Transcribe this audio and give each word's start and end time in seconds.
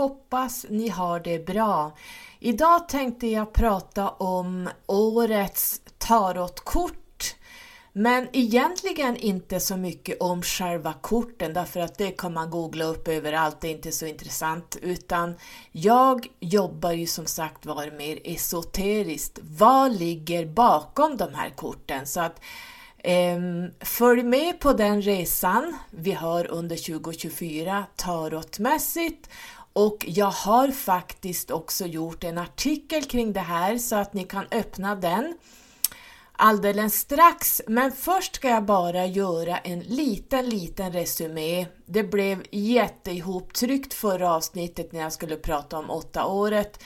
hoppas 0.00 0.66
ni 0.68 0.88
har 0.88 1.20
det 1.20 1.46
bra. 1.46 1.96
Idag 2.38 2.88
tänkte 2.88 3.26
jag 3.26 3.52
prata 3.52 4.08
om 4.08 4.68
årets 4.86 5.80
tarotkort 5.98 7.00
men 7.92 8.28
egentligen 8.32 9.16
inte 9.16 9.60
så 9.60 9.76
mycket 9.76 10.20
om 10.20 10.42
själva 10.42 10.92
korten 10.92 11.52
därför 11.52 11.80
att 11.80 11.98
det 11.98 12.10
kan 12.10 12.32
man 12.32 12.50
googla 12.50 12.84
upp 12.84 13.08
överallt, 13.08 13.60
det 13.60 13.68
är 13.68 13.72
inte 13.72 13.92
så 13.92 14.06
intressant. 14.06 14.76
Utan 14.82 15.34
jag 15.72 16.26
jobbar 16.40 16.92
ju 16.92 17.06
som 17.06 17.26
sagt 17.26 17.66
var 17.66 17.90
mer 17.98 18.18
esoteriskt. 18.24 19.38
Vad 19.42 19.98
ligger 19.98 20.46
bakom 20.46 21.16
de 21.16 21.34
här 21.34 21.50
korten? 21.50 22.06
Så 22.06 22.20
att 22.20 22.40
ehm, 22.98 23.70
Följ 23.80 24.22
med 24.22 24.60
på 24.60 24.72
den 24.72 25.02
resan 25.02 25.76
vi 25.90 26.12
har 26.12 26.46
under 26.50 26.76
2024 26.76 27.84
tarotmässigt 27.96 29.30
och 29.86 30.04
jag 30.08 30.30
har 30.30 30.68
faktiskt 30.68 31.50
också 31.50 31.86
gjort 31.86 32.24
en 32.24 32.38
artikel 32.38 33.04
kring 33.04 33.32
det 33.32 33.40
här 33.40 33.78
så 33.78 33.96
att 33.96 34.14
ni 34.14 34.24
kan 34.24 34.44
öppna 34.50 34.94
den 34.94 35.34
alldeles 36.32 36.94
strax. 36.94 37.62
Men 37.66 37.92
först 37.92 38.34
ska 38.34 38.48
jag 38.48 38.64
bara 38.64 39.06
göra 39.06 39.58
en 39.58 39.80
liten, 39.80 40.48
liten 40.48 40.92
resumé. 40.92 41.66
Det 41.86 42.02
blev 42.02 42.42
jätteihoptryckt 42.50 43.94
förra 43.94 44.34
avsnittet 44.34 44.92
när 44.92 45.00
jag 45.00 45.12
skulle 45.12 45.36
prata 45.36 45.78
om 45.78 45.90
åtta 45.90 46.26
året. 46.26 46.82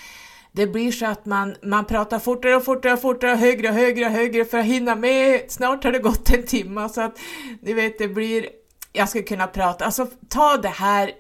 Det 0.53 0.67
blir 0.67 0.93
så 0.93 1.07
att 1.07 1.27
man, 1.27 1.57
man 1.63 1.85
pratar 1.85 2.19
fortare 2.19 2.57
och 2.57 2.65
fortare 2.65 2.93
och 2.93 3.01
fortare, 3.01 3.35
högre 3.37 3.69
och 3.69 3.75
högre 3.75 4.05
och 4.05 4.13
högre 4.13 4.45
för 4.45 4.59
att 4.59 4.65
hinna 4.65 4.95
med. 4.95 5.41
Snart 5.49 5.85
har 5.85 5.93
det 5.93 5.99
gått 5.99 6.31
en 6.31 6.47
timme 6.47 6.89
så 6.89 7.01
att 7.01 7.19
ni 7.61 7.73
vet, 7.73 7.99
det 7.99 8.09
blir... 8.09 8.49
Jag 8.93 9.09
ska 9.09 9.23
kunna 9.23 9.47
prata, 9.47 9.85
alltså 9.85 10.07
ta 10.29 10.57
det 10.57 10.69
här 10.69 11.11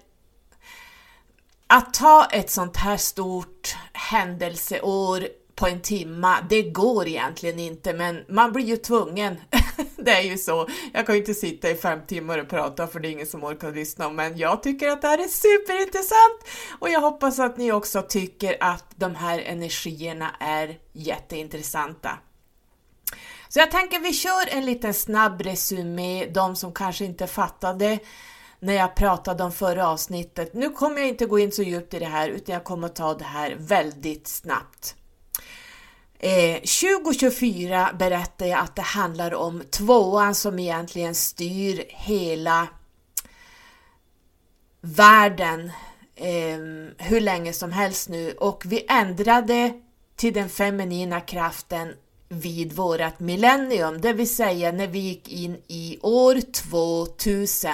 att 1.66 1.94
ta 1.94 2.26
ett 2.32 2.50
sånt 2.50 2.76
här 2.76 2.96
stort 2.96 3.76
händelseår 3.92 5.28
på 5.54 5.66
en 5.66 5.80
timma, 5.80 6.36
det 6.50 6.62
går 6.62 7.08
egentligen 7.08 7.58
inte, 7.58 7.92
men 7.92 8.24
man 8.28 8.52
blir 8.52 8.64
ju 8.64 8.76
tvungen. 8.76 9.40
det 9.96 10.10
är 10.10 10.22
ju 10.22 10.38
så. 10.38 10.68
Jag 10.92 11.06
kan 11.06 11.14
ju 11.14 11.20
inte 11.20 11.34
sitta 11.34 11.70
i 11.70 11.74
fem 11.74 12.00
timmar 12.06 12.38
och 12.38 12.48
prata 12.48 12.86
för 12.86 13.00
det 13.00 13.08
är 13.08 13.12
ingen 13.12 13.26
som 13.26 13.44
orkar 13.44 13.72
lyssna, 13.72 14.10
men 14.10 14.38
jag 14.38 14.62
tycker 14.62 14.88
att 14.88 15.02
det 15.02 15.08
här 15.08 15.18
är 15.18 15.28
superintressant 15.28 16.40
och 16.78 16.90
jag 16.90 17.00
hoppas 17.00 17.38
att 17.38 17.56
ni 17.56 17.72
också 17.72 18.02
tycker 18.02 18.56
att 18.60 18.84
de 18.96 19.14
här 19.14 19.38
energierna 19.38 20.30
är 20.40 20.78
jätteintressanta. 20.92 22.10
Så 23.48 23.58
jag 23.58 23.70
tänker 23.70 24.00
vi 24.00 24.12
kör 24.12 24.48
en 24.48 24.66
liten 24.66 24.94
snabb 24.94 25.40
resumé, 25.40 26.26
de 26.26 26.56
som 26.56 26.72
kanske 26.72 27.04
inte 27.04 27.26
fattade 27.26 27.98
när 28.64 28.74
jag 28.74 28.94
pratade 28.94 29.44
om 29.44 29.52
förra 29.52 29.88
avsnittet. 29.88 30.54
Nu 30.54 30.70
kommer 30.70 30.98
jag 30.98 31.08
inte 31.08 31.26
gå 31.26 31.38
in 31.38 31.52
så 31.52 31.62
djupt 31.62 31.94
i 31.94 31.98
det 31.98 32.06
här 32.06 32.28
utan 32.28 32.52
jag 32.52 32.64
kommer 32.64 32.88
ta 32.88 33.14
det 33.14 33.24
här 33.24 33.56
väldigt 33.58 34.28
snabbt. 34.28 34.94
Eh, 36.18 36.54
2024 36.54 37.90
berättar 37.98 38.46
jag 38.46 38.58
att 38.58 38.76
det 38.76 38.82
handlar 38.82 39.34
om 39.34 39.62
tvåan 39.70 40.34
som 40.34 40.58
egentligen 40.58 41.14
styr 41.14 41.84
hela 41.88 42.68
världen 44.80 45.70
eh, 46.16 46.58
hur 46.98 47.20
länge 47.20 47.52
som 47.52 47.72
helst 47.72 48.08
nu 48.08 48.32
och 48.32 48.62
vi 48.66 48.86
ändrade 48.88 49.72
till 50.16 50.32
den 50.32 50.48
feminina 50.48 51.20
kraften 51.20 51.94
vid 52.40 52.72
vårat 52.72 53.20
millennium, 53.20 54.00
det 54.00 54.12
vill 54.12 54.34
säga 54.34 54.72
när 54.72 54.86
vi 54.86 54.98
gick 54.98 55.28
in 55.28 55.62
i 55.68 55.98
år 56.02 56.40
2000. 56.40 57.70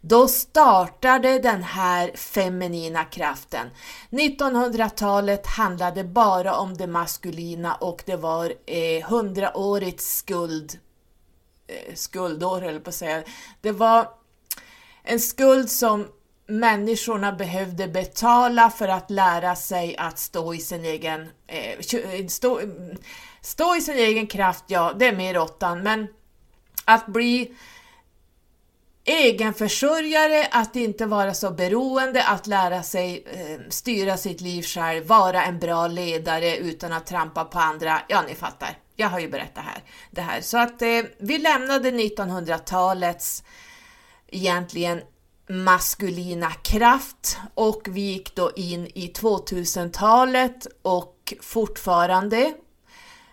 Då 0.00 0.28
startade 0.28 1.38
den 1.38 1.62
här 1.62 2.16
feminina 2.16 3.04
kraften. 3.04 3.70
1900-talet 4.10 5.46
handlade 5.46 6.04
bara 6.04 6.56
om 6.56 6.76
det 6.76 6.86
maskulina 6.86 7.74
och 7.74 8.02
det 8.06 8.16
var 8.16 8.52
hundraårigt 9.08 10.00
eh, 10.00 10.04
skuld, 10.04 10.78
eh, 11.66 11.94
skuldår, 11.94 12.60
höll 12.60 12.80
på 12.80 12.88
att 12.88 12.94
säga. 12.94 13.22
Det 13.60 13.72
var 13.72 14.08
en 15.02 15.20
skuld 15.20 15.70
som 15.70 16.06
människorna 16.52 17.32
behövde 17.32 17.88
betala 17.88 18.70
för 18.70 18.88
att 18.88 19.10
lära 19.10 19.56
sig 19.56 19.96
att 19.96 20.18
stå 20.18 20.54
i 20.54 20.58
sin 20.58 20.84
egen, 20.84 21.28
eh, 21.46 21.70
eh 21.70 22.26
stå, 22.26 22.60
stå 23.40 23.76
i 23.76 23.80
sin 23.80 23.96
egen 23.96 24.26
kraft, 24.26 24.64
ja, 24.66 24.92
det 24.98 25.06
är 25.06 25.16
mer 25.16 25.38
åttan, 25.38 25.82
men 25.82 26.06
att 26.84 27.06
bli 27.06 27.52
egenförsörjare, 29.04 30.48
att 30.50 30.76
inte 30.76 31.06
vara 31.06 31.34
så 31.34 31.50
beroende, 31.50 32.24
att 32.24 32.46
lära 32.46 32.82
sig 32.82 33.24
eh, 33.26 33.60
styra 33.68 34.16
sitt 34.16 34.40
liv 34.40 34.62
själv, 34.62 35.06
vara 35.06 35.44
en 35.44 35.58
bra 35.58 35.86
ledare 35.86 36.56
utan 36.56 36.92
att 36.92 37.06
trampa 37.06 37.44
på 37.44 37.58
andra. 37.58 38.02
Ja, 38.08 38.22
ni 38.28 38.34
fattar. 38.34 38.78
Jag 38.96 39.08
har 39.08 39.20
ju 39.20 39.28
berättat 39.28 39.64
här, 39.64 39.82
det 40.10 40.20
här. 40.20 40.40
Så 40.40 40.58
att 40.58 40.82
eh, 40.82 41.02
vi 41.18 41.38
lämnade 41.38 41.90
1900-talets 41.90 43.44
egentligen 44.28 45.02
maskulina 45.48 46.50
kraft 46.50 47.38
och 47.54 47.82
vi 47.84 48.00
gick 48.00 48.34
då 48.34 48.52
in 48.56 48.86
i 48.86 49.12
2000-talet 49.12 50.66
och 50.82 51.34
fortfarande 51.40 52.54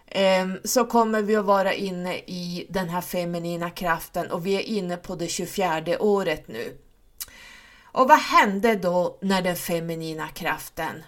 eh, 0.08 0.47
så 0.64 0.86
kommer 0.86 1.22
vi 1.22 1.36
att 1.36 1.46
vara 1.46 1.74
inne 1.74 2.18
i 2.18 2.68
den 2.70 2.90
här 2.90 3.02
feminina 3.02 3.70
kraften 3.70 4.31
och 4.31 4.46
vi 4.46 4.56
är 4.56 4.62
inne 4.62 4.97
på 4.97 5.16
det 5.16 5.28
24 5.28 5.84
året 6.00 6.47
nu. 6.47 6.78
Och 7.92 8.08
vad 8.08 8.20
hände 8.20 8.76
då 8.76 9.18
när 9.22 9.41
den 9.41 9.56
feminina 9.56 10.28
kraften 10.28 11.03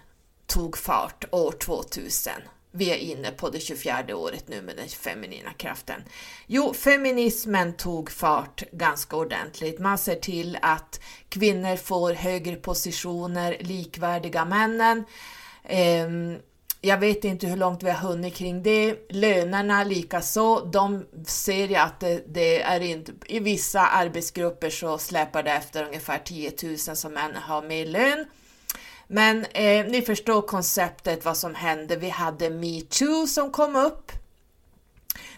tog 0.47 0.78
fart 0.78 1.25
år 1.31 1.51
2000? 1.51 2.33
Vi 2.71 2.91
är 2.91 2.97
inne 2.97 3.31
på 3.31 3.49
det 3.49 3.59
24 3.59 4.15
året 4.15 4.47
nu 4.47 4.61
med 4.61 4.77
den 4.77 4.87
feminina 4.87 5.53
kraften. 5.53 6.03
Jo, 6.47 6.73
feminismen 6.73 7.73
tog 7.73 8.11
fart 8.11 8.63
ganska 8.71 9.15
ordentligt. 9.15 9.79
Man 9.79 9.97
ser 9.97 10.15
till 10.15 10.57
att 10.61 10.99
kvinnor 11.29 11.75
får 11.75 12.13
högre 12.13 12.55
positioner, 12.55 13.57
likvärdiga 13.59 14.45
männen. 14.45 15.05
Ehm, 15.63 16.37
jag 16.81 16.97
vet 16.97 17.23
inte 17.23 17.47
hur 17.47 17.57
långt 17.57 17.83
vi 17.83 17.89
har 17.89 18.09
hunnit 18.09 18.35
kring 18.35 18.63
det. 18.63 18.95
Lönerna 19.09 19.83
likaså, 19.83 20.65
de 20.65 21.05
ser 21.27 21.67
jag 21.67 21.83
att 21.83 21.99
det, 21.99 22.23
det, 22.27 22.61
är 22.61 22.79
inte, 22.79 23.11
i 23.25 23.39
vissa 23.39 23.81
arbetsgrupper 23.81 24.69
så 24.69 24.97
släpar 24.97 25.43
det 25.43 25.51
efter 25.51 25.85
ungefär 25.85 26.19
10 26.19 26.51
000 26.63 26.77
som 26.77 27.13
män 27.13 27.35
har 27.35 27.61
mer 27.61 27.85
lön. 27.85 28.25
Men 29.13 29.45
eh, 29.45 29.85
ni 29.85 30.01
förstår 30.01 30.41
konceptet 30.41 31.25
vad 31.25 31.38
som 31.38 31.55
hände. 31.55 31.95
Vi 31.95 32.09
hade 32.09 32.49
metoo 32.49 33.27
som 33.27 33.51
kom 33.51 33.75
upp. 33.75 34.11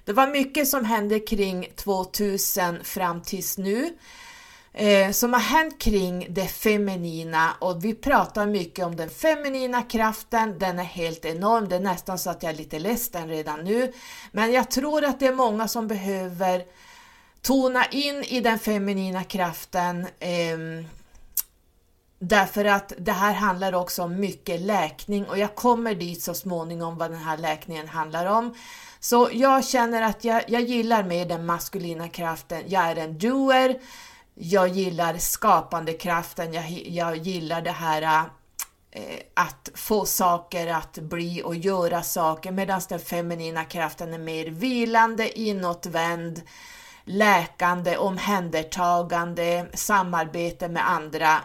Det 0.05 0.13
var 0.13 0.27
mycket 0.27 0.67
som 0.67 0.85
hände 0.85 1.19
kring 1.19 1.67
2000 1.75 2.83
fram 2.83 3.21
tills 3.21 3.57
nu 3.57 3.93
eh, 4.73 5.11
som 5.11 5.33
har 5.33 5.39
hänt 5.39 5.81
kring 5.81 6.27
det 6.29 6.47
feminina 6.47 7.53
och 7.59 7.85
vi 7.85 7.93
pratar 7.93 8.45
mycket 8.45 8.85
om 8.85 8.95
den 8.95 9.09
feminina 9.09 9.81
kraften, 9.81 10.59
den 10.59 10.79
är 10.79 10.83
helt 10.83 11.25
enorm, 11.25 11.69
det 11.69 11.75
är 11.75 11.79
nästan 11.79 12.19
så 12.19 12.29
att 12.29 12.43
jag 12.43 12.51
är 12.51 12.57
lite 12.57 12.79
ledsen 12.79 13.27
redan 13.27 13.63
nu. 13.63 13.93
Men 14.31 14.51
jag 14.51 14.71
tror 14.71 15.03
att 15.03 15.19
det 15.19 15.27
är 15.27 15.33
många 15.33 15.67
som 15.67 15.87
behöver 15.87 16.63
tona 17.41 17.85
in 17.85 18.23
i 18.23 18.39
den 18.39 18.59
feminina 18.59 19.23
kraften 19.23 20.07
eh, 20.19 20.85
Därför 22.25 22.65
att 22.65 22.93
det 22.97 23.11
här 23.11 23.33
handlar 23.33 23.73
också 23.75 24.03
om 24.03 24.19
mycket 24.19 24.61
läkning 24.61 25.25
och 25.25 25.37
jag 25.37 25.55
kommer 25.55 25.95
dit 25.95 26.21
så 26.21 26.33
småningom 26.33 26.97
vad 26.97 27.11
den 27.11 27.19
här 27.19 27.37
läkningen 27.37 27.87
handlar 27.87 28.25
om. 28.25 28.53
Så 28.99 29.29
jag 29.31 29.65
känner 29.65 30.01
att 30.01 30.23
jag, 30.23 30.43
jag 30.47 30.61
gillar 30.61 31.03
mer 31.03 31.25
den 31.25 31.45
maskulina 31.45 32.07
kraften. 32.07 32.63
Jag 32.67 32.83
är 32.83 32.95
en 32.95 33.17
doer, 33.17 33.79
jag 34.33 34.67
gillar 34.67 35.17
skapandekraften, 35.17 36.53
jag, 36.53 36.69
jag 36.71 37.17
gillar 37.17 37.61
det 37.61 37.71
här 37.71 38.29
eh, 38.91 39.01
att 39.33 39.69
få 39.73 40.05
saker 40.05 40.67
att 40.67 40.93
bli 40.93 41.41
och 41.45 41.55
göra 41.55 42.03
saker 42.03 42.51
medan 42.51 42.81
den 42.89 42.99
feminina 42.99 43.65
kraften 43.65 44.13
är 44.13 44.19
mer 44.19 44.45
vilande, 44.45 45.39
inåtvänd, 45.39 46.41
läkande, 47.05 47.97
omhändertagande, 47.97 49.67
samarbete 49.73 50.69
med 50.69 50.89
andra 50.89 51.41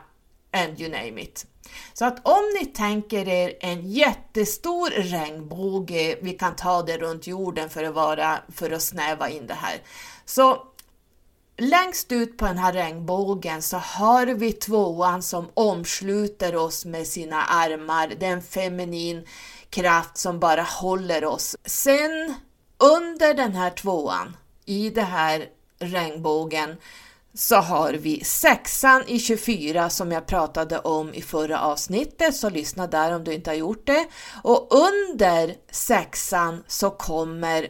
and 0.64 0.80
you 0.80 0.90
name 0.90 1.22
it. 1.22 1.46
Så 1.92 2.04
att 2.04 2.26
om 2.28 2.42
ni 2.60 2.66
tänker 2.66 3.28
er 3.28 3.52
en 3.60 3.90
jättestor 3.90 4.90
regnbåge, 4.90 6.18
vi 6.22 6.32
kan 6.32 6.56
ta 6.56 6.82
det 6.82 6.98
runt 6.98 7.26
jorden 7.26 7.70
för 7.70 7.84
att, 7.84 7.94
vara, 7.94 8.38
för 8.52 8.70
att 8.70 8.82
snäva 8.82 9.28
in 9.28 9.46
det 9.46 9.54
här. 9.54 9.82
Så 10.24 10.64
Längst 11.60 12.12
ut 12.12 12.36
på 12.36 12.44
den 12.44 12.58
här 12.58 12.72
regnbågen 12.72 13.62
så 13.62 13.76
har 13.76 14.26
vi 14.26 14.52
tvåan 14.52 15.22
som 15.22 15.48
omsluter 15.54 16.56
oss 16.56 16.84
med 16.84 17.06
sina 17.06 17.42
armar. 17.42 18.12
Det 18.20 18.26
är 18.26 18.32
en 18.32 18.42
feminin 18.42 19.26
kraft 19.70 20.16
som 20.16 20.40
bara 20.40 20.62
håller 20.62 21.24
oss. 21.24 21.56
Sen 21.64 22.34
under 22.78 23.34
den 23.34 23.52
här 23.52 23.70
tvåan, 23.70 24.36
i 24.64 24.90
den 24.90 25.06
här 25.06 25.48
regnbågen, 25.78 26.76
så 27.38 27.56
har 27.56 27.92
vi 27.92 28.24
sexan 28.24 29.02
i 29.06 29.18
24 29.18 29.90
som 29.90 30.12
jag 30.12 30.26
pratade 30.26 30.78
om 30.78 31.14
i 31.14 31.22
förra 31.22 31.60
avsnittet, 31.60 32.36
så 32.36 32.50
lyssna 32.50 32.86
där 32.86 33.14
om 33.14 33.24
du 33.24 33.34
inte 33.34 33.50
har 33.50 33.54
gjort 33.54 33.86
det. 33.86 34.06
Och 34.42 34.68
under 34.70 35.54
sexan 35.70 36.64
så 36.66 36.90
kommer 36.90 37.68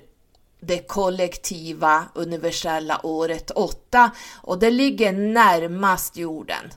det 0.61 0.79
kollektiva 0.79 2.05
universella 2.15 3.01
året 3.03 3.51
8 3.51 4.11
och 4.43 4.59
det 4.59 4.71
ligger 4.71 5.13
närmast 5.13 6.17
jorden. 6.17 6.71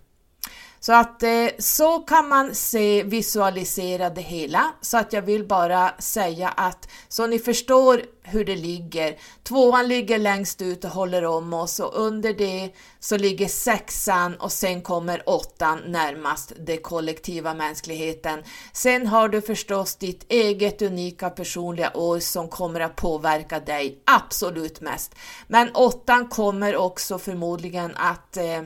Så 0.83 0.93
att 0.93 1.23
eh, 1.23 1.47
så 1.59 1.99
kan 1.99 2.27
man 2.27 2.55
se, 2.55 3.03
visualisera 3.03 4.09
det 4.09 4.21
hela. 4.21 4.73
Så 4.81 4.97
att 4.97 5.13
jag 5.13 5.21
vill 5.21 5.47
bara 5.47 5.91
säga 5.99 6.49
att 6.49 6.89
så 7.07 7.27
ni 7.27 7.39
förstår 7.39 8.01
hur 8.23 8.45
det 8.45 8.55
ligger. 8.55 9.17
Tvåan 9.43 9.87
ligger 9.87 10.17
längst 10.17 10.61
ut 10.61 10.85
och 10.85 10.91
håller 10.91 11.25
om 11.25 11.53
oss 11.53 11.79
och 11.79 11.91
under 11.95 12.33
det 12.33 12.71
så 12.99 13.17
ligger 13.17 13.47
sexan 13.47 14.35
och 14.35 14.51
sen 14.51 14.81
kommer 14.81 15.29
åttan 15.29 15.79
närmast 15.85 16.53
det 16.59 16.77
kollektiva 16.77 17.53
mänskligheten. 17.53 18.43
Sen 18.73 19.07
har 19.07 19.29
du 19.29 19.41
förstås 19.41 19.95
ditt 19.95 20.31
eget 20.31 20.81
unika 20.81 21.29
personliga 21.29 21.91
år 21.93 22.19
som 22.19 22.47
kommer 22.47 22.79
att 22.79 22.95
påverka 22.95 23.59
dig 23.59 23.97
absolut 24.05 24.81
mest. 24.81 25.15
Men 25.47 25.75
åttan 25.75 26.27
kommer 26.27 26.75
också 26.75 27.19
förmodligen 27.19 27.95
att 27.95 28.37
eh, 28.37 28.61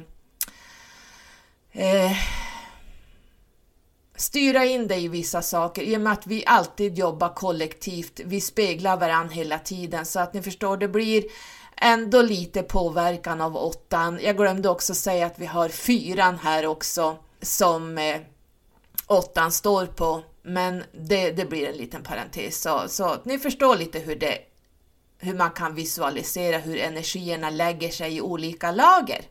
eh, 1.75 2.12
styra 4.16 4.66
in 4.66 4.88
dig 4.88 5.06
i 5.06 5.07
vissa 5.07 5.42
saker 5.42 5.81
i 5.81 5.98
och 5.98 6.01
med 6.01 6.13
att 6.13 6.27
vi 6.27 6.44
alltid 6.45 6.98
jobbar 6.98 7.30
kollektivt. 7.30 8.19
Vi 8.25 8.42
speglar 8.42 8.98
varandra 8.98 9.33
hela 9.33 9.60
tiden 9.60 10.06
så 10.06 10.19
att 10.19 10.33
ni 10.33 10.42
förstår, 10.42 10.77
det 10.77 10.88
blir 10.88 11.24
ändå 11.77 12.22
lite 12.22 12.63
påverkan 12.63 13.42
av 13.42 13.57
åttan. 13.57 14.19
Jag 14.24 14.38
glömde 14.38 14.69
också 14.69 14.95
säga 14.95 15.25
att 15.25 15.39
vi 15.39 15.45
har 15.45 15.69
fyran 15.69 16.39
här 16.39 16.66
också 16.66 17.18
som 17.42 17.98
eh, 17.98 18.21
åttan 19.07 19.51
står 19.51 19.86
på, 19.86 20.24
men 20.44 20.83
det, 20.92 21.31
det 21.31 21.45
blir 21.45 21.68
en 21.68 21.78
liten 21.78 22.04
parentes 22.04 22.62
så, 22.62 22.83
så 22.88 23.16
ni 23.24 23.39
förstår 23.39 23.75
lite 23.75 24.00
hur 24.00 24.16
det 24.16 24.38
hur 25.18 25.33
man 25.33 25.51
kan 25.51 25.75
visualisera 25.75 26.57
hur 26.57 26.78
energierna 26.78 27.50
lägger 27.50 27.89
sig 27.89 28.16
i 28.16 28.21
olika 28.21 28.71
lager. 28.71 29.21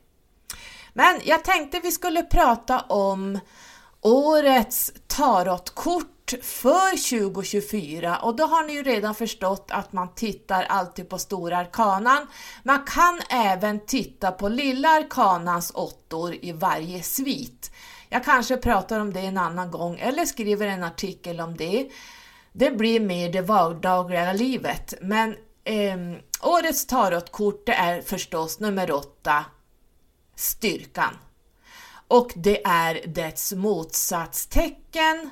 Men 0.95 1.21
jag 1.25 1.45
tänkte 1.45 1.81
vi 1.81 1.91
skulle 1.91 2.23
prata 2.23 2.81
om 2.81 3.39
årets 4.01 4.93
tarotkort 5.07 6.35
för 6.43 7.21
2024 7.21 8.19
och 8.19 8.37
då 8.37 8.45
har 8.45 8.65
ni 8.65 8.73
ju 8.73 8.83
redan 8.83 9.15
förstått 9.15 9.71
att 9.71 9.93
man 9.93 10.15
tittar 10.15 10.63
alltid 10.63 11.09
på 11.09 11.19
stora 11.19 11.57
arkanan. 11.57 12.27
Man 12.63 12.85
kan 12.85 13.21
även 13.31 13.87
titta 13.87 14.33
på 14.33 14.49
lilla 14.49 14.89
arkanans 14.89 15.73
åttor 15.75 16.35
i 16.35 16.53
varje 16.53 17.03
svit. 17.03 17.71
Jag 18.09 18.25
kanske 18.25 18.57
pratar 18.57 19.01
om 19.01 19.13
det 19.13 19.21
en 19.21 19.39
annan 19.39 19.71
gång 19.71 19.99
eller 19.99 20.25
skriver 20.25 20.67
en 20.67 20.85
artikel 20.85 21.41
om 21.41 21.57
det. 21.57 21.89
Det 22.53 22.71
blir 22.71 23.01
mer 23.01 23.33
det 23.33 23.43
vardagliga 23.43 24.33
livet, 24.33 24.95
men 25.01 25.37
eh, 25.65 25.97
årets 26.43 26.87
tarotkort 26.87 27.67
det 27.67 27.73
är 27.73 28.03
förstås 28.03 28.61
nummer 28.61 28.91
8, 28.91 29.45
styrkan. 30.37 31.19
Och 32.09 32.33
det 32.37 32.67
är 32.67 33.07
dess 33.07 33.53
motsatstecken, 33.53 35.31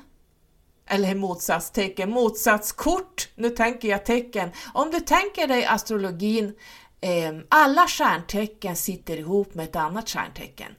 eller 0.85 1.15
motsatstecken, 1.15 2.09
motsatskort, 2.09 3.29
nu 3.35 3.49
tänker 3.49 3.87
jag 3.87 4.05
tecken. 4.05 4.51
Om 4.73 4.91
du 4.91 4.99
tänker 4.99 5.47
dig 5.47 5.65
astrologin, 5.65 6.55
eh, 7.01 7.33
alla 7.49 7.87
stjärntecken 7.87 8.75
sitter 8.75 9.17
ihop 9.17 9.53
med 9.53 9.65
ett 9.65 9.75
annat 9.75 10.09
stjärntecken. 10.09 10.75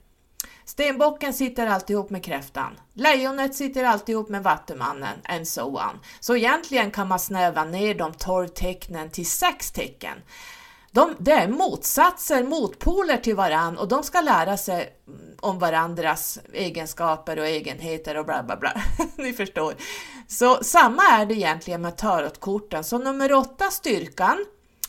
Stenbocken 0.64 1.34
sitter 1.34 1.66
alltid 1.66 1.94
ihop 1.94 2.10
med 2.10 2.24
kräftan. 2.24 2.78
Lejonet 2.94 3.54
sitter 3.54 3.84
alltid 3.84 4.12
ihop 4.12 4.28
med 4.28 4.42
vattumannen, 4.42 5.18
and 5.24 5.48
so 5.48 5.62
on. 5.62 6.00
Så 6.20 6.36
egentligen 6.36 6.90
kan 6.90 7.08
man 7.08 7.18
snäva 7.18 7.64
ner 7.64 7.94
de 7.94 8.12
12 8.12 8.48
tecknen 8.48 9.10
till 9.10 9.26
sex 9.26 9.72
tecken. 9.72 10.18
De, 10.94 11.16
det 11.18 11.32
är 11.32 11.48
motsatser, 11.48 12.42
motpoler 12.42 13.16
till 13.16 13.34
varann 13.34 13.78
och 13.78 13.88
de 13.88 14.02
ska 14.02 14.20
lära 14.20 14.56
sig 14.56 14.96
mm, 15.08 15.20
om 15.40 15.58
varandras 15.58 16.38
egenskaper 16.52 17.38
och 17.38 17.46
egenheter 17.46 18.16
och 18.16 18.24
bla 18.24 18.42
bla 18.42 18.56
bla. 18.56 18.82
Ni 19.16 19.32
förstår. 19.32 19.74
Så 20.28 20.64
samma 20.64 21.02
är 21.02 21.26
det 21.26 21.34
egentligen 21.34 21.82
med 21.82 21.96
tarotkorten. 21.96 22.84
Så 22.84 22.98
nummer 22.98 23.32
8, 23.32 23.70
styrkan, 23.70 24.44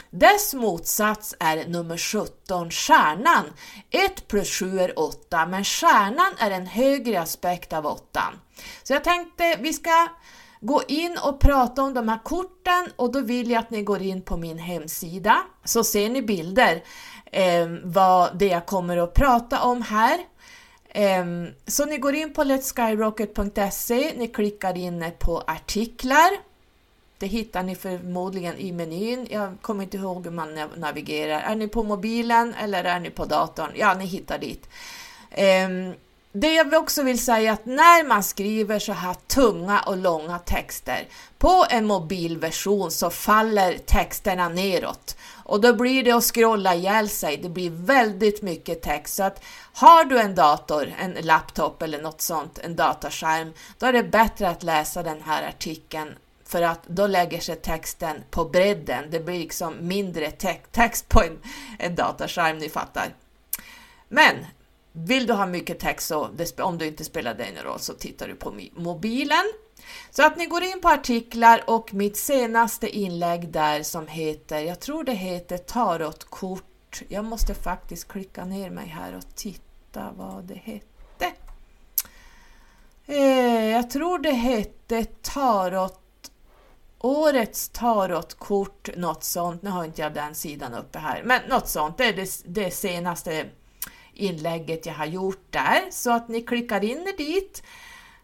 dess 0.10 0.54
motsats 0.54 1.36
är 1.40 1.68
nummer 1.68 1.98
17, 1.98 2.72
stjärnan. 2.72 3.46
1 3.90 4.28
plus 4.28 4.50
7 4.60 4.80
är 4.80 5.00
8, 5.00 5.46
men 5.46 5.64
stjärnan 5.64 6.32
är 6.38 6.52
en 6.52 6.68
högre 6.68 7.22
aspekt 7.22 7.74
av 7.74 7.86
8. 7.86 8.22
Så 8.84 8.94
jag 8.94 9.04
tänkte 9.04 9.58
vi 9.60 9.74
ska 9.74 10.08
gå 10.66 10.84
in 10.88 11.18
och 11.24 11.40
prata 11.40 11.84
om 11.84 11.94
de 11.94 12.10
här 12.10 12.20
korten 12.24 12.90
och 12.96 13.12
då 13.12 13.22
vill 13.22 13.52
jag 13.52 13.60
att 13.60 13.70
ni 13.70 13.84
går 13.84 14.02
in 14.02 14.22
på 14.22 14.38
min 14.38 14.58
hemsida 14.58 15.38
så 15.64 15.84
ser 15.84 16.10
ni 16.10 16.22
bilder 16.22 16.84
eh, 17.32 17.68
vad 17.84 18.38
det 18.38 18.48
jag 18.48 18.66
kommer 18.66 18.98
att 18.98 19.14
prata 19.14 19.62
om 19.62 19.82
här. 19.82 20.20
Eh, 20.90 21.26
så 21.68 21.86
ni 21.86 21.98
går 21.98 22.16
in 22.16 22.34
på 22.34 22.44
letskyrocket.se, 22.44 24.14
ni 24.18 24.28
klickar 24.28 24.78
in 24.78 25.12
på 25.20 25.44
artiklar. 25.48 26.30
Det 27.18 27.28
hittar 27.28 27.64
ni 27.64 27.76
förmodligen 27.76 28.58
i 28.58 28.72
menyn. 28.72 29.28
Jag 29.30 29.58
kommer 29.62 29.84
inte 29.84 29.98
ihåg 29.98 30.24
hur 30.24 30.32
man 30.32 30.60
navigerar. 30.76 31.42
Är 31.42 31.56
ni 31.56 31.68
på 31.68 31.84
mobilen 31.84 32.54
eller 32.54 32.84
är 32.84 33.00
ni 33.00 33.10
på 33.10 33.26
datorn? 33.26 33.72
Ja, 33.76 33.94
ni 33.94 34.06
hittar 34.06 34.38
dit. 34.38 34.70
Eh, 35.32 35.70
det 36.38 36.54
jag 36.54 36.74
också 36.74 37.04
vill 37.04 37.20
säga 37.20 37.52
är 37.52 37.54
att 37.54 37.66
när 37.66 38.08
man 38.08 38.24
skriver 38.24 38.80
så 38.80 38.94
här 38.94 39.16
tunga 39.28 39.80
och 39.80 39.98
långa 39.98 40.40
texter 40.40 41.08
på 41.38 41.66
en 41.70 41.86
mobilversion 41.86 42.92
så 42.92 43.10
faller 43.10 43.78
texterna 43.78 44.50
neråt 44.50 45.18
och 45.44 45.62
då 45.62 45.74
blir 45.74 46.04
det 46.04 46.12
att 46.12 46.24
scrolla 46.24 46.76
ihjäl 46.76 47.10
sig. 47.10 47.38
Det 47.38 47.50
blir 47.50 47.70
väldigt 47.70 48.42
mycket 48.42 48.82
text 48.82 49.16
så 49.16 49.24
att 49.24 49.44
har 49.74 50.04
du 50.04 50.20
en 50.20 50.36
dator, 50.36 50.94
en 51.00 51.12
laptop 51.12 51.82
eller 51.82 52.02
något 52.02 52.22
sånt, 52.22 52.60
en 52.64 52.76
dataskärm, 52.76 53.54
då 53.78 53.86
är 53.86 53.94
det 53.94 54.04
bättre 54.04 54.50
att 54.50 54.64
läsa 54.64 55.04
den 55.04 55.22
här 55.22 55.48
artikeln 55.48 56.16
för 56.46 56.62
att 56.62 56.88
då 56.88 57.08
lägger 57.08 57.40
sig 57.40 57.56
texten 57.56 58.24
på 58.30 58.46
bredden. 58.46 59.04
Det 59.12 59.20
blir 59.20 59.40
liksom 59.40 59.88
mindre 59.88 60.32
te 60.32 60.54
text 60.72 61.10
på 61.10 61.22
en, 61.22 61.40
en 61.80 61.96
dataskärm, 61.96 62.58
ni 62.58 62.70
fattar. 62.70 63.14
Men 64.08 64.36
vill 64.96 65.28
du 65.28 65.34
ha 65.34 65.46
mycket 65.46 65.80
text, 65.80 66.08
så 66.08 66.30
om 66.58 66.78
du 66.78 66.88
inte 66.88 67.06
spelar 67.06 67.34
dig 67.34 67.54
någon 67.56 67.64
roll, 67.64 67.80
så 67.80 67.94
tittar 67.94 68.28
du 68.28 68.36
på 68.36 68.54
mobilen. 68.76 69.44
Så 70.12 70.26
att 70.26 70.38
ni 70.38 70.46
går 70.46 70.64
in 70.64 70.82
på 70.82 70.90
artiklar 70.90 71.64
och 71.68 71.94
mitt 71.94 72.18
senaste 72.18 72.98
inlägg 72.98 73.50
där 73.50 73.84
som 73.84 74.08
heter, 74.08 74.60
jag 74.60 74.80
tror 74.80 75.04
det 75.04 75.14
heter 75.14 75.58
tarotkort. 75.58 77.02
Jag 77.08 77.26
måste 77.26 77.54
faktiskt 77.54 78.08
klicka 78.08 78.46
ner 78.46 78.70
mig 78.70 78.88
här 78.88 79.16
och 79.16 79.36
titta 79.36 80.12
vad 80.18 80.44
det 80.44 80.62
hette. 80.64 81.32
Eh, 83.06 83.66
jag 83.66 83.90
tror 83.90 84.20
det 84.20 84.32
hette 84.32 85.06
tarot 85.06 86.02
Årets 86.98 87.70
tarotkort, 87.70 88.90
något 88.98 89.24
sånt. 89.24 89.62
Nu 89.62 89.70
har 89.70 89.86
inte 89.86 90.02
jag 90.02 90.14
den 90.14 90.36
sidan 90.36 90.74
uppe 90.74 91.00
här, 91.00 91.24
men 91.24 91.42
något 91.50 91.68
sånt. 91.68 91.98
Det 91.98 92.06
är 92.06 92.14
det, 92.14 92.42
det 92.46 92.72
senaste 92.72 93.46
inlägget 94.16 94.86
jag 94.86 94.94
har 94.94 95.06
gjort 95.06 95.46
där 95.50 95.82
så 95.92 96.12
att 96.12 96.28
ni 96.28 96.42
klickar 96.42 96.84
in 96.84 97.08
er 97.08 97.18
dit. 97.18 97.64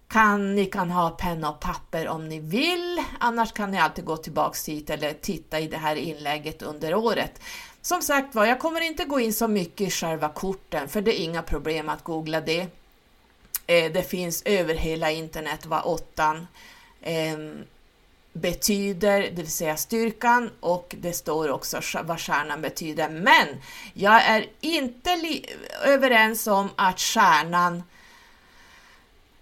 Kan, 0.07 0.55
ni 0.55 0.65
kan 0.65 0.91
ha 0.91 1.09
penna 1.09 1.49
och 1.49 1.59
papper 1.59 2.07
om 2.07 2.29
ni 2.29 2.39
vill, 2.39 3.03
annars 3.19 3.51
kan 3.51 3.71
ni 3.71 3.79
alltid 3.79 4.05
gå 4.05 4.17
tillbaks 4.17 4.69
hit 4.69 4.89
eller 4.89 5.13
titta 5.13 5.59
i 5.59 5.67
det 5.67 5.77
här 5.77 5.95
inlägget 5.95 6.61
under 6.61 6.95
året. 6.95 7.41
Som 7.81 8.01
sagt 8.01 8.35
var, 8.35 8.45
jag 8.45 8.59
kommer 8.59 8.81
inte 8.81 9.05
gå 9.05 9.19
in 9.19 9.33
så 9.33 9.47
mycket 9.47 9.87
i 9.87 9.91
själva 9.91 10.29
korten 10.29 10.87
för 10.87 11.01
det 11.01 11.21
är 11.21 11.23
inga 11.23 11.41
problem 11.41 11.89
att 11.89 12.03
googla 12.03 12.41
det. 12.41 12.67
Eh, 13.67 13.91
det 13.91 14.09
finns 14.09 14.41
över 14.45 14.73
hela 14.73 15.11
internet 15.11 15.65
var 15.65 15.87
åttan 15.87 16.47
ehm, 17.01 17.63
betyder, 18.33 19.21
det 19.21 19.41
vill 19.41 19.51
säga 19.51 19.77
styrkan 19.77 20.51
och 20.59 20.95
det 20.99 21.13
står 21.13 21.49
också 21.49 21.81
vad 22.03 22.19
stjärnan 22.19 22.61
betyder. 22.61 23.09
Men 23.09 23.47
jag 23.93 24.23
är 24.25 24.49
inte 24.59 25.41
överens 25.85 26.47
om 26.47 26.69
att 26.75 26.99
stjärnan 26.99 27.83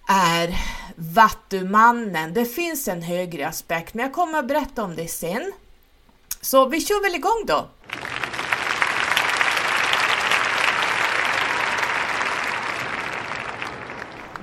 är 0.07 0.55
vattumannen. 0.95 2.33
Det 2.33 2.45
finns 2.45 2.87
en 2.87 3.01
högre 3.01 3.47
aspekt, 3.47 3.93
men 3.93 4.05
jag 4.05 4.13
kommer 4.13 4.39
att 4.39 4.47
berätta 4.47 4.83
om 4.83 4.95
det 4.95 5.07
sen. 5.07 5.51
Så 6.41 6.65
vi 6.65 6.81
kör 6.81 7.03
väl 7.03 7.15
igång 7.15 7.43
då! 7.47 7.69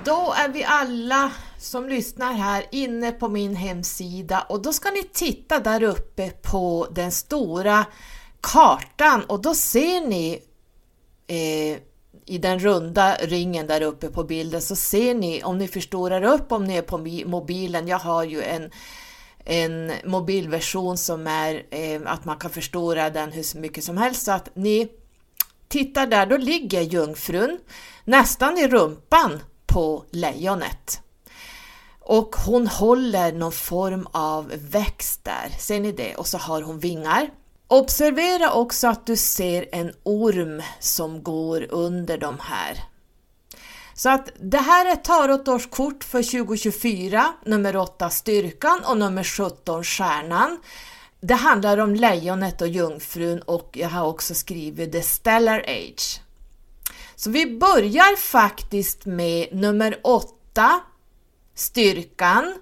Då 0.03 0.33
är 0.37 0.49
vi 0.49 0.63
alla 0.63 1.31
som 1.57 1.89
lyssnar 1.89 2.33
här 2.33 2.65
inne 2.71 3.11
på 3.11 3.27
min 3.27 3.55
hemsida. 3.55 4.45
Och 4.49 4.61
då 4.61 4.73
ska 4.73 4.91
ni 4.91 5.03
titta 5.03 5.59
där 5.59 5.83
uppe 5.83 6.29
på 6.29 6.87
den 6.91 7.11
stora 7.11 7.85
kartan. 8.41 9.23
Och 9.23 9.41
då 9.41 9.55
ser 9.55 10.07
ni 10.07 10.41
eh, 11.27 11.77
i 12.25 12.37
den 12.37 12.59
runda 12.59 13.15
ringen 13.15 13.67
där 13.67 13.81
uppe 13.81 14.07
på 14.07 14.23
bilden 14.23 14.61
så 14.61 14.75
ser 14.75 15.15
ni, 15.15 15.43
om 15.43 15.57
ni 15.57 15.67
förstorar 15.67 16.23
upp 16.23 16.51
om 16.51 16.63
ni 16.63 16.75
är 16.75 16.81
på 16.81 16.97
mobilen, 17.25 17.87
jag 17.87 17.99
har 17.99 18.23
ju 18.23 18.43
en, 18.43 18.71
en 19.45 19.91
mobilversion 20.05 20.97
som 20.97 21.27
är 21.27 21.65
eh, 21.69 22.01
att 22.05 22.25
man 22.25 22.37
kan 22.37 22.51
förstora 22.51 23.09
den 23.09 23.31
hur 23.31 23.59
mycket 23.59 23.83
som 23.83 23.97
helst, 23.97 24.25
så 24.25 24.31
att 24.31 24.49
ni 24.55 24.89
tittar 25.67 26.07
där, 26.07 26.25
då 26.25 26.37
ligger 26.37 26.81
jungfrun 26.81 27.59
nästan 28.03 28.57
i 28.57 28.67
rumpan 28.67 29.39
på 29.65 30.05
lejonet. 30.11 31.01
Och 32.09 32.35
hon 32.35 32.67
håller 32.67 33.31
någon 33.31 33.51
form 33.51 34.07
av 34.11 34.53
växt 34.55 35.23
där, 35.23 35.49
ser 35.59 35.79
ni 35.79 35.91
det? 35.91 36.15
Och 36.15 36.27
så 36.27 36.37
har 36.37 36.61
hon 36.61 36.79
vingar. 36.79 37.29
Observera 37.67 38.51
också 38.51 38.87
att 38.87 39.05
du 39.05 39.15
ser 39.15 39.65
en 39.71 39.93
orm 40.03 40.61
som 40.79 41.23
går 41.23 41.65
under 41.69 42.17
de 42.17 42.37
här. 42.39 42.83
Så 43.93 44.09
att 44.09 44.29
det 44.39 44.57
här 44.57 44.91
är 44.91 44.95
tarotårskort 44.95 46.03
för 46.03 46.23
2024, 46.23 47.33
nummer 47.45 47.75
8 47.75 48.09
styrkan 48.09 48.79
och 48.85 48.97
nummer 48.97 49.23
17 49.23 49.83
stjärnan. 49.83 50.57
Det 51.21 51.35
handlar 51.35 51.77
om 51.77 51.95
lejonet 51.95 52.61
och 52.61 52.67
jungfrun 52.67 53.41
och 53.41 53.69
jag 53.73 53.89
har 53.89 54.07
också 54.07 54.33
skrivit 54.33 54.91
The 54.91 55.01
Stellar 55.01 55.59
Age. 55.59 56.21
Så 57.15 57.29
vi 57.29 57.57
börjar 57.57 58.15
faktiskt 58.15 59.05
med 59.05 59.47
nummer 59.51 59.99
8, 60.03 60.81
styrkan. 61.57 62.55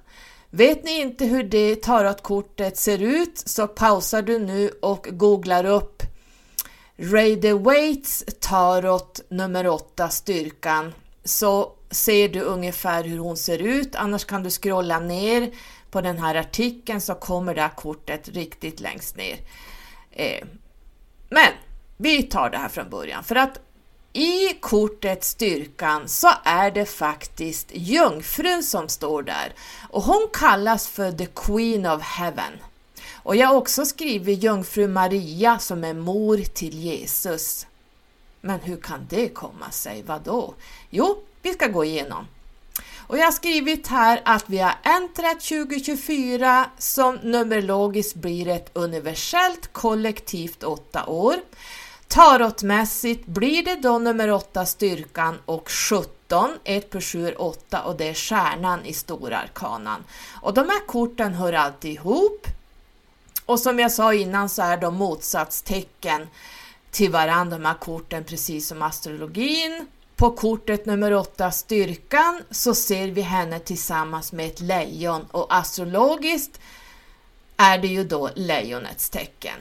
Vet 0.49 0.83
ni 0.83 1.01
inte 1.01 1.25
hur 1.25 1.43
det 1.43 1.83
tarotkortet 1.83 2.77
ser 2.77 3.01
ut 3.01 3.37
så 3.37 3.67
pausar 3.67 4.21
du 4.21 4.39
nu 4.39 4.69
och 4.81 5.07
googlar 5.11 5.65
upp 5.65 6.03
Ray 6.97 7.53
Waits 7.53 8.25
tarot 8.39 9.21
nummer 9.29 9.67
8 9.67 10.09
styrkan 10.09 10.93
så 11.23 11.71
ser 11.91 12.29
du 12.29 12.41
ungefär 12.41 13.03
hur 13.03 13.17
hon 13.17 13.37
ser 13.37 13.59
ut. 13.59 13.95
Annars 13.95 14.25
kan 14.25 14.43
du 14.43 14.49
scrolla 14.49 14.99
ner 14.99 15.51
på 15.91 16.01
den 16.01 16.17
här 16.17 16.35
artikeln 16.35 17.01
så 17.01 17.15
kommer 17.15 17.55
det 17.55 17.61
här 17.61 17.75
kortet 17.75 18.29
riktigt 18.29 18.79
längst 18.79 19.17
ner. 19.17 19.37
Eh, 20.11 20.47
men 21.29 21.47
vi 21.97 22.23
tar 22.23 22.49
det 22.49 22.57
här 22.57 22.69
från 22.69 22.89
början 22.89 23.23
för 23.23 23.35
att 23.35 23.59
i 24.15 24.53
kortet 24.60 25.24
Styrkan 25.24 26.07
så 26.07 26.29
är 26.43 26.72
det 26.72 26.86
faktiskt 26.86 27.67
jungfrun 27.74 28.63
som 28.63 28.89
står 28.89 29.24
där 29.24 29.53
och 29.89 30.03
hon 30.03 30.27
kallas 30.34 30.88
för 30.88 31.12
the 31.12 31.25
Queen 31.25 31.86
of 31.86 32.01
Heaven. 32.01 32.51
Och 33.13 33.36
jag 33.36 33.48
har 33.48 33.55
också 33.55 33.86
skrivit 33.86 34.43
jungfru 34.43 34.88
Maria 34.88 35.60
som 35.60 35.84
är 35.84 35.93
mor 35.93 36.38
till 36.38 36.79
Jesus. 36.79 37.67
Men 38.41 38.60
hur 38.60 38.77
kan 38.77 39.07
det 39.10 39.29
komma 39.29 39.72
sig? 39.72 40.03
Vadå? 40.05 40.53
Jo, 40.89 41.17
vi 41.41 41.53
ska 41.53 41.67
gå 41.67 41.86
igenom. 41.86 42.27
Och 43.07 43.17
jag 43.17 43.25
har 43.25 43.31
skrivit 43.31 43.88
här 43.88 44.22
att 44.25 44.50
vi 44.50 44.57
har 44.57 44.75
äntrat 44.84 45.39
2024 45.39 46.69
som 46.77 47.15
numerologiskt 47.15 48.15
blir 48.15 48.48
ett 48.48 48.69
universellt 48.74 49.74
kollektivt 49.74 50.63
åtta 50.63 51.05
år. 51.05 51.36
Tarotmässigt 52.07 53.25
blir 53.25 53.63
det 53.63 53.75
då 53.75 54.00
nummer 54.00 54.31
8 54.31 54.65
styrkan 54.65 55.38
och 55.45 55.69
17, 55.69 56.50
1 56.63 56.89
plus 56.89 57.12
7 57.12 57.27
är 57.27 57.41
8 57.41 57.81
och 57.83 57.97
det 57.97 58.09
är 58.09 58.13
stjärnan 58.13 58.85
i 58.85 58.93
stora 58.93 59.38
arkanan. 59.38 60.03
Och 60.41 60.53
de 60.53 60.62
här 60.69 60.85
korten 60.88 61.33
hör 61.33 61.53
alltid 61.53 61.91
ihop. 61.91 62.47
Och 63.45 63.59
som 63.59 63.79
jag 63.79 63.91
sa 63.91 64.13
innan 64.13 64.50
så 64.50 64.62
är 64.62 64.77
de 64.77 64.95
motsatstecken 64.95 66.27
till 66.91 67.12
varandra 67.12 67.57
de 67.57 67.65
här 67.65 67.74
korten 67.74 68.24
precis 68.24 68.67
som 68.67 68.81
astrologin. 68.81 69.88
På 70.15 70.31
kortet 70.31 70.85
nummer 70.85 71.13
8 71.13 71.51
styrkan 71.51 72.41
så 72.51 72.75
ser 72.75 73.07
vi 73.07 73.21
henne 73.21 73.59
tillsammans 73.59 74.31
med 74.33 74.47
ett 74.47 74.62
lejon 74.62 75.25
och 75.31 75.55
astrologiskt 75.55 76.59
är 77.57 77.77
det 77.77 77.88
ju 77.88 78.03
då 78.03 78.29
lejonets 78.35 79.09
tecken. 79.09 79.59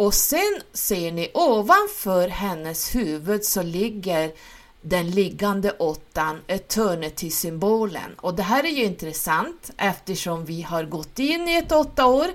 Och 0.00 0.14
sen 0.14 0.60
ser 0.72 1.12
ni 1.12 1.30
ovanför 1.34 2.28
hennes 2.28 2.94
huvud 2.94 3.44
så 3.44 3.62
ligger 3.62 4.32
den 4.82 5.10
liggande 5.10 5.70
åttan, 5.70 6.40
eternity-symbolen. 6.46 8.14
Och 8.16 8.34
det 8.34 8.42
här 8.42 8.64
är 8.64 8.68
ju 8.68 8.84
intressant 8.84 9.70
eftersom 9.76 10.44
vi 10.44 10.62
har 10.62 10.84
gått 10.84 11.18
in 11.18 11.48
i 11.48 11.54
ett 11.54 11.72
åtta 11.72 12.06
år. 12.06 12.26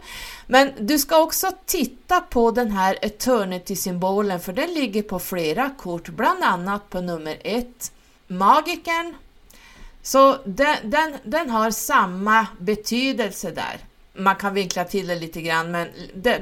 Men 0.48 0.72
du 0.80 1.00
ska 1.00 1.18
också 1.18 1.52
titta 1.66 2.22
på 2.22 2.52
den 2.52 2.72
här 2.72 2.98
eternity-symbolen 3.02 4.40
för 4.40 4.54
den 4.54 4.74
ligger 4.74 5.04
på 5.04 5.20
flera 5.20 5.70
kort, 5.70 6.10
bland 6.10 6.44
annat 6.44 6.90
på 6.90 7.02
nummer 7.02 7.38
ett, 7.44 7.92
magikern. 8.28 9.14
Så 10.02 10.38
den, 10.46 10.78
den, 10.84 11.16
den 11.24 11.50
har 11.50 11.72
samma 11.72 12.48
betydelse 12.60 13.52
där 13.52 13.80
man 14.16 14.36
kan 14.36 14.54
vinkla 14.54 14.84
till 14.84 15.08
det 15.08 15.16
lite 15.16 15.42
grann, 15.42 15.72
men 15.72 15.88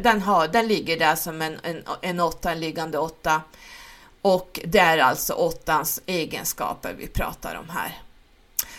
den, 0.04 0.22
har, 0.22 0.48
den 0.48 0.68
ligger 0.68 1.00
där 1.00 1.16
som 1.16 1.42
en, 1.42 1.60
en, 1.64 1.84
en 2.02 2.20
åtta, 2.20 2.52
en 2.52 2.60
liggande 2.60 2.98
åtta. 2.98 3.42
Och 4.22 4.60
det 4.66 4.80
är 4.80 4.98
alltså 4.98 5.34
åttans 5.34 6.02
egenskaper 6.06 6.94
vi 6.98 7.08
pratar 7.08 7.56
om 7.56 7.70
här. 7.70 8.02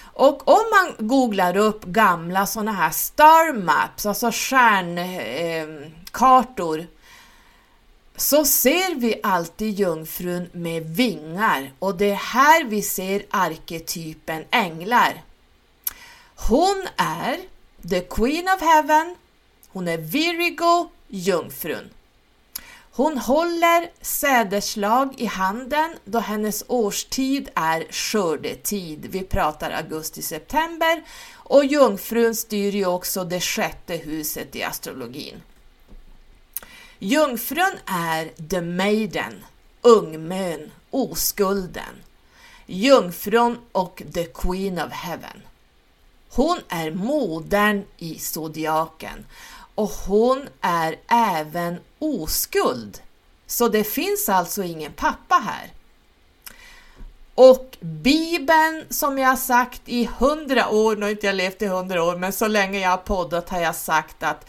Och 0.03 0.49
om 0.49 0.65
man 0.71 0.95
googlar 1.09 1.57
upp 1.57 1.85
gamla 1.85 2.47
sådana 2.47 2.73
här 2.73 2.91
star 2.91 3.53
maps, 3.53 4.07
alltså 4.07 4.31
stjärnkartor, 4.33 6.79
eh, 6.79 6.85
så 8.17 8.45
ser 8.45 8.95
vi 8.95 9.21
alltid 9.23 9.79
jungfrun 9.79 10.49
med 10.53 10.97
vingar 10.97 11.73
och 11.79 11.97
det 11.97 12.11
är 12.11 12.15
här 12.15 12.65
vi 12.65 12.83
ser 12.83 13.23
arketypen 13.31 14.45
änglar. 14.51 15.23
Hon 16.37 16.87
är 16.97 17.39
The 17.89 18.01
Queen 18.01 18.49
of 18.49 18.61
Heaven, 18.61 19.17
hon 19.69 19.89
är 19.89 19.99
Virgo, 19.99 20.91
jungfrun. 21.09 21.91
Hon 22.93 23.19
håller 23.19 23.91
säderslag 24.01 25.15
i 25.17 25.27
handen 25.27 25.91
då 26.05 26.19
hennes 26.19 26.65
årstid 26.69 27.49
är 27.55 27.87
skördetid. 27.91 29.07
Vi 29.11 29.23
pratar 29.23 29.71
augusti-september 29.71 31.05
och 31.33 31.65
jungfrun 31.65 32.35
styr 32.35 32.73
ju 32.73 32.87
också 32.87 33.25
det 33.25 33.41
sjätte 33.41 33.97
huset 33.97 34.57
i 34.57 34.63
astrologin. 34.63 35.43
Jungfrun 36.99 37.79
är 37.87 38.49
the 38.51 38.61
maiden, 38.61 39.45
ungmön, 39.81 40.71
oskulden. 40.91 42.03
Jungfrun 42.67 43.59
och 43.73 44.03
the 44.15 44.25
queen 44.25 44.79
of 44.79 44.93
heaven. 44.93 45.43
Hon 46.35 46.59
är 46.69 46.91
modern 46.91 47.85
i 47.97 48.19
zodiaken 48.19 49.27
och 49.75 49.91
hon 49.91 50.49
är 50.61 50.97
även 51.09 51.79
oskuld. 51.99 53.03
Så 53.47 53.69
det 53.69 53.85
finns 53.85 54.29
alltså 54.29 54.63
ingen 54.63 54.93
pappa 54.93 55.35
här. 55.35 55.73
Och 57.35 57.77
Bibeln, 57.81 58.85
som 58.91 59.19
jag 59.19 59.29
har 59.29 59.37
sagt 59.37 59.83
i 59.85 60.11
hundra 60.19 60.69
år, 60.69 60.97
nu 60.97 61.03
har 61.03 61.11
inte 61.11 61.27
jag 61.27 61.37
levt 61.37 61.63
i 61.63 61.67
hundra 61.67 62.05
år, 62.05 62.17
men 62.17 62.33
så 62.33 62.49
länge 62.49 62.79
jag 62.79 62.91
har 62.91 62.97
poddat 62.97 63.49
har 63.49 63.61
jag 63.61 63.75
sagt 63.75 64.23
att 64.23 64.47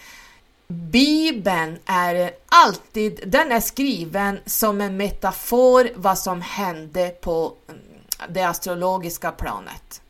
Bibeln 0.67 1.79
är 1.85 2.31
alltid, 2.45 3.19
den 3.25 3.51
är 3.51 3.59
skriven 3.59 4.39
som 4.45 4.81
en 4.81 4.97
metafor 4.97 5.89
vad 5.95 6.17
som 6.17 6.41
hände 6.41 7.09
på 7.09 7.53
mm, 7.69 7.81
det 8.29 8.43
astrologiska 8.43 9.31
planet. 9.31 10.01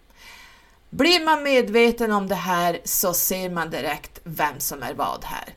Blir 0.98 1.26
man 1.26 1.44
medveten 1.44 2.12
om 2.12 2.28
det 2.28 2.36
här 2.36 2.80
så 2.84 3.14
ser 3.14 3.50
man 3.50 3.70
direkt 3.70 4.20
vem 4.24 4.60
som 4.60 4.84
är 4.84 4.94
vad 4.94 5.24
här. 5.24 5.54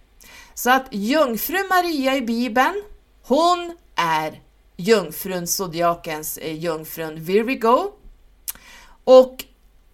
Så 0.54 0.70
att 0.70 0.86
jungfru 0.90 1.68
Maria 1.68 2.16
i 2.16 2.22
Bibeln, 2.22 2.82
hon 3.22 3.76
är 3.94 4.42
jungfrun, 4.76 5.46
zodiakens 5.46 6.38
eh, 6.38 6.58
jungfrun 6.58 7.24
Virgo. 7.24 7.90
Och 9.04 9.44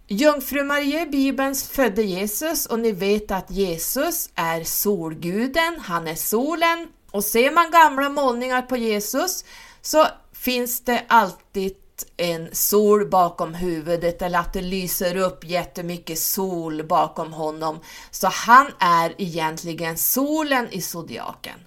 jungfru 0.07 0.65
Maria 0.65 1.03
i 1.03 1.07
Bibeln 1.07 1.55
födde 1.55 2.03
Jesus 2.03 2.67
och 2.67 2.79
ni 2.79 2.93
vet 2.93 3.31
att 3.31 3.51
Jesus 3.51 4.31
är 4.35 4.65
solguden, 4.65 5.81
han 5.81 6.09
är 6.09 6.15
solen. 6.15 6.89
Och 7.11 7.25
ser 7.25 7.51
man 7.51 7.71
gamla 7.71 8.09
målningar 8.09 8.63
på 8.63 8.77
Jesus 8.77 9.45
så 9.83 10.07
finns 10.33 10.81
det 10.81 11.05
alltid 11.09 11.77
en 12.17 12.55
sol 12.55 13.11
bakom 13.11 13.55
huvudet 13.55 14.23
eller 14.23 14.39
att 14.39 14.53
det 14.53 14.63
lyser 14.63 15.17
upp 15.17 15.45
jättemycket 15.45 16.19
sol 16.19 16.85
bakom 16.85 17.33
honom. 17.33 17.81
Så 18.11 18.29
han 18.29 18.67
är 18.79 19.15
egentligen 19.19 19.99
solen 19.99 20.69
i 20.71 20.81
zodiaken. 20.81 21.61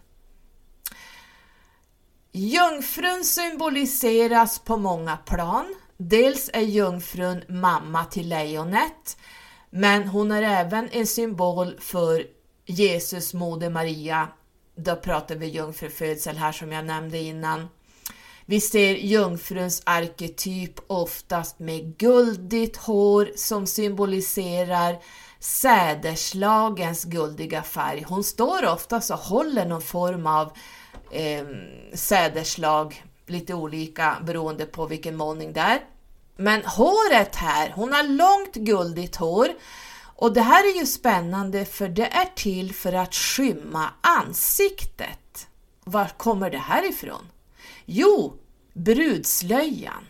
Jungfrun 2.32 3.24
symboliseras 3.24 4.60
på 4.60 4.78
många 4.78 5.18
plan. 5.18 5.76
Dels 5.98 6.50
är 6.54 6.62
jungfrun 6.62 7.44
mamma 7.48 8.06
till 8.06 8.30
lejonet, 8.30 9.18
men 9.70 10.08
hon 10.08 10.32
är 10.32 10.42
även 10.42 10.90
en 10.90 11.08
symbol 11.08 11.80
för 11.80 12.24
Jesus 12.66 13.34
moder 13.34 13.70
Maria. 13.70 14.28
Då 14.76 14.96
pratar 14.96 15.36
vi 15.36 15.48
jungfrufödsel 15.48 16.38
här 16.38 16.52
som 16.52 16.72
jag 16.72 16.86
nämnde 16.86 17.18
innan. 17.18 17.68
Vi 18.50 18.62
ser 18.62 18.96
jungfruns 18.96 19.82
arketyp 19.86 20.80
oftast 20.88 21.60
med 21.60 21.98
guldigt 21.98 22.78
hår 22.78 23.30
som 23.36 23.68
symboliserar 23.68 24.98
säderslagens 25.40 27.04
guldiga 27.04 27.64
färg. 27.64 28.06
Hon 28.08 28.24
står 28.24 28.66
oftast 28.66 29.12
och 29.12 29.18
håller 29.18 29.66
någon 29.66 29.82
form 29.82 30.28
av 30.28 30.52
eh, 31.12 31.46
säderslag, 31.94 33.04
lite 33.26 33.54
olika 33.54 34.18
beroende 34.24 34.66
på 34.66 34.86
vilken 34.86 35.18
målning 35.18 35.54
det 35.54 35.60
är. 35.60 35.80
Men 36.38 36.66
håret 36.66 37.36
här, 37.36 37.74
hon 37.76 37.94
har 37.94 38.04
långt 38.04 38.56
guldigt 38.56 39.16
hår 39.16 39.48
och 40.16 40.34
det 40.34 40.42
här 40.42 40.76
är 40.76 40.80
ju 40.80 40.86
spännande 40.86 41.66
för 41.66 41.90
det 41.90 42.08
är 42.08 42.30
till 42.36 42.74
för 42.74 42.94
att 42.94 43.16
skymma 43.16 43.90
ansiktet. 44.02 45.48
Var 45.84 46.12
kommer 46.18 46.50
det 46.50 46.58
här 46.58 46.90
ifrån? 46.90 47.28
Jo, 47.90 48.40
brudslöjan. 48.74 50.06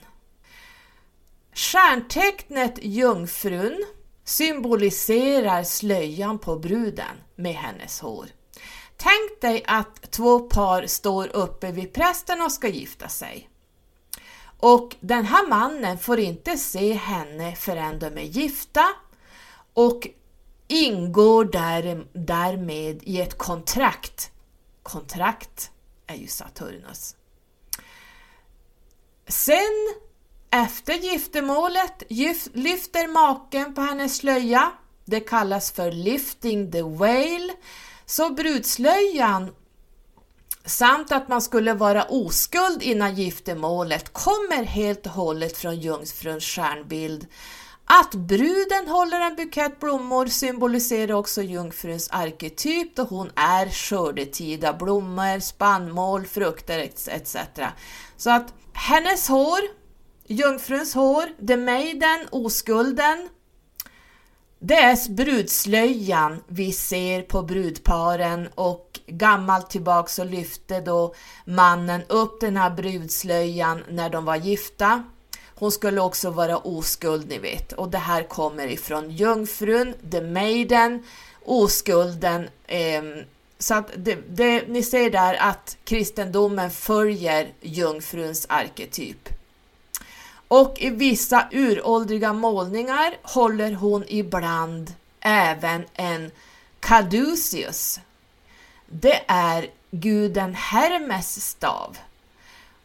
Stjärntecknet 1.53 2.79
Jungfrun 2.81 3.86
symboliserar 4.24 5.63
slöjan 5.63 6.39
på 6.39 6.55
bruden 6.55 7.17
med 7.36 7.53
hennes 7.53 8.00
hår. 8.00 8.25
Tänk 8.96 9.41
dig 9.41 9.63
att 9.67 10.12
två 10.12 10.39
par 10.39 10.88
står 10.88 11.36
uppe 11.36 11.72
vid 11.72 11.93
prästen 11.93 12.41
och 12.41 12.51
ska 12.51 12.67
gifta 12.67 13.07
sig. 13.07 13.50
Och 14.60 14.96
den 15.00 15.25
här 15.25 15.48
mannen 15.48 15.98
får 15.98 16.19
inte 16.19 16.57
se 16.57 16.93
henne 16.93 17.55
förrän 17.55 18.00
de 18.00 18.05
är 18.05 18.22
gifta 18.22 18.86
och 19.74 20.07
ingår 20.67 21.46
där, 21.46 22.07
därmed 22.13 23.03
i 23.03 23.22
ett 23.22 23.38
kontrakt. 23.38 24.31
Kontrakt 24.84 25.72
är 26.07 26.15
ju 26.15 26.27
Saturnus. 26.27 27.17
Sen 29.27 29.93
efter 30.51 30.93
giftermålet 30.93 32.03
lyfter 32.53 33.07
maken 33.07 33.74
på 33.74 33.81
hennes 33.81 34.17
slöja. 34.17 34.72
Det 35.05 35.19
kallas 35.19 35.72
för 35.72 35.91
lifting 35.91 36.72
the 36.72 36.84
veil. 36.84 37.51
Så 38.05 38.29
brudslöjan 38.29 39.55
samt 40.65 41.12
att 41.12 41.27
man 41.27 41.41
skulle 41.41 41.74
vara 41.74 42.03
oskuld 42.03 42.84
innan 42.84 43.15
giftermålet 43.15 44.13
kommer 44.13 44.63
helt 44.63 45.05
och 45.05 45.12
hållet 45.12 45.57
från 45.57 45.79
jungfruns 45.79 46.43
stjärnbild. 46.43 47.27
Att 47.86 48.15
bruden 48.15 48.88
håller 48.88 49.22
en 49.22 49.36
bukett 49.36 49.79
blommor 49.79 50.27
symboliserar 50.27 51.13
också 51.13 51.41
jungfruns 51.41 52.10
arketyp 52.12 52.96
då 52.96 53.03
hon 53.03 53.31
är 53.36 53.69
skördetida 53.69 54.74
blommor, 54.74 55.39
spannmål, 55.39 56.25
frukter 56.25 56.79
etc. 56.79 57.38
Så 58.17 58.29
att 58.29 58.53
hennes 58.77 59.27
hår, 59.27 59.60
jungfruns 60.27 60.93
hår, 60.93 61.48
the 61.48 61.57
maiden, 61.57 62.27
oskulden, 62.31 63.29
det 64.60 64.75
är 64.75 65.12
brudslöjan 65.12 66.43
vi 66.48 66.72
ser 66.72 67.22
på 67.22 67.41
brudparen 67.41 68.48
och 68.55 69.00
gammalt 69.07 69.69
tillbaks 69.69 70.15
så 70.15 70.24
lyfte 70.24 70.81
då 70.81 71.13
mannen 71.46 72.01
upp 72.07 72.41
den 72.41 72.57
här 72.57 72.69
brudslöjan 72.69 73.84
när 73.89 74.10
de 74.10 74.25
var 74.25 74.36
gifta. 74.36 75.03
Hon 75.55 75.72
skulle 75.72 76.01
också 76.01 76.29
vara 76.29 76.57
oskuld, 76.57 77.29
ni 77.29 77.38
vet. 77.38 77.74
Och 77.74 77.89
det 77.89 77.98
här 77.98 78.24
kommer 78.24 78.67
ifrån 78.67 79.12
jungfrun, 79.12 79.93
the 80.12 80.22
maiden, 80.22 81.03
oskulden. 81.46 82.50
Eh, 82.67 83.03
så 83.60 83.74
att 83.74 83.92
det, 83.98 84.18
det, 84.30 84.68
ni 84.68 84.84
ser 84.84 85.10
där 85.10 85.34
att 85.40 85.78
kristendomen 85.84 86.72
följer 86.72 87.48
jungfruns 87.62 88.46
arketyp. 88.50 89.29
Och 90.48 90.75
i 90.79 90.90
vissa 90.90 91.48
uråldriga 91.51 92.34
målningar 92.34 93.14
håller 93.22 93.72
hon 93.72 94.03
ibland 94.08 94.94
även 95.20 95.86
en 95.94 96.31
caduceus. 96.79 98.00
Det 98.86 99.22
är 99.27 99.68
guden 99.92 100.55
Hermes 100.55 101.46
stav. 101.46 101.98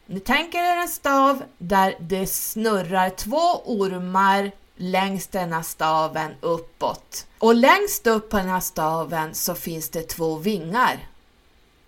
Ni 0.07 0.21
tänker 0.21 0.59
er 0.59 0.77
en 0.77 0.89
stav 0.89 1.43
där 1.59 1.95
det 2.01 2.27
snurrar 2.27 3.11
två 3.11 3.63
ormar 3.65 4.51
längs 4.83 5.27
denna 5.27 5.63
staven 5.63 6.35
uppåt. 6.41 7.27
Och 7.39 7.55
längst 7.55 8.07
upp 8.07 8.31
på 8.31 8.37
den 8.37 8.49
här 8.49 8.61
staven 8.61 9.35
så 9.35 9.55
finns 9.55 9.89
det 9.89 10.03
två 10.03 10.37
vingar. 10.37 11.09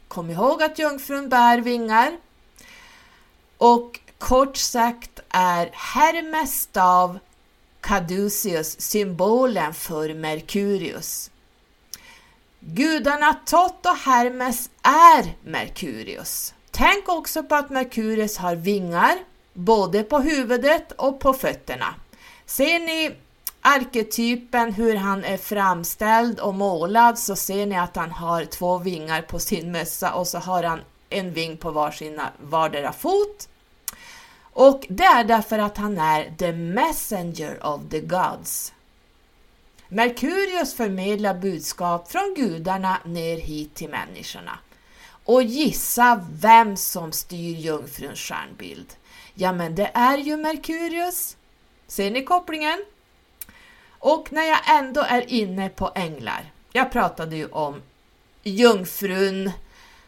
Kom 0.08 0.30
ihåg 0.30 0.62
att 0.62 0.78
jungfrun 0.78 1.28
bär 1.28 1.58
vingar. 1.58 2.16
Och 3.58 4.00
kort 4.18 4.56
sagt 4.56 5.20
är 5.28 5.70
Hermes 5.72 6.60
stav 6.60 7.18
Caduceus 7.80 8.80
symbolen 8.80 9.74
för 9.74 10.14
Merkurius. 10.14 11.30
Gudarna 12.60 13.34
Tot 13.46 13.86
och 13.86 13.96
Hermes 13.96 14.70
är 14.82 15.50
Merkurius. 15.50 16.54
Tänk 16.70 17.08
också 17.08 17.42
på 17.42 17.54
att 17.54 17.70
Merkurius 17.70 18.36
har 18.36 18.56
vingar, 18.56 19.18
både 19.52 20.02
på 20.02 20.18
huvudet 20.18 20.92
och 20.92 21.20
på 21.20 21.32
fötterna. 21.32 21.94
Ser 22.46 22.78
ni 22.78 23.16
arketypen, 23.60 24.72
hur 24.72 24.94
han 24.96 25.24
är 25.24 25.36
framställd 25.36 26.40
och 26.40 26.54
målad, 26.54 27.18
så 27.18 27.36
ser 27.36 27.66
ni 27.66 27.78
att 27.78 27.96
han 27.96 28.10
har 28.10 28.44
två 28.44 28.78
vingar 28.78 29.22
på 29.22 29.38
sin 29.38 29.72
mössa 29.72 30.14
och 30.14 30.28
så 30.28 30.38
har 30.38 30.62
han 30.62 30.80
en 31.10 31.32
ving 31.32 31.56
på 31.56 31.70
varsina, 31.70 32.30
vardera 32.42 32.92
fot. 32.92 33.48
Och 34.52 34.86
det 34.88 35.04
är 35.04 35.24
därför 35.24 35.58
att 35.58 35.76
han 35.76 35.98
är 35.98 36.34
the 36.38 36.52
messenger 36.52 37.66
of 37.66 37.80
the 37.90 38.00
gods. 38.00 38.72
Merkurius 39.88 40.74
förmedlar 40.74 41.34
budskap 41.34 42.10
från 42.10 42.34
gudarna 42.36 42.98
ner 43.04 43.36
hit 43.36 43.74
till 43.74 43.90
människorna. 43.90 44.58
Och 45.24 45.42
gissa 45.42 46.26
vem 46.30 46.76
som 46.76 47.12
styr 47.12 47.56
jungfruns 47.56 48.18
stjärnbild? 48.18 48.94
Ja, 49.34 49.52
men 49.52 49.74
det 49.74 49.90
är 49.94 50.18
ju 50.18 50.36
Merkurius. 50.36 51.36
Ser 51.94 52.10
ni 52.10 52.22
kopplingen? 52.22 52.84
Och 53.98 54.32
när 54.32 54.42
jag 54.42 54.78
ändå 54.78 55.00
är 55.00 55.30
inne 55.30 55.68
på 55.68 55.92
änglar. 55.94 56.52
Jag 56.72 56.92
pratade 56.92 57.36
ju 57.36 57.46
om 57.46 57.82
jungfrun 58.42 59.52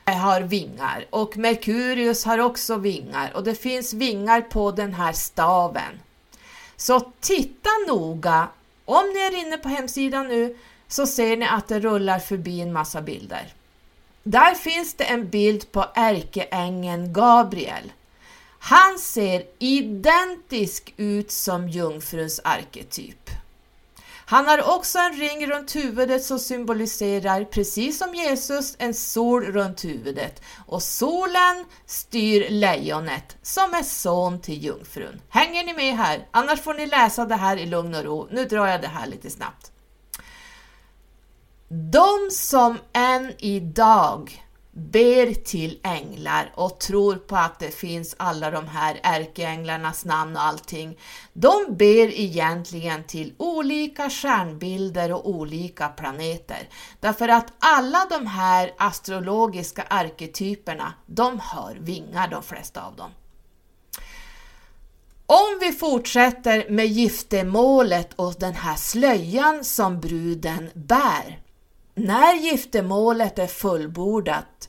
eh, 0.05 0.17
har 0.17 0.41
vingar 0.41 1.07
och 1.11 1.37
Merkurius 1.37 2.25
har 2.25 2.39
också 2.39 2.77
vingar 2.77 3.33
och 3.35 3.45
det 3.45 3.55
finns 3.55 3.93
vingar 3.93 4.41
på 4.41 4.71
den 4.71 4.95
här 4.95 5.13
staven. 5.13 6.01
Så 6.77 7.13
titta 7.21 7.71
noga. 7.89 8.49
Om 8.85 9.05
ni 9.15 9.21
är 9.21 9.47
inne 9.47 9.57
på 9.57 9.69
hemsidan 9.69 10.29
nu 10.29 10.57
så 10.89 11.07
ser 11.07 11.37
ni 11.37 11.47
att 11.47 11.69
det 11.69 11.81
rullar 11.81 12.19
förbi 12.19 12.61
en 12.61 12.73
massa 12.73 13.03
bilder. 13.03 13.55
Där 14.23 14.55
finns 14.55 14.95
det 14.95 15.05
en 15.05 15.29
bild 15.29 15.73
på 15.73 15.87
ärkeängeln 15.95 17.13
Gabriel. 17.13 17.93
Han 18.59 18.99
ser 18.99 19.43
identisk 19.59 20.95
ut 20.97 21.31
som 21.31 21.69
jungfruns 21.69 22.41
arketyp. 22.45 23.31
Han 24.29 24.47
har 24.47 24.77
också 24.77 24.99
en 24.99 25.13
ring 25.13 25.47
runt 25.47 25.77
huvudet 25.77 26.25
som 26.25 26.39
symboliserar, 26.39 27.45
precis 27.45 27.99
som 27.99 28.15
Jesus, 28.15 28.77
en 28.79 28.95
sol 28.95 29.45
runt 29.45 29.85
huvudet. 29.85 30.43
Och 30.67 30.83
solen 30.83 31.65
styr 31.87 32.51
lejonet 32.51 33.37
som 33.43 33.75
är 33.75 33.83
son 33.83 34.41
till 34.41 34.65
jungfrun. 34.65 35.21
Hänger 35.29 35.65
ni 35.65 35.75
med 35.75 35.97
här? 35.97 36.29
Annars 36.31 36.61
får 36.61 36.75
ni 36.75 36.87
läsa 36.87 37.25
det 37.25 37.35
här 37.35 37.57
i 37.57 37.67
lugn 37.67 37.95
och 37.95 38.05
ro. 38.05 38.29
Nu 38.31 38.45
drar 38.45 38.67
jag 38.67 38.83
det 38.83 38.89
här 38.89 39.07
lite 39.07 39.31
snabbt. 39.31 39.73
De 41.69 42.31
som 42.31 42.79
än 42.93 43.33
idag 43.39 44.46
ber 44.77 45.35
till 45.35 45.81
änglar 45.83 46.53
och 46.55 46.81
tror 46.81 47.17
på 47.17 47.37
att 47.37 47.59
det 47.59 47.71
finns 47.71 48.15
alla 48.19 48.51
de 48.51 48.69
här 48.69 49.01
ärkeänglarnas 49.03 50.05
namn 50.05 50.37
och 50.37 50.43
allting. 50.43 50.99
De 51.33 51.65
ber 51.69 52.21
egentligen 52.21 53.05
till 53.05 53.35
olika 53.37 54.11
stjärnbilder 54.11 55.13
och 55.13 55.29
olika 55.29 55.89
planeter. 55.89 56.69
Därför 57.01 57.29
att 57.29 57.53
alla 57.59 58.07
de 58.11 58.27
här 58.27 58.75
astrologiska 58.79 59.83
arketyperna, 59.83 60.93
de 61.07 61.41
har 61.41 61.75
vingar 61.81 62.29
de 62.29 62.43
flesta 62.43 62.83
av 62.83 62.97
dem. 62.97 63.11
Om 65.27 65.59
vi 65.61 65.73
fortsätter 65.73 66.71
med 66.71 66.87
giftermålet 66.87 68.15
och 68.17 68.35
den 68.39 68.55
här 68.55 68.77
slöjan 68.77 69.65
som 69.65 70.01
bruden 70.01 70.71
bär 70.75 71.46
när 71.97 72.35
giftermålet 72.35 73.39
är 73.39 73.47
fullbordat 73.47 74.69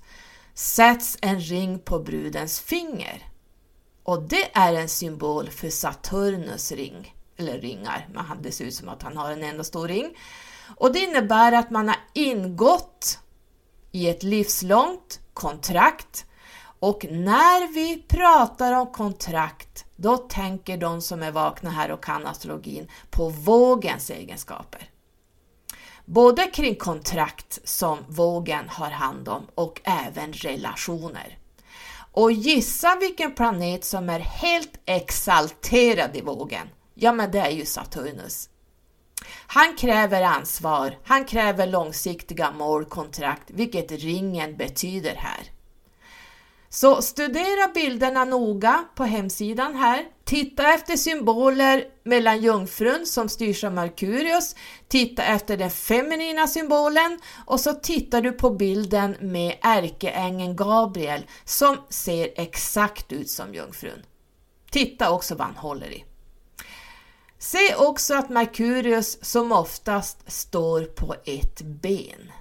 sätts 0.54 1.18
en 1.22 1.40
ring 1.40 1.80
på 1.80 2.00
brudens 2.00 2.60
finger. 2.60 3.24
Och 4.04 4.22
det 4.22 4.58
är 4.58 4.74
en 4.74 4.90
symbol 4.90 5.50
för 5.50 5.70
Saturnus 5.70 6.72
ring, 6.72 7.16
eller 7.38 7.60
ringar, 7.60 8.08
men 8.14 8.42
det 8.42 8.52
ser 8.52 8.66
ut 8.66 8.76
som 8.76 8.90
att 8.90 9.04
han 9.04 9.18
har 9.18 9.32
en 9.32 9.44
enda 9.44 9.64
stor 9.64 9.88
ring. 9.88 10.18
Och 10.76 10.94
det 10.94 11.00
innebär 11.00 11.52
att 11.52 11.72
man 11.72 11.88
har 11.88 11.98
ingått 12.14 13.20
i 13.92 14.10
ett 14.10 14.24
livslångt 14.24 15.20
kontrakt 15.34 16.26
Och 16.80 17.06
när 17.10 17.74
vi 17.74 18.04
pratar 18.08 18.74
om 18.74 18.88
kontrakt, 18.92 19.86
då 19.96 20.18
tänker 20.18 20.78
de 20.78 21.02
som 21.02 21.24
är 21.24 21.32
vakna 21.32 21.70
här 21.70 21.92
och 21.92 22.04
kan 22.04 22.26
astrologin 22.26 22.92
på 23.10 23.30
vågens 23.30 24.10
egenskaper. 24.10 24.90
Både 26.10 26.44
kring 26.44 26.76
kontrakt 26.76 27.60
som 27.64 27.98
vågen 28.08 28.70
har 28.70 28.90
hand 28.90 29.30
om 29.30 29.48
och 29.56 29.82
även 29.84 30.34
relationer. 30.34 31.38
Och 32.12 32.32
gissa 32.32 32.96
vilken 33.00 33.36
planet 33.36 33.86
som 33.86 34.10
är 34.10 34.20
helt 34.20 34.72
exalterad 34.86 36.16
i 36.18 36.22
vågen? 36.22 36.68
Ja, 36.94 37.12
men 37.12 37.32
det 37.32 37.40
är 37.40 37.50
ju 37.50 37.66
Saturnus. 37.66 38.50
Han 39.48 39.76
kräver 39.78 40.22
ansvar, 40.22 40.98
han 41.04 41.26
kräver 41.26 41.68
långsiktiga 41.68 42.52
målkontrakt, 42.52 43.44
vilket 43.48 43.92
ringen 43.92 44.58
betyder 44.58 45.16
här. 45.16 45.57
Så 46.80 47.02
studera 47.02 47.68
bilderna 47.74 48.26
noga 48.26 48.86
på 48.96 49.04
hemsidan 49.04 49.76
här. 49.76 50.06
Titta 50.24 50.74
efter 50.74 50.96
symboler 50.96 51.84
mellan 52.04 52.42
jungfrun 52.42 53.06
som 53.06 53.30
styrs 53.30 53.64
av 53.64 53.74
Merkurius, 53.74 54.56
titta 54.88 55.24
efter 55.24 55.58
den 55.58 55.70
feminina 55.70 56.48
symbolen 56.48 57.20
och 57.46 57.60
så 57.60 57.74
tittar 57.74 58.22
du 58.22 58.32
på 58.32 58.50
bilden 58.50 59.16
med 59.20 59.58
ärkeängeln 59.62 60.56
Gabriel 60.56 61.26
som 61.46 61.78
ser 61.90 62.30
exakt 62.36 63.12
ut 63.12 63.30
som 63.30 63.54
jungfrun. 63.54 64.04
Titta 64.72 65.12
också 65.12 65.36
vad 65.36 65.48
han 65.48 65.56
håller 65.56 65.92
i. 65.92 66.04
Se 67.38 67.76
också 67.76 68.16
att 68.16 68.30
Merkurius 68.30 69.26
som 69.26 69.52
oftast 69.52 70.32
står 70.32 70.84
på 70.84 71.16
ett 71.26 71.62
ben. 71.62 72.32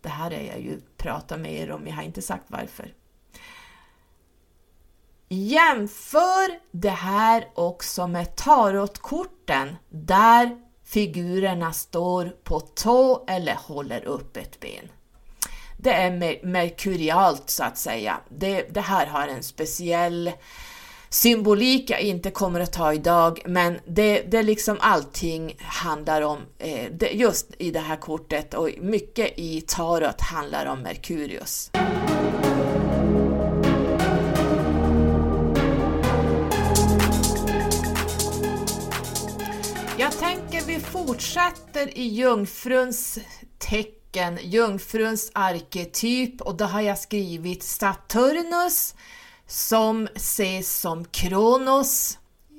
Det 0.00 0.08
här 0.08 0.30
är 0.30 0.46
jag 0.46 0.60
ju 0.60 0.80
pratat 0.96 1.40
med 1.40 1.54
er 1.54 1.70
om, 1.70 1.86
jag 1.86 1.94
har 1.94 2.02
inte 2.02 2.22
sagt 2.22 2.44
varför. 2.48 2.97
Jämför 5.28 6.58
det 6.70 6.90
här 6.90 7.48
också 7.54 8.06
med 8.06 8.36
tarotkorten 8.36 9.76
där 9.90 10.56
figurerna 10.84 11.72
står 11.72 12.24
på 12.44 12.60
tå 12.60 13.24
eller 13.28 13.54
håller 13.54 14.04
upp 14.04 14.36
ett 14.36 14.60
ben. 14.60 14.88
Det 15.76 15.92
är 15.92 16.46
merkurialt 16.46 17.50
så 17.50 17.64
att 17.64 17.78
säga. 17.78 18.20
Det, 18.28 18.62
det 18.70 18.80
här 18.80 19.06
har 19.06 19.28
en 19.28 19.42
speciell 19.42 20.32
symbolik 21.08 21.90
jag 21.90 22.00
inte 22.00 22.30
kommer 22.30 22.60
att 22.60 22.72
ta 22.72 22.92
idag, 22.92 23.42
men 23.46 23.78
det, 23.86 24.22
det 24.22 24.42
liksom 24.42 24.76
allting 24.80 25.56
handlar 25.60 26.22
om, 26.22 26.38
eh, 26.58 26.90
det, 26.92 27.10
just 27.10 27.46
i 27.58 27.70
det 27.70 27.80
här 27.80 27.96
kortet 27.96 28.54
och 28.54 28.70
mycket 28.80 29.38
i 29.38 29.60
tarot 29.60 30.20
handlar 30.20 30.66
om 30.66 30.82
Merkurius. 30.82 31.70
Vi 40.78 40.84
fortsätter 40.84 41.98
i 41.98 42.08
jungfruns 42.08 43.18
tecken, 43.58 44.38
jungfruns 44.42 45.30
arketyp 45.34 46.40
och 46.40 46.56
då 46.56 46.64
har 46.64 46.80
jag 46.80 46.98
skrivit 46.98 47.62
Saturnus 47.62 48.94
som 49.46 50.08
ses 50.14 50.80
som 50.80 51.04
Kronos. 51.04 52.18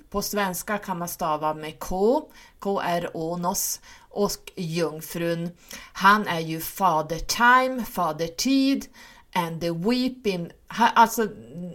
På 0.09 0.21
svenska 0.21 0.77
kan 0.77 0.97
man 0.97 1.07
stava 1.07 1.53
med 1.53 1.79
K, 1.79 2.21
K-R-O-Nos 2.59 3.81
och 4.09 4.51
jungfrun. 4.55 5.49
Han 5.93 6.27
är 6.27 6.39
ju 6.39 6.59
fader 6.59 7.19
time, 7.19 7.85
fader 7.85 8.27
tid 8.27 8.85
and 9.33 9.61
the 9.61 9.71
weeping. 9.71 10.51
Alltså, 10.67 11.27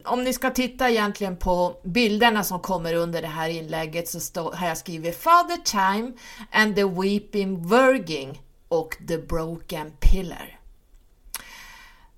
om 0.04 0.24
ni 0.24 0.32
ska 0.32 0.50
titta 0.50 0.90
egentligen 0.90 1.36
på 1.36 1.80
bilderna 1.84 2.44
som 2.44 2.60
kommer 2.60 2.94
under 2.94 3.22
det 3.22 3.28
här 3.28 3.48
inlägget 3.48 4.08
så 4.08 4.20
stå, 4.20 4.52
har 4.52 4.66
jag 4.66 4.78
skrivit 4.78 5.22
Father 5.22 5.56
Time 5.56 6.12
and 6.50 6.76
the 6.76 6.84
Weeping 6.84 7.68
Virgin 7.68 8.38
och 8.68 8.96
The 9.08 9.18
Broken 9.18 9.92
Pillar. 10.00 10.60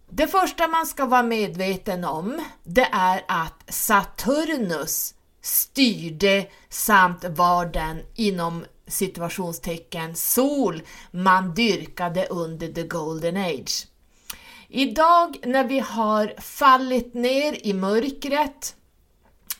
Det 0.09 0.27
första 0.27 0.69
man 0.69 0.87
ska 0.87 1.07
vara 1.07 1.23
medveten 1.23 2.05
om 2.05 2.45
det 2.65 2.89
är 2.93 3.25
att 3.29 3.65
Saturnus 3.69 5.15
styrde 5.43 6.47
samt 6.69 7.25
var 7.25 7.67
den 7.67 8.03
inom 8.15 8.65
situationstecken 8.87 10.15
sol 10.15 10.83
man 11.11 11.55
dyrkade 11.55 12.27
under 12.27 12.73
the 12.73 12.83
golden 12.83 13.37
age. 13.37 13.87
Idag 14.69 15.37
när 15.43 15.65
vi 15.65 15.79
har 15.79 16.35
fallit 16.41 17.15
ner 17.15 17.67
i 17.67 17.73
mörkret, 17.73 18.77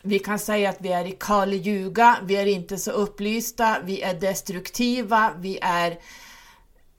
vi 0.01 0.19
kan 0.19 0.39
säga 0.39 0.69
att 0.69 0.81
vi 0.81 0.91
är 0.91 1.05
i 1.05 1.11
Kali 1.11 1.69
Yuga, 1.69 2.17
vi 2.23 2.35
är 2.35 2.45
inte 2.45 2.77
så 2.77 2.91
upplysta, 2.91 3.77
vi 3.83 4.01
är 4.01 4.13
destruktiva, 4.13 5.33
vi 5.39 5.59
är 5.61 5.99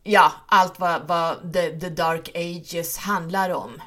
ja, 0.02 0.32
allt 0.46 0.80
vad, 0.80 1.08
vad 1.08 1.52
the, 1.52 1.80
the 1.80 1.88
Dark 1.88 2.30
Ages 2.34 2.98
handlar 2.98 3.50
om. 3.50 3.82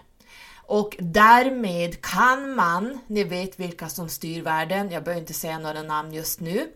Och 0.55 0.95
därmed 0.99 2.01
kan 2.01 2.55
man, 2.55 2.99
ni 3.07 3.23
vet 3.23 3.60
vilka 3.60 3.89
som 3.89 4.10
styr 4.10 4.41
världen, 4.41 4.91
jag 4.91 5.03
behöver 5.03 5.21
inte 5.21 5.34
säga 5.34 5.60
några 5.60 5.84
namn 5.84 6.13
just 6.13 6.39
nu. 6.39 6.71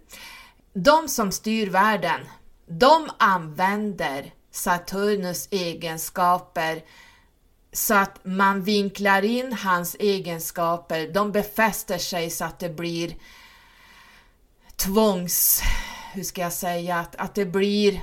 De 0.74 1.08
som 1.08 1.32
styr 1.32 1.70
världen, 1.70 2.22
de 2.68 3.10
använder 3.18 4.34
Saturnus 4.52 5.48
egenskaper 5.52 6.82
så 7.76 7.94
att 7.94 8.20
man 8.24 8.62
vinklar 8.62 9.26
in 9.26 9.54
hans 9.54 9.96
egenskaper, 10.00 11.08
de 11.08 11.32
befäster 11.32 11.98
sig 11.98 12.30
så 12.30 12.46
att 12.46 12.60
det 12.60 12.70
blir 12.70 13.16
tvångs... 14.76 15.62
Hur 16.14 16.24
ska 16.24 16.42
jag 16.42 16.54
säga? 16.54 16.96
Att, 16.96 17.16
att 17.16 17.36
det 17.36 17.46
blir 17.46 18.02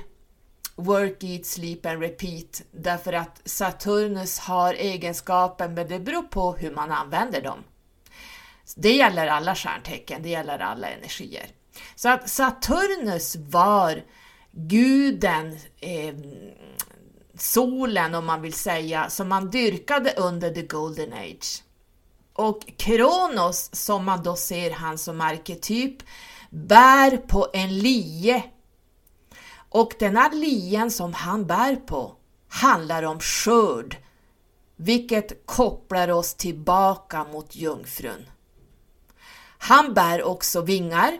work, 0.75 1.23
eat, 1.23 1.45
sleep 1.45 1.85
and 1.85 2.01
repeat 2.01 2.61
därför 2.71 3.13
att 3.13 3.41
Saturnus 3.45 4.39
har 4.39 4.73
egenskaper 4.73 5.67
men 5.67 5.87
det 5.87 5.99
beror 5.99 6.23
på 6.23 6.53
hur 6.53 6.71
man 6.71 6.91
använder 6.91 7.41
dem. 7.41 7.63
Det 8.75 8.93
gäller 8.93 9.27
alla 9.27 9.55
stjärntecken, 9.55 10.23
det 10.23 10.29
gäller 10.29 10.59
alla 10.59 10.87
energier. 10.87 11.45
Så 11.95 12.09
att 12.09 12.29
Saturnus 12.29 13.35
var 13.35 14.03
guden, 14.51 15.57
eh, 15.79 16.15
solen 17.43 18.15
om 18.15 18.25
man 18.25 18.41
vill 18.41 18.53
säga, 18.53 19.09
som 19.09 19.29
man 19.29 19.49
dyrkade 19.49 20.13
under 20.17 20.49
the 20.49 20.61
golden 20.61 21.13
age. 21.13 21.63
Och 22.33 22.77
Kronos, 22.77 23.69
som 23.75 24.05
man 24.05 24.23
då 24.23 24.35
ser 24.35 24.71
han 24.71 24.97
som 24.97 25.21
arketyp, 25.21 26.03
bär 26.49 27.17
på 27.17 27.47
en 27.53 27.77
lie 27.77 28.43
och 29.69 29.93
den 29.99 30.17
här 30.17 30.31
lien 30.31 30.91
som 30.91 31.13
han 31.13 31.45
bär 31.45 31.75
på 31.75 32.15
handlar 32.49 33.03
om 33.03 33.19
skörd, 33.19 33.97
vilket 34.75 35.45
kopplar 35.45 36.11
oss 36.11 36.33
tillbaka 36.33 37.23
mot 37.23 37.55
jungfrun. 37.55 38.29
Han 39.57 39.93
bär 39.93 40.23
också 40.23 40.61
vingar. 40.61 41.19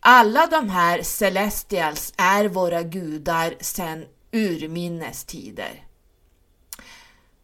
Alla 0.00 0.46
de 0.46 0.68
här 0.68 1.02
Celestials 1.02 2.12
är 2.16 2.44
våra 2.44 2.82
gudar 2.82 3.54
sedan 3.60 4.04
urminnes 4.32 5.24
tider. 5.24 5.86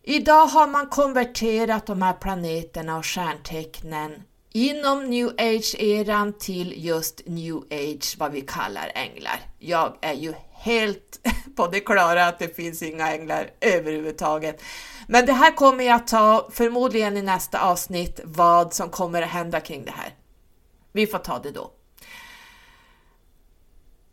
Idag 0.03 0.46
har 0.46 0.66
man 0.66 0.88
konverterat 0.88 1.87
de 1.87 2.03
här 2.03 2.12
planeterna 2.12 2.96
och 2.96 3.07
stjärntecknen 3.07 4.22
inom 4.53 5.11
new 5.11 5.29
age-eran 5.29 6.33
till 6.33 6.85
just 6.85 7.22
new 7.27 7.57
age, 7.70 8.16
vad 8.18 8.33
vi 8.33 8.40
kallar 8.40 8.92
änglar. 8.94 9.40
Jag 9.59 9.98
är 10.01 10.14
ju 10.14 10.35
helt 10.53 11.20
på 11.57 11.66
det 11.66 11.81
klara 11.81 12.27
att 12.27 12.38
det 12.38 12.57
finns 12.57 12.83
inga 12.83 13.12
änglar 13.12 13.51
överhuvudtaget. 13.61 14.62
Men 15.07 15.27
det 15.27 15.33
här 15.33 15.57
kommer 15.57 15.85
jag 15.85 16.07
ta 16.07 16.48
förmodligen 16.53 17.16
i 17.16 17.22
nästa 17.22 17.61
avsnitt 17.61 18.20
vad 18.24 18.74
som 18.74 18.90
kommer 18.90 19.22
att 19.22 19.29
hända 19.29 19.61
kring 19.61 19.85
det 19.85 19.94
här. 19.96 20.14
Vi 20.92 21.07
får 21.07 21.18
ta 21.18 21.38
det 21.38 21.51
då. 21.51 21.70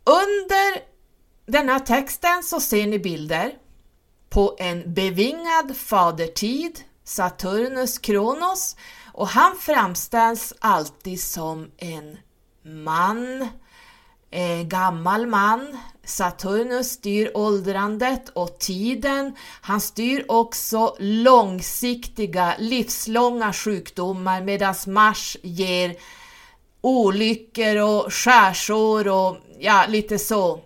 Under 0.04 0.95
den 1.46 1.68
här 1.68 1.78
texten 1.78 2.42
så 2.42 2.60
ser 2.60 2.86
ni 2.86 2.98
bilder 2.98 3.52
på 4.28 4.56
en 4.58 4.94
bevingad 4.94 5.76
fadertid, 5.76 6.80
Saturnus 7.04 7.98
Kronos, 7.98 8.76
och 9.12 9.28
han 9.28 9.56
framställs 9.56 10.54
alltid 10.58 11.20
som 11.20 11.70
en 11.76 12.18
man, 12.84 13.48
en 14.30 14.68
gammal 14.68 15.26
man. 15.26 15.78
Saturnus 16.04 16.90
styr 16.90 17.30
åldrandet 17.34 18.28
och 18.28 18.58
tiden. 18.58 19.36
Han 19.60 19.80
styr 19.80 20.24
också 20.28 20.96
långsiktiga, 20.98 22.54
livslånga 22.58 23.52
sjukdomar 23.52 24.40
medan 24.40 24.74
Mars 24.86 25.36
ger 25.42 25.96
olyckor 26.80 27.76
och 27.76 28.12
skärsår 28.12 29.08
och 29.08 29.36
ja, 29.58 29.84
lite 29.88 30.18
så 30.18 30.60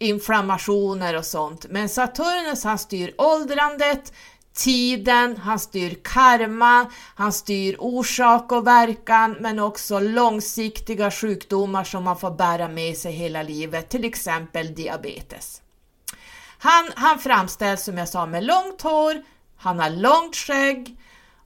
inflammationer 0.00 1.16
och 1.16 1.24
sånt. 1.24 1.66
Men 1.70 1.88
Saturnus 1.88 2.64
han 2.64 2.78
styr 2.78 3.14
åldrandet, 3.18 4.12
tiden, 4.52 5.36
han 5.36 5.58
styr 5.58 5.98
karma, 6.02 6.90
han 7.14 7.32
styr 7.32 7.76
orsak 7.78 8.52
och 8.52 8.66
verkan 8.66 9.36
men 9.40 9.58
också 9.58 9.98
långsiktiga 9.98 11.10
sjukdomar 11.10 11.84
som 11.84 12.04
man 12.04 12.18
får 12.18 12.30
bära 12.30 12.68
med 12.68 12.96
sig 12.96 13.12
hela 13.12 13.42
livet, 13.42 13.88
till 13.88 14.04
exempel 14.04 14.74
diabetes. 14.74 15.62
Han, 16.58 16.90
han 16.94 17.18
framställs 17.18 17.84
som 17.84 17.98
jag 17.98 18.08
sa 18.08 18.26
med 18.26 18.44
långt 18.44 18.82
hår, 18.82 19.22
han 19.56 19.80
har 19.80 19.90
långt 19.90 20.36
skägg 20.36 20.96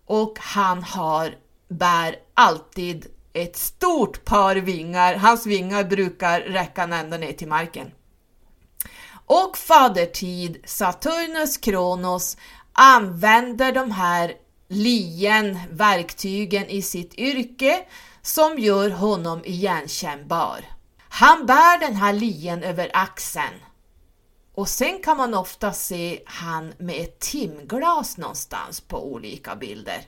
och 0.07 0.39
han 0.41 0.83
har, 0.83 1.35
bär 1.69 2.17
alltid 2.35 3.07
ett 3.33 3.57
stort 3.57 4.25
par 4.25 4.57
vingar. 4.57 5.15
Hans 5.15 5.47
vingar 5.47 5.85
brukar 5.85 6.41
räcka 6.41 6.83
ända 6.83 7.17
ner 7.19 7.33
till 7.33 7.49
marken. 7.49 7.91
Och 9.27 9.57
fadertid, 9.57 10.57
Saturnus 10.65 11.57
Kronos, 11.57 12.37
använder 12.73 13.73
de 13.73 13.91
här 13.91 14.33
lien, 14.69 15.59
verktygen 15.71 16.69
i 16.69 16.83
sitt 16.83 17.15
yrke 17.15 17.87
som 18.23 18.59
gör 18.59 18.91
honom 18.91 19.45
igenkännbar. 19.45 20.65
Han 21.09 21.47
bär 21.47 21.79
den 21.81 21.95
här 21.95 22.13
lien 22.13 22.63
över 22.63 22.91
axeln 22.95 23.55
och 24.55 24.69
sen 24.69 25.03
kan 25.03 25.17
man 25.17 25.35
ofta 25.35 25.73
se 25.73 26.23
han 26.27 26.73
med 26.79 27.01
ett 27.01 27.21
timglas 27.21 28.17
någonstans 28.17 28.81
på 28.81 29.13
olika 29.13 29.57
bilder. 29.57 30.01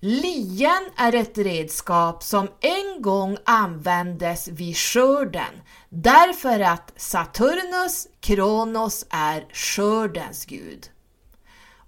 Lien 0.00 0.90
är 0.96 1.14
ett 1.14 1.38
redskap 1.38 2.22
som 2.22 2.48
en 2.60 3.02
gång 3.02 3.36
användes 3.44 4.48
vid 4.48 4.76
skörden 4.76 5.62
därför 5.88 6.60
att 6.60 6.92
Saturnus, 6.96 8.08
Kronos, 8.20 9.06
är 9.10 9.46
skördens 9.52 10.44
gud. 10.46 10.90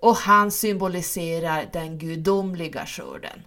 Och 0.00 0.16
han 0.16 0.50
symboliserar 0.50 1.70
den 1.72 1.98
gudomliga 1.98 2.86
skörden. 2.86 3.42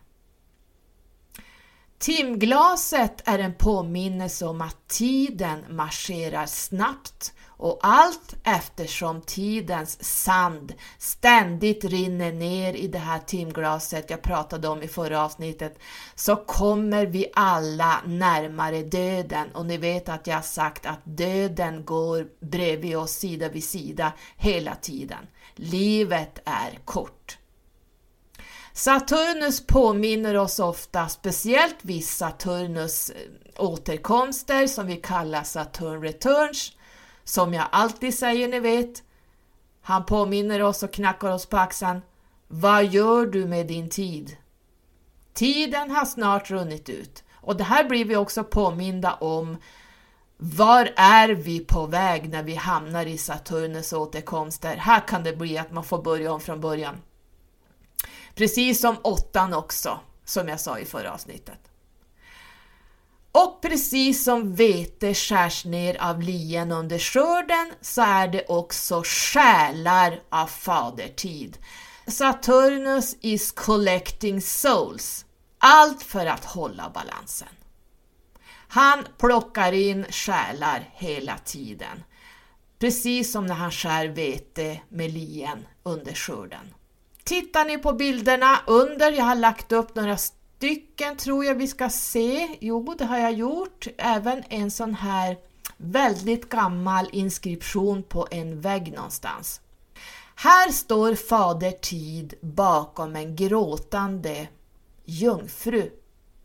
Timglaset 1.99 3.21
är 3.25 3.39
en 3.39 3.53
påminnelse 3.53 4.45
om 4.45 4.61
att 4.61 4.87
tiden 4.87 5.65
marscherar 5.69 6.45
snabbt 6.45 7.33
och 7.61 7.79
allt 7.81 8.35
eftersom 8.43 9.21
tidens 9.21 10.03
sand 10.23 10.73
ständigt 10.97 11.83
rinner 11.85 12.31
ner 12.31 12.73
i 12.73 12.87
det 12.87 12.97
här 12.97 13.19
timglaset 13.19 14.09
jag 14.09 14.21
pratade 14.21 14.67
om 14.67 14.83
i 14.83 14.87
förra 14.87 15.25
avsnittet 15.25 15.79
så 16.15 16.35
kommer 16.35 17.05
vi 17.05 17.31
alla 17.33 18.01
närmare 18.05 18.83
döden 18.83 19.47
och 19.53 19.65
ni 19.65 19.77
vet 19.77 20.09
att 20.09 20.27
jag 20.27 20.35
har 20.35 20.41
sagt 20.41 20.85
att 20.85 20.99
döden 21.03 21.85
går 21.85 22.27
bredvid 22.39 22.97
oss 22.97 23.11
sida 23.11 23.49
vid 23.49 23.63
sida 23.63 24.13
hela 24.37 24.75
tiden. 24.75 25.27
Livet 25.55 26.39
är 26.45 26.79
kort. 26.85 27.37
Saturnus 28.73 29.67
påminner 29.67 30.37
oss 30.37 30.59
ofta, 30.59 31.09
speciellt 31.09 31.77
vid 31.81 32.05
Saturnus 32.05 33.11
återkomster 33.57 34.67
som 34.67 34.87
vi 34.87 34.95
kallar 34.95 35.43
Saturn 35.43 36.01
Returns, 36.01 36.71
som 37.31 37.53
jag 37.53 37.65
alltid 37.71 38.17
säger 38.17 38.47
ni 38.47 38.59
vet. 38.59 39.03
Han 39.81 40.05
påminner 40.05 40.63
oss 40.63 40.83
och 40.83 40.93
knackar 40.93 41.31
oss 41.31 41.45
på 41.45 41.57
axeln. 41.57 42.01
Vad 42.47 42.85
gör 42.85 43.25
du 43.25 43.45
med 43.45 43.67
din 43.67 43.89
tid? 43.89 44.37
Tiden 45.33 45.91
har 45.91 46.05
snart 46.05 46.51
runnit 46.51 46.89
ut 46.89 47.23
och 47.33 47.57
det 47.57 47.63
här 47.63 47.83
blir 47.83 48.05
vi 48.05 48.15
också 48.15 48.43
påminda 48.43 49.13
om. 49.13 49.57
Var 50.37 50.93
är 50.95 51.29
vi 51.29 51.59
på 51.59 51.85
väg 51.85 52.29
när 52.29 52.43
vi 52.43 52.55
hamnar 52.55 53.05
i 53.05 53.17
Saturnus 53.17 53.93
återkomster? 53.93 54.75
Här 54.75 55.07
kan 55.07 55.23
det 55.23 55.33
bli 55.33 55.57
att 55.57 55.71
man 55.71 55.83
får 55.83 56.01
börja 56.01 56.33
om 56.33 56.39
från 56.39 56.61
början. 56.61 56.95
Precis 58.35 58.81
som 58.81 58.95
åttan 59.01 59.53
också, 59.53 59.99
som 60.25 60.47
jag 60.47 60.59
sa 60.59 60.79
i 60.79 60.85
förra 60.85 61.13
avsnittet. 61.13 61.70
Och 63.31 63.61
precis 63.61 64.23
som 64.23 64.55
vete 64.55 65.13
skärs 65.13 65.65
ner 65.65 66.01
av 66.01 66.21
lien 66.21 66.71
under 66.71 66.99
skörden 66.99 67.71
så 67.81 68.01
är 68.01 68.27
det 68.27 68.45
också 68.47 69.03
själar 69.05 70.19
av 70.29 70.47
fadertid. 70.47 71.57
Saturnus 72.07 73.15
is 73.21 73.51
collecting 73.51 74.41
souls. 74.41 75.25
Allt 75.57 76.03
för 76.03 76.25
att 76.25 76.45
hålla 76.45 76.89
balansen. 76.89 77.47
Han 78.67 79.05
plockar 79.17 79.71
in 79.71 80.05
själar 80.09 80.89
hela 80.93 81.37
tiden. 81.37 82.03
Precis 82.79 83.31
som 83.31 83.45
när 83.45 83.55
han 83.55 83.71
skär 83.71 84.07
vete 84.07 84.81
med 84.89 85.11
lien 85.11 85.65
under 85.83 86.13
skörden. 86.13 86.73
Tittar 87.23 87.65
ni 87.65 87.77
på 87.77 87.93
bilderna 87.93 88.59
under, 88.67 89.11
jag 89.11 89.25
har 89.25 89.35
lagt 89.35 89.71
upp 89.71 89.95
några 89.95 90.17
stycken 90.61 91.17
tror 91.17 91.45
jag 91.45 91.55
vi 91.55 91.67
ska 91.67 91.89
se. 91.89 92.57
Jo, 92.59 92.95
det 92.97 93.05
har 93.05 93.17
jag 93.17 93.33
gjort. 93.33 93.87
Även 93.97 94.43
en 94.49 94.71
sån 94.71 94.93
här 94.93 95.37
väldigt 95.77 96.49
gammal 96.49 97.09
inskription 97.11 98.03
på 98.03 98.27
en 98.31 98.61
vägg 98.61 98.93
någonstans. 98.93 99.61
Här 100.35 100.71
står 100.71 101.15
Fader 101.15 101.71
Tid 101.71 102.33
bakom 102.41 103.15
en 103.15 103.35
gråtande 103.35 104.47
jungfru. 105.05 105.91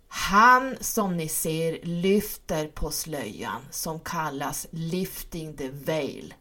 Han 0.08 0.76
som 0.80 1.16
ni 1.16 1.28
ser 1.28 1.78
lyfter 1.82 2.66
på 2.66 2.90
slöjan 2.90 3.60
som 3.70 4.00
kallas 4.00 4.66
Lifting 4.70 5.56
the 5.56 5.68
Veil. 5.68 6.34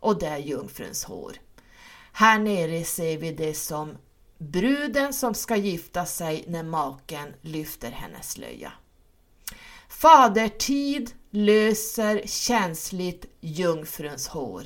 Och 0.00 0.18
det 0.18 0.26
är 0.26 0.38
jungfruns 0.38 1.04
hår. 1.04 1.32
Här 2.12 2.38
nere 2.38 2.84
ser 2.84 3.18
vi 3.18 3.32
det 3.32 3.54
som 3.54 3.96
bruden 4.38 5.12
som 5.12 5.34
ska 5.34 5.56
gifta 5.56 6.06
sig 6.06 6.44
när 6.48 6.62
maken 6.62 7.34
lyfter 7.40 7.90
hennes 7.90 8.30
slöja. 8.30 8.72
Fadertid 9.88 11.10
löser 11.30 12.22
känsligt 12.26 13.24
jungfruns 13.40 14.28
hår. 14.28 14.62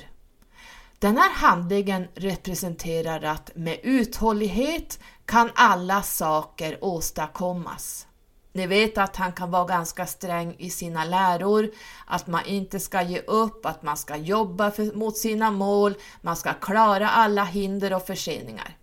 Den 0.99 1.17
här 1.17 1.29
handlingen 1.29 2.07
representerar 2.15 3.21
att 3.21 3.55
med 3.55 3.79
uthållighet 3.83 4.99
kan 5.25 5.49
alla 5.55 6.03
saker 6.03 6.77
åstadkommas. 6.81 8.07
Ni 8.53 8.67
vet 8.67 8.97
att 8.97 9.15
han 9.15 9.33
kan 9.33 9.51
vara 9.51 9.65
ganska 9.65 10.05
sträng 10.05 10.55
i 10.57 10.69
sina 10.69 11.05
läror, 11.05 11.71
att 12.05 12.27
man 12.27 12.45
inte 12.45 12.79
ska 12.79 13.01
ge 13.01 13.19
upp, 13.19 13.65
att 13.65 13.83
man 13.83 13.97
ska 13.97 14.15
jobba 14.15 14.71
för, 14.71 14.97
mot 14.97 15.17
sina 15.17 15.51
mål, 15.51 15.93
man 16.21 16.35
ska 16.35 16.53
klara 16.53 17.09
alla 17.09 17.43
hinder 17.43 17.93
och 17.93 18.05
förseningar. 18.05 18.77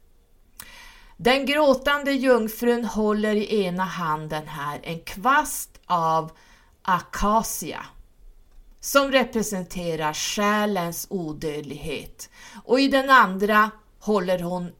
Den 1.20 1.46
gråtande 1.46 2.12
jungfrun 2.12 2.85
håller 2.85 3.35
i 3.35 3.64
ena 3.64 3.85
handen 3.85 4.48
här 4.48 4.81
en 4.83 5.00
kvast 5.00 5.81
av 5.87 6.33
akacia 6.83 7.87
som 8.81 9.12
representerar 9.12 10.12
själens 10.12 11.07
odödlighet 11.11 12.31
och 12.64 12.81
i 12.81 12.88
den 12.88 13.11
andra 13.11 13.70
håller 14.00 14.38
hon 14.38 14.72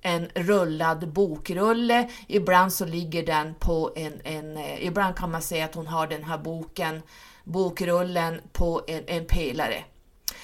en 0.00 0.28
rullad 0.34 1.12
bokrulle. 1.12 2.10
Ibland 2.26 2.72
så 2.72 2.84
ligger 2.84 3.26
den 3.26 3.54
på 3.54 3.92
en, 3.96 4.20
en 4.24 4.56
eh, 4.56 4.86
ibland 4.86 5.16
kan 5.16 5.30
man 5.30 5.42
säga 5.42 5.64
att 5.64 5.74
hon 5.74 5.86
har 5.86 6.06
den 6.06 6.24
här 6.24 6.38
boken, 6.38 7.02
bokrullen 7.44 8.40
på 8.52 8.82
en, 8.86 9.04
en 9.06 9.24
pelare. 9.24 9.84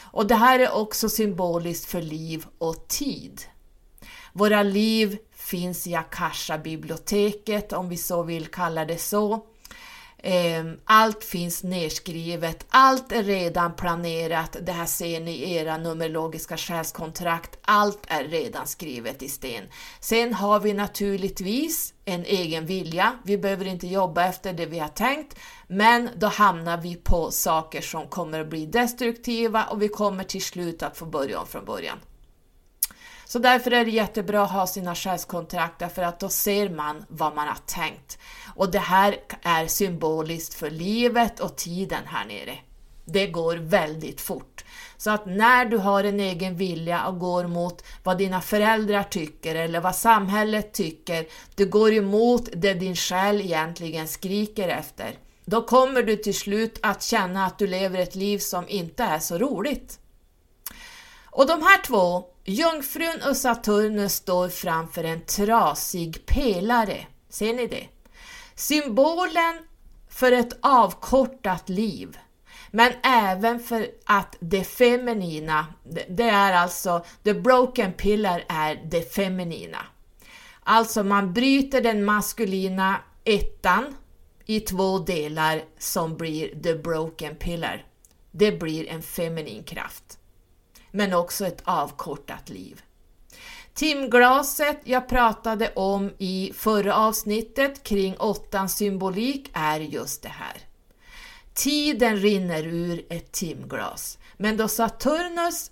Och 0.00 0.26
det 0.26 0.34
här 0.34 0.58
är 0.58 0.74
också 0.74 1.08
symboliskt 1.08 1.90
för 1.90 2.02
liv 2.02 2.46
och 2.58 2.88
tid. 2.88 3.42
Våra 4.32 4.62
liv 4.62 5.18
finns 5.46 5.86
i 5.86 5.94
Akasha-biblioteket, 5.94 7.72
om 7.72 7.88
vi 7.88 7.96
så 7.96 8.22
vill 8.22 8.46
kalla 8.46 8.84
det 8.84 8.98
så. 8.98 9.44
Ehm, 10.18 10.80
allt 10.84 11.24
finns 11.24 11.62
nedskrivet, 11.62 12.66
allt 12.68 13.12
är 13.12 13.22
redan 13.22 13.76
planerat, 13.76 14.56
det 14.62 14.72
här 14.72 14.86
ser 14.86 15.20
ni 15.20 15.30
i 15.30 15.54
era 15.54 15.78
numerologiska 15.78 16.56
själskontrakt, 16.56 17.58
allt 17.62 17.98
är 18.08 18.24
redan 18.24 18.66
skrivet 18.66 19.22
i 19.22 19.28
sten. 19.28 19.64
Sen 20.00 20.34
har 20.34 20.60
vi 20.60 20.72
naturligtvis 20.72 21.94
en 22.04 22.24
egen 22.24 22.66
vilja, 22.66 23.18
vi 23.24 23.38
behöver 23.38 23.64
inte 23.64 23.86
jobba 23.86 24.24
efter 24.24 24.52
det 24.52 24.66
vi 24.66 24.78
har 24.78 24.88
tänkt, 24.88 25.38
men 25.66 26.10
då 26.16 26.26
hamnar 26.26 26.78
vi 26.78 26.94
på 26.94 27.30
saker 27.30 27.80
som 27.80 28.08
kommer 28.08 28.40
att 28.40 28.50
bli 28.50 28.66
destruktiva 28.66 29.64
och 29.64 29.82
vi 29.82 29.88
kommer 29.88 30.24
till 30.24 30.42
slut 30.42 30.82
att 30.82 30.96
få 30.96 31.06
börja 31.06 31.40
om 31.40 31.46
från 31.46 31.64
början. 31.64 31.98
Så 33.28 33.38
därför 33.38 33.70
är 33.70 33.84
det 33.84 33.90
jättebra 33.90 34.42
att 34.42 34.50
ha 34.50 34.66
sina 34.66 34.94
själskontrakt, 34.94 35.78
därför 35.78 36.02
att 36.02 36.20
då 36.20 36.28
ser 36.28 36.68
man 36.68 37.04
vad 37.08 37.34
man 37.34 37.48
har 37.48 37.58
tänkt. 37.66 38.18
Och 38.54 38.70
det 38.70 38.78
här 38.78 39.16
är 39.42 39.66
symboliskt 39.66 40.54
för 40.54 40.70
livet 40.70 41.40
och 41.40 41.56
tiden 41.56 42.02
här 42.06 42.24
nere. 42.26 42.58
Det 43.04 43.26
går 43.26 43.56
väldigt 43.56 44.20
fort. 44.20 44.64
Så 44.96 45.10
att 45.10 45.26
när 45.26 45.64
du 45.64 45.78
har 45.78 46.04
en 46.04 46.20
egen 46.20 46.56
vilja 46.56 47.06
och 47.06 47.18
går 47.18 47.46
mot 47.46 47.84
vad 48.02 48.18
dina 48.18 48.40
föräldrar 48.40 49.02
tycker 49.02 49.54
eller 49.54 49.80
vad 49.80 49.96
samhället 49.96 50.72
tycker, 50.72 51.26
du 51.54 51.66
går 51.66 51.92
emot 51.92 52.48
det 52.52 52.74
din 52.74 52.96
själ 52.96 53.40
egentligen 53.40 54.08
skriker 54.08 54.68
efter, 54.68 55.18
då 55.44 55.62
kommer 55.62 56.02
du 56.02 56.16
till 56.16 56.38
slut 56.38 56.78
att 56.82 57.02
känna 57.02 57.46
att 57.46 57.58
du 57.58 57.66
lever 57.66 57.98
ett 57.98 58.14
liv 58.14 58.38
som 58.38 58.68
inte 58.68 59.02
är 59.04 59.18
så 59.18 59.38
roligt. 59.38 59.98
Och 61.24 61.46
de 61.46 61.62
här 61.62 61.82
två 61.82 62.24
Jungfrun 62.48 63.22
och 63.28 63.36
Saturnus 63.36 64.14
står 64.14 64.48
framför 64.48 65.04
en 65.04 65.20
trasig 65.20 66.26
pelare. 66.26 67.06
Ser 67.28 67.54
ni 67.54 67.66
det? 67.66 67.88
Symbolen 68.54 69.58
för 70.08 70.32
ett 70.32 70.58
avkortat 70.60 71.68
liv. 71.68 72.18
Men 72.70 72.92
även 73.02 73.60
för 73.60 73.86
att 74.04 74.36
det 74.40 74.64
feminina, 74.64 75.66
det 76.08 76.28
är 76.28 76.52
alltså, 76.52 77.04
the 77.24 77.34
broken 77.34 77.92
pillar 77.92 78.44
är 78.48 78.82
det 78.90 79.14
feminina. 79.14 79.78
Alltså 80.62 81.04
man 81.04 81.32
bryter 81.32 81.80
den 81.80 82.04
maskulina 82.04 82.96
ettan 83.24 83.96
i 84.44 84.60
två 84.60 84.98
delar 84.98 85.62
som 85.78 86.16
blir 86.16 86.62
the 86.62 86.74
broken 86.74 87.36
pillar. 87.36 87.86
Det 88.30 88.52
blir 88.52 88.88
en 88.88 89.02
feminin 89.02 89.64
kraft. 89.64 90.18
Men 90.96 91.12
också 91.14 91.46
ett 91.46 91.62
avkortat 91.64 92.48
liv. 92.48 92.82
Timglaset 93.74 94.80
jag 94.84 95.08
pratade 95.08 95.72
om 95.74 96.10
i 96.18 96.52
förra 96.54 96.94
avsnittet 96.96 97.82
kring 97.82 98.16
åttans 98.16 98.76
symbolik 98.76 99.50
är 99.52 99.80
just 99.80 100.22
det 100.22 100.28
här. 100.28 100.56
Tiden 101.54 102.16
rinner 102.16 102.66
ur 102.66 103.06
ett 103.10 103.32
timglas, 103.32 104.18
men 104.36 104.56
då 104.56 104.68
Saturnus, 104.68 105.70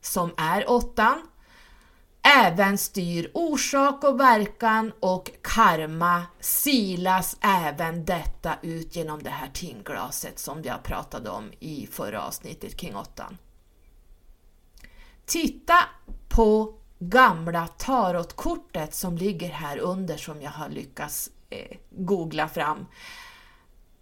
som 0.00 0.30
är 0.36 0.70
åttan, 0.70 1.22
även 2.22 2.78
styr 2.78 3.30
orsak 3.34 4.04
och 4.04 4.20
verkan 4.20 4.92
och 5.00 5.30
karma 5.42 6.22
silas 6.40 7.36
även 7.40 8.04
detta 8.04 8.54
ut 8.62 8.96
genom 8.96 9.22
det 9.22 9.30
här 9.30 9.50
timglaset 9.54 10.38
som 10.38 10.62
jag 10.62 10.82
pratade 10.82 11.30
om 11.30 11.52
i 11.60 11.88
förra 11.92 12.22
avsnittet 12.22 12.76
kring 12.76 12.96
åttan. 12.96 13.36
Titta 15.26 15.78
på 16.28 16.74
gamla 16.98 17.66
tarotkortet 17.66 18.94
som 18.94 19.16
ligger 19.16 19.48
här 19.48 19.78
under 19.78 20.16
som 20.16 20.42
jag 20.42 20.50
har 20.50 20.68
lyckats 20.68 21.30
eh, 21.50 21.76
googla 21.90 22.48
fram. 22.48 22.86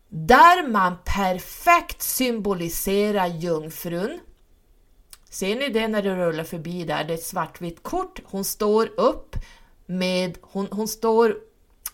Där 0.09 0.69
man 0.69 0.97
perfekt 1.05 2.03
symboliserar 2.03 3.27
jungfrun. 3.27 4.21
Ser 5.31 5.57
ni 5.57 5.69
det 5.69 5.89
när 5.89 6.03
det 6.03 6.17
rullar 6.17 6.45
förbi 6.45 6.85
där? 6.85 7.05
Det 7.05 7.13
är 7.13 7.19
ett 7.19 7.25
svartvitt 7.25 7.83
kort. 7.83 8.21
Hon 8.25 8.45
står 8.45 9.01
upp 9.01 9.37
med, 9.87 10.39
hon, 10.41 10.69
hon 10.71 10.89
står 10.89 11.37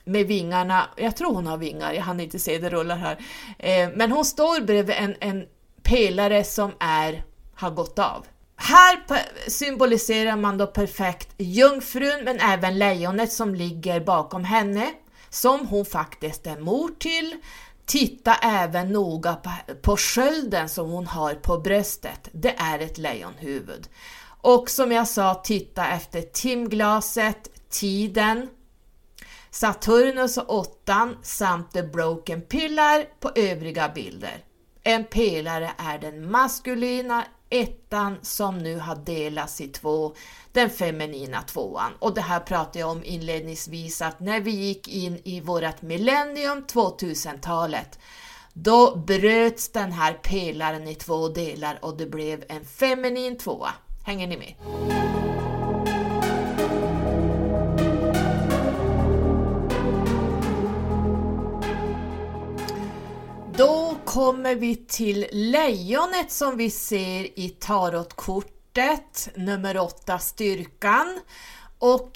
med 0.04 0.26
vingarna, 0.26 0.88
jag 0.96 1.16
tror 1.16 1.34
hon 1.34 1.46
har 1.46 1.56
vingar, 1.56 1.92
jag 1.92 2.02
hann 2.02 2.20
inte 2.20 2.38
se 2.38 2.58
det 2.58 2.70
rullar 2.70 2.96
här. 2.96 3.18
Eh, 3.58 3.90
men 3.94 4.12
hon 4.12 4.24
står 4.24 4.60
bredvid 4.60 4.96
en, 4.98 5.16
en 5.20 5.46
pelare 5.82 6.44
som 6.44 6.70
är, 6.80 7.24
har 7.54 7.70
gått 7.70 7.98
av. 7.98 8.26
Här 8.62 9.04
symboliserar 9.50 10.36
man 10.36 10.58
då 10.58 10.66
perfekt 10.66 11.28
jungfrun 11.36 12.24
men 12.24 12.40
även 12.40 12.78
lejonet 12.78 13.32
som 13.32 13.54
ligger 13.54 14.00
bakom 14.00 14.44
henne, 14.44 14.90
som 15.30 15.66
hon 15.66 15.84
faktiskt 15.84 16.46
är 16.46 16.58
mor 16.58 16.90
till. 16.98 17.36
Titta 17.86 18.34
även 18.34 18.92
noga 18.92 19.34
på, 19.34 19.50
på 19.82 19.96
skölden 19.96 20.68
som 20.68 20.90
hon 20.90 21.06
har 21.06 21.34
på 21.34 21.58
bröstet, 21.58 22.28
det 22.32 22.54
är 22.58 22.78
ett 22.78 22.98
lejonhuvud. 22.98 23.88
Och 24.42 24.70
som 24.70 24.92
jag 24.92 25.08
sa, 25.08 25.34
titta 25.34 25.88
efter 25.88 26.22
timglaset, 26.22 27.70
tiden, 27.70 28.48
Saturnus 29.50 30.36
och 30.36 30.54
åttan 30.54 31.16
samt 31.22 31.72
the 31.72 31.82
broken 31.82 32.40
pillar 32.42 33.04
på 33.20 33.30
övriga 33.34 33.88
bilder. 33.88 34.44
En 34.82 35.04
pelare 35.04 35.70
är 35.78 35.98
den 35.98 36.30
maskulina 36.30 37.24
ettan 37.50 38.16
som 38.22 38.58
nu 38.58 38.78
har 38.78 38.96
delats 38.96 39.60
i 39.60 39.68
två, 39.68 40.14
den 40.52 40.70
feminina 40.70 41.42
tvåan. 41.42 41.92
Och 41.98 42.14
det 42.14 42.20
här 42.20 42.40
pratade 42.40 42.78
jag 42.78 42.90
om 42.90 43.04
inledningsvis 43.04 44.02
att 44.02 44.20
när 44.20 44.40
vi 44.40 44.50
gick 44.50 44.88
in 44.88 45.20
i 45.24 45.40
vårt 45.40 45.82
millennium, 45.82 46.64
2000-talet, 46.68 47.98
då 48.52 48.96
bröts 48.96 49.68
den 49.68 49.92
här 49.92 50.12
pelaren 50.12 50.88
i 50.88 50.94
två 50.94 51.28
delar 51.28 51.78
och 51.82 51.96
det 51.96 52.06
blev 52.06 52.44
en 52.48 52.64
feminin 52.64 53.38
tvåa. 53.38 53.70
Hänger 54.04 54.26
ni 54.26 54.36
med? 54.36 54.54
Då 63.56 63.89
kommer 64.04 64.54
vi 64.54 64.76
till 64.76 65.26
lejonet 65.32 66.32
som 66.32 66.56
vi 66.56 66.70
ser 66.70 67.38
i 67.38 67.56
tarotkortet, 67.58 69.28
nummer 69.34 69.78
8, 69.78 70.18
styrkan. 70.18 71.20
Och 71.78 72.10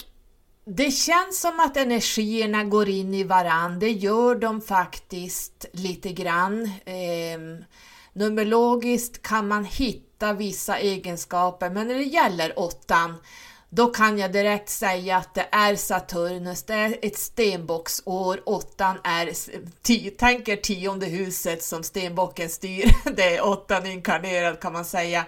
det 0.64 0.90
känns 0.90 1.40
som 1.40 1.60
att 1.60 1.76
energierna 1.76 2.64
går 2.64 2.88
in 2.88 3.14
i 3.14 3.24
varann, 3.24 3.78
det 3.78 3.90
gör 3.90 4.34
de 4.34 4.60
faktiskt 4.60 5.66
lite 5.72 6.12
grann. 6.12 6.64
Eh, 6.84 7.66
numerologiskt 8.12 9.22
kan 9.22 9.48
man 9.48 9.64
hitta 9.64 10.32
vissa 10.32 10.78
egenskaper, 10.78 11.70
men 11.70 11.88
när 11.88 11.94
det 11.94 12.02
gäller 12.02 12.58
åttan 12.58 13.14
då 13.74 13.86
kan 13.86 14.18
jag 14.18 14.32
direkt 14.32 14.68
säga 14.68 15.16
att 15.16 15.34
det 15.34 15.48
är 15.52 15.76
Saturnus, 15.76 16.62
det 16.62 16.74
är 16.74 16.98
ett 17.02 17.18
stenbocksår, 17.18 18.40
åttan 18.46 18.96
är, 19.04 19.30
tio, 19.82 20.10
tänker 20.10 20.56
tionde 20.56 21.06
huset 21.06 21.62
som 21.62 21.82
stenbocken 21.82 22.48
styr, 22.48 22.94
det 23.16 23.36
är 23.36 23.44
åttan 23.44 23.86
inkarnerad 23.86 24.60
kan 24.60 24.72
man 24.72 24.84
säga. 24.84 25.24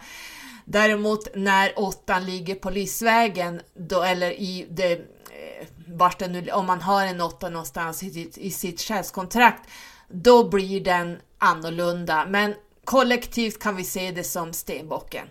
Däremot 0.64 1.28
när 1.34 1.78
åttan 1.78 2.24
ligger 2.24 2.54
på 2.54 2.70
livsvägen, 2.70 3.60
då, 3.74 4.02
eller 4.02 4.30
i 4.30 4.66
det, 4.70 4.92
eh, 4.92 5.66
vart 5.86 6.18
det 6.18 6.28
nu, 6.28 6.50
om 6.50 6.66
man 6.66 6.80
har 6.80 7.06
en 7.06 7.20
åtta 7.20 7.48
någonstans 7.48 8.02
i, 8.02 8.30
i 8.36 8.50
sitt 8.50 8.80
själskontrakt, 8.80 9.68
då 10.08 10.48
blir 10.48 10.80
den 10.80 11.18
annorlunda. 11.38 12.26
Men 12.28 12.54
kollektivt 12.84 13.62
kan 13.62 13.76
vi 13.76 13.84
se 13.84 14.10
det 14.10 14.24
som 14.24 14.52
stenbocken. 14.52 15.26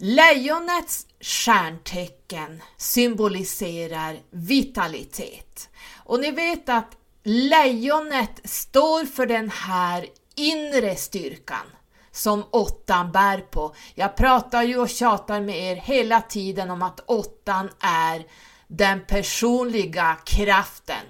Lejonets 0.00 1.06
stjärntecken 1.20 2.62
symboliserar 2.76 4.16
vitalitet. 4.30 5.68
Och 6.04 6.20
ni 6.20 6.30
vet 6.30 6.68
att 6.68 6.96
lejonet 7.24 8.40
står 8.44 9.04
för 9.04 9.26
den 9.26 9.50
här 9.50 10.06
inre 10.34 10.96
styrkan 10.96 11.66
som 12.10 12.44
åttan 12.50 13.12
bär 13.12 13.40
på. 13.40 13.74
Jag 13.94 14.16
pratar 14.16 14.62
ju 14.62 14.78
och 14.78 14.88
tjatar 14.88 15.40
med 15.40 15.58
er 15.62 15.76
hela 15.76 16.20
tiden 16.20 16.70
om 16.70 16.82
att 16.82 17.00
åttan 17.00 17.70
är 17.80 18.26
den 18.66 19.04
personliga 19.06 20.16
kraften, 20.24 21.06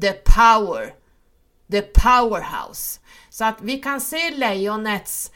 the 0.00 0.12
power, 0.12 0.94
the 1.70 1.82
powerhouse. 1.82 3.00
Så 3.30 3.44
att 3.44 3.58
vi 3.62 3.78
kan 3.78 4.00
se 4.00 4.30
lejonets 4.30 5.32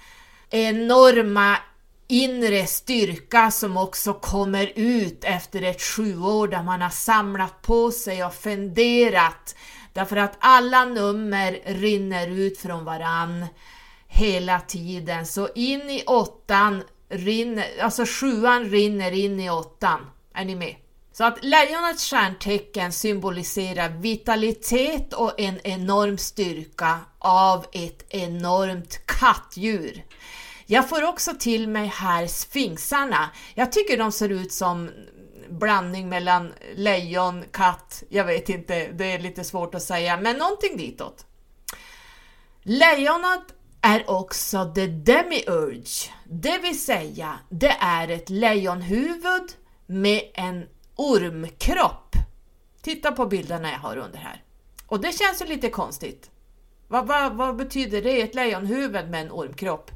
enorma 0.51 1.57
inre 2.11 2.67
styrka 2.67 3.51
som 3.51 3.77
också 3.77 4.15
kommer 4.15 4.73
ut 4.75 5.25
efter 5.25 5.63
ett 5.63 5.83
sjuår 5.83 6.49
där 6.49 6.63
man 6.63 6.81
har 6.81 6.91
samlat 6.91 7.63
på 7.63 7.91
sig 7.91 8.25
och 8.25 8.35
funderat. 8.35 9.57
Därför 9.93 10.17
att 10.17 10.37
alla 10.41 10.85
nummer 10.85 11.61
rinner 11.65 12.29
ut 12.29 12.59
från 12.59 12.85
varann 12.85 13.47
hela 14.09 14.61
tiden. 14.61 15.27
Så 15.27 15.49
in 15.55 15.91
i 15.91 16.05
åttan 16.07 16.83
rinner, 17.09 17.67
alltså 17.81 18.05
sjuan 18.07 18.65
rinner 18.65 19.13
in 19.13 19.41
i 19.41 19.51
åttan. 19.51 20.01
Är 20.35 20.45
ni 20.45 20.55
med? 20.55 20.75
Så 21.13 21.25
att 21.25 21.45
lejonets 21.45 22.11
stjärntecken 22.11 22.93
symboliserar 22.93 23.89
vitalitet 23.89 25.13
och 25.13 25.41
en 25.41 25.61
enorm 25.65 26.19
styrka 26.19 26.99
av 27.19 27.67
ett 27.73 28.07
enormt 28.09 29.07
kattdjur. 29.07 30.05
Jag 30.73 30.89
får 30.89 31.05
också 31.05 31.31
till 31.39 31.69
mig 31.69 31.87
här 31.87 32.27
sfinxarna. 32.27 33.31
Jag 33.55 33.73
tycker 33.73 33.99
de 33.99 34.13
ser 34.13 34.29
ut 34.29 34.53
som 34.53 34.91
blandning 35.49 36.09
mellan 36.09 36.53
lejon, 36.75 37.45
katt, 37.53 38.03
jag 38.09 38.25
vet 38.25 38.49
inte, 38.49 38.87
det 38.93 39.13
är 39.13 39.19
lite 39.19 39.45
svårt 39.45 39.75
att 39.75 39.83
säga, 39.83 40.21
men 40.21 40.37
någonting 40.37 40.77
ditåt. 40.77 41.27
Lejonet 42.63 43.43
är 43.81 44.11
också 44.11 44.73
the 44.75 44.87
demiurge, 44.87 46.11
det 46.25 46.59
vill 46.59 46.81
säga 46.81 47.39
det 47.49 47.77
är 47.81 48.09
ett 48.09 48.31
lejonhuvud 48.31 49.53
med 49.87 50.23
en 50.35 50.67
ormkropp. 50.97 52.15
Titta 52.83 53.13
på 53.13 53.27
bilderna 53.27 53.71
jag 53.71 53.79
har 53.79 53.97
under 53.97 54.19
här. 54.19 54.43
Och 54.87 55.01
det 55.01 55.13
känns 55.13 55.43
ju 55.43 55.47
lite 55.47 55.69
konstigt. 55.71 56.31
Vad, 56.89 57.07
vad, 57.07 57.37
vad 57.37 57.57
betyder 57.57 58.03
det? 58.03 58.23
Ett 58.23 58.35
lejonhuvud 58.35 59.11
med 59.11 59.21
en 59.21 59.31
ormkropp? 59.31 59.91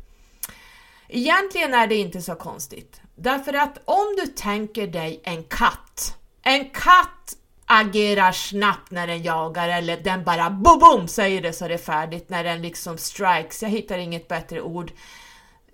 Egentligen 1.08 1.74
är 1.74 1.86
det 1.86 1.94
inte 1.94 2.22
så 2.22 2.34
konstigt. 2.34 3.00
Därför 3.14 3.52
att 3.52 3.78
om 3.84 4.16
du 4.20 4.26
tänker 4.26 4.86
dig 4.86 5.20
en 5.24 5.44
katt. 5.44 6.18
En 6.42 6.70
katt 6.70 7.36
agerar 7.66 8.32
snabbt 8.32 8.90
när 8.90 9.06
den 9.06 9.22
jagar 9.22 9.68
eller 9.68 9.96
den 9.96 10.24
bara 10.24 10.50
boom, 10.50 10.78
boom 10.78 11.08
säger 11.08 11.42
det 11.42 11.52
så 11.52 11.64
är 11.64 11.68
det 11.68 11.78
färdigt 11.78 12.28
när 12.28 12.44
den 12.44 12.62
liksom 12.62 12.98
strikes. 12.98 13.62
Jag 13.62 13.70
hittar 13.70 13.98
inget 13.98 14.28
bättre 14.28 14.62
ord. 14.62 14.92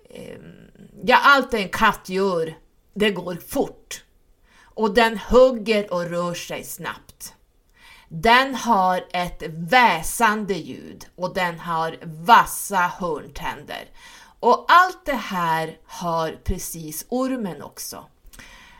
Ehm, 0.09 0.41
ja, 1.03 1.19
allt 1.23 1.53
en 1.53 1.69
katt 1.69 2.09
gör 2.09 2.53
det 2.93 3.11
går 3.11 3.37
fort 3.47 4.03
och 4.63 4.93
den 4.93 5.17
hugger 5.17 5.93
och 5.93 6.05
rör 6.05 6.33
sig 6.33 6.63
snabbt. 6.63 7.33
Den 8.07 8.55
har 8.55 9.05
ett 9.13 9.43
väsande 9.47 10.53
ljud 10.53 11.05
och 11.15 11.33
den 11.33 11.59
har 11.59 11.97
vassa 12.03 12.91
hörntänder. 12.99 13.89
Och 14.41 14.65
allt 14.67 15.05
det 15.05 15.15
här 15.15 15.77
har 15.85 16.39
precis 16.43 17.05
ormen 17.09 17.61
också. 17.61 18.05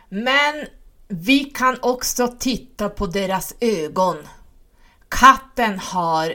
Men 0.09 0.65
vi 1.07 1.39
kan 1.39 1.77
också 1.81 2.27
titta 2.39 2.89
på 2.89 3.07
deras 3.07 3.55
ögon. 3.59 4.17
Katten 5.09 5.79
har 5.79 6.33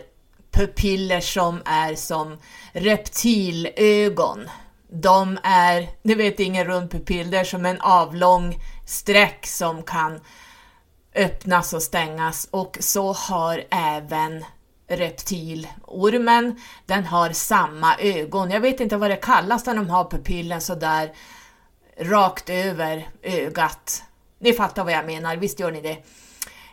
pupiller 0.51 1.21
som 1.21 1.63
är 1.65 1.95
som 1.95 2.39
reptilögon. 2.73 4.49
De 4.89 5.39
är, 5.43 5.89
ni 6.03 6.15
vet 6.15 6.41
ingen 6.41 6.67
rund 6.67 6.91
pupill, 6.91 7.31
det 7.31 7.39
är 7.39 7.45
som 7.45 7.67
en 7.67 7.81
avlång 7.81 8.59
streck 8.87 9.47
som 9.47 9.83
kan 9.83 10.21
öppnas 11.15 11.73
och 11.73 11.83
stängas 11.83 12.49
och 12.51 12.77
så 12.81 13.13
har 13.13 13.65
även 13.71 14.45
reptilormen, 14.89 16.61
den 16.87 17.05
har 17.05 17.31
samma 17.31 17.97
ögon. 17.99 18.51
Jag 18.51 18.61
vet 18.61 18.81
inte 18.81 18.97
vad 18.97 19.11
det 19.11 19.17
kallas 19.17 19.67
när 19.67 19.75
de 19.75 19.91
har 19.91 20.11
pupillen 20.11 20.61
sådär 20.61 21.13
rakt 21.99 22.51
över 22.51 23.09
ögat. 23.23 24.03
Ni 24.39 24.53
fattar 24.53 24.85
vad 24.85 24.93
jag 24.93 25.07
menar, 25.07 25.37
visst 25.37 25.61
gör 25.61 25.71
ni 25.71 25.81
det? 25.81 26.03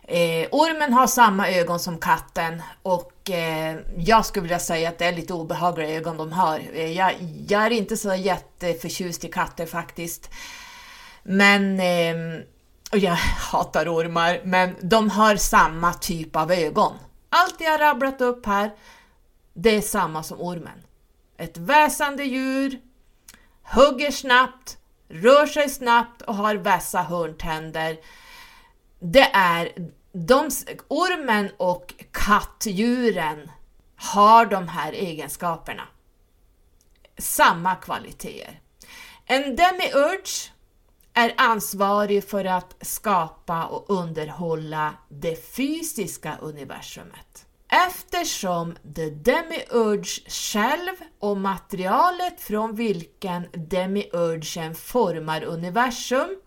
Eh, 0.08 0.48
ormen 0.52 0.94
har 0.94 1.08
samma 1.08 1.50
ögon 1.50 1.80
som 1.80 1.98
katten 1.98 2.62
och 2.82 3.30
eh, 3.30 3.78
jag 3.98 4.26
skulle 4.26 4.42
vilja 4.42 4.60
säga 4.60 4.90
att 4.90 4.98
det 4.98 5.06
är 5.06 5.16
lite 5.16 5.34
obehagliga 5.34 5.90
ögon 5.90 6.18
de 6.18 6.32
har. 6.32 6.62
Eh, 6.74 6.92
jag, 6.92 7.14
jag, 7.48 7.66
är 7.66 7.70
inte 7.70 7.98
så 7.98 8.16
jätteförtjust 8.16 9.26
i 9.26 9.28
katter 9.28 9.66
faktiskt. 9.66 10.30
Men, 11.24 11.80
eh, 11.80 12.44
och 12.92 12.98
jag 12.98 13.16
hatar 13.52 13.96
ormar, 13.96 14.42
men 14.44 14.76
de 14.82 15.10
har 15.10 15.36
samma 15.36 15.94
typ 15.94 16.36
av 16.36 16.52
ögon. 16.52 16.94
Allt 17.36 17.62
jag 17.62 17.82
rabblat 17.82 18.22
upp 18.22 18.46
här, 18.46 18.72
det 19.54 19.76
är 19.76 19.82
samma 19.82 20.24
som 20.24 20.42
ormen. 20.42 20.84
Ett 21.38 21.58
väsande 21.58 22.24
djur, 22.24 22.80
hugger 23.64 24.12
snabbt, 24.12 24.78
rör 25.08 25.46
sig 25.46 25.70
snabbt 25.70 26.22
och 26.22 26.36
har 26.36 26.56
vässa 26.56 27.02
hörntänder. 27.02 27.98
Det 29.00 29.32
är 29.34 29.72
de, 30.12 30.50
ormen 30.88 31.52
och 31.58 31.94
kattdjuren 32.12 33.52
har 33.96 34.46
de 34.46 34.68
här 34.68 34.94
egenskaperna. 34.94 35.88
Samma 37.18 37.76
kvaliteter. 37.76 38.60
En 39.26 39.56
demiurge 39.56 40.53
är 41.14 41.34
ansvarig 41.38 42.30
för 42.30 42.46
att 42.46 42.76
skapa 42.82 43.66
och 43.66 43.86
underhålla 43.90 44.94
det 45.10 45.56
fysiska 45.56 46.38
universumet. 46.42 47.46
Eftersom 47.88 48.76
The 48.96 49.10
Demiurge 49.10 50.30
själv 50.30 50.96
och 51.20 51.38
materialet 51.38 52.42
från 52.42 52.76
vilken 52.76 53.48
Demiurgen 53.54 54.76
formar 54.76 55.44
universum 55.44 56.38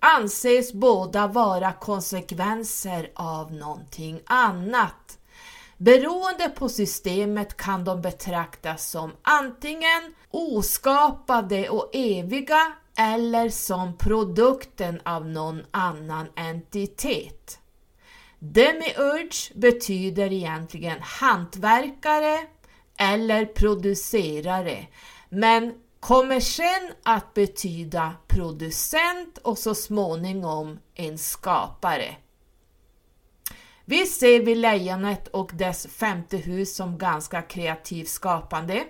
anses 0.00 0.72
båda 0.72 1.26
vara 1.26 1.72
konsekvenser 1.72 3.10
av 3.14 3.52
någonting 3.52 4.20
annat. 4.26 5.18
Beroende 5.76 6.48
på 6.48 6.68
systemet 6.68 7.56
kan 7.56 7.84
de 7.84 8.02
betraktas 8.02 8.90
som 8.90 9.12
antingen 9.22 10.14
oskapade 10.30 11.68
och 11.68 11.90
eviga 11.92 12.72
eller 12.96 13.48
som 13.48 13.96
produkten 13.96 15.00
av 15.04 15.28
någon 15.28 15.62
annan 15.70 16.26
entitet. 16.36 17.58
Demiurge 18.38 19.52
betyder 19.54 20.32
egentligen 20.32 20.98
hantverkare 21.00 22.38
eller 22.98 23.46
producerare, 23.46 24.86
men 25.28 25.74
kommer 26.00 26.40
sen 26.40 26.92
att 27.02 27.34
betyda 27.34 28.12
producent 28.26 29.38
och 29.38 29.58
så 29.58 29.74
småningom 29.74 30.78
en 30.94 31.18
skapare. 31.18 32.16
Vi 33.84 34.06
ser 34.06 34.40
vi 34.40 34.54
lejonet 34.54 35.28
och 35.28 35.50
dess 35.54 35.86
femte 35.86 36.36
hus 36.36 36.76
som 36.76 36.98
ganska 36.98 37.42
kreativt 37.42 38.08
skapande. 38.08 38.84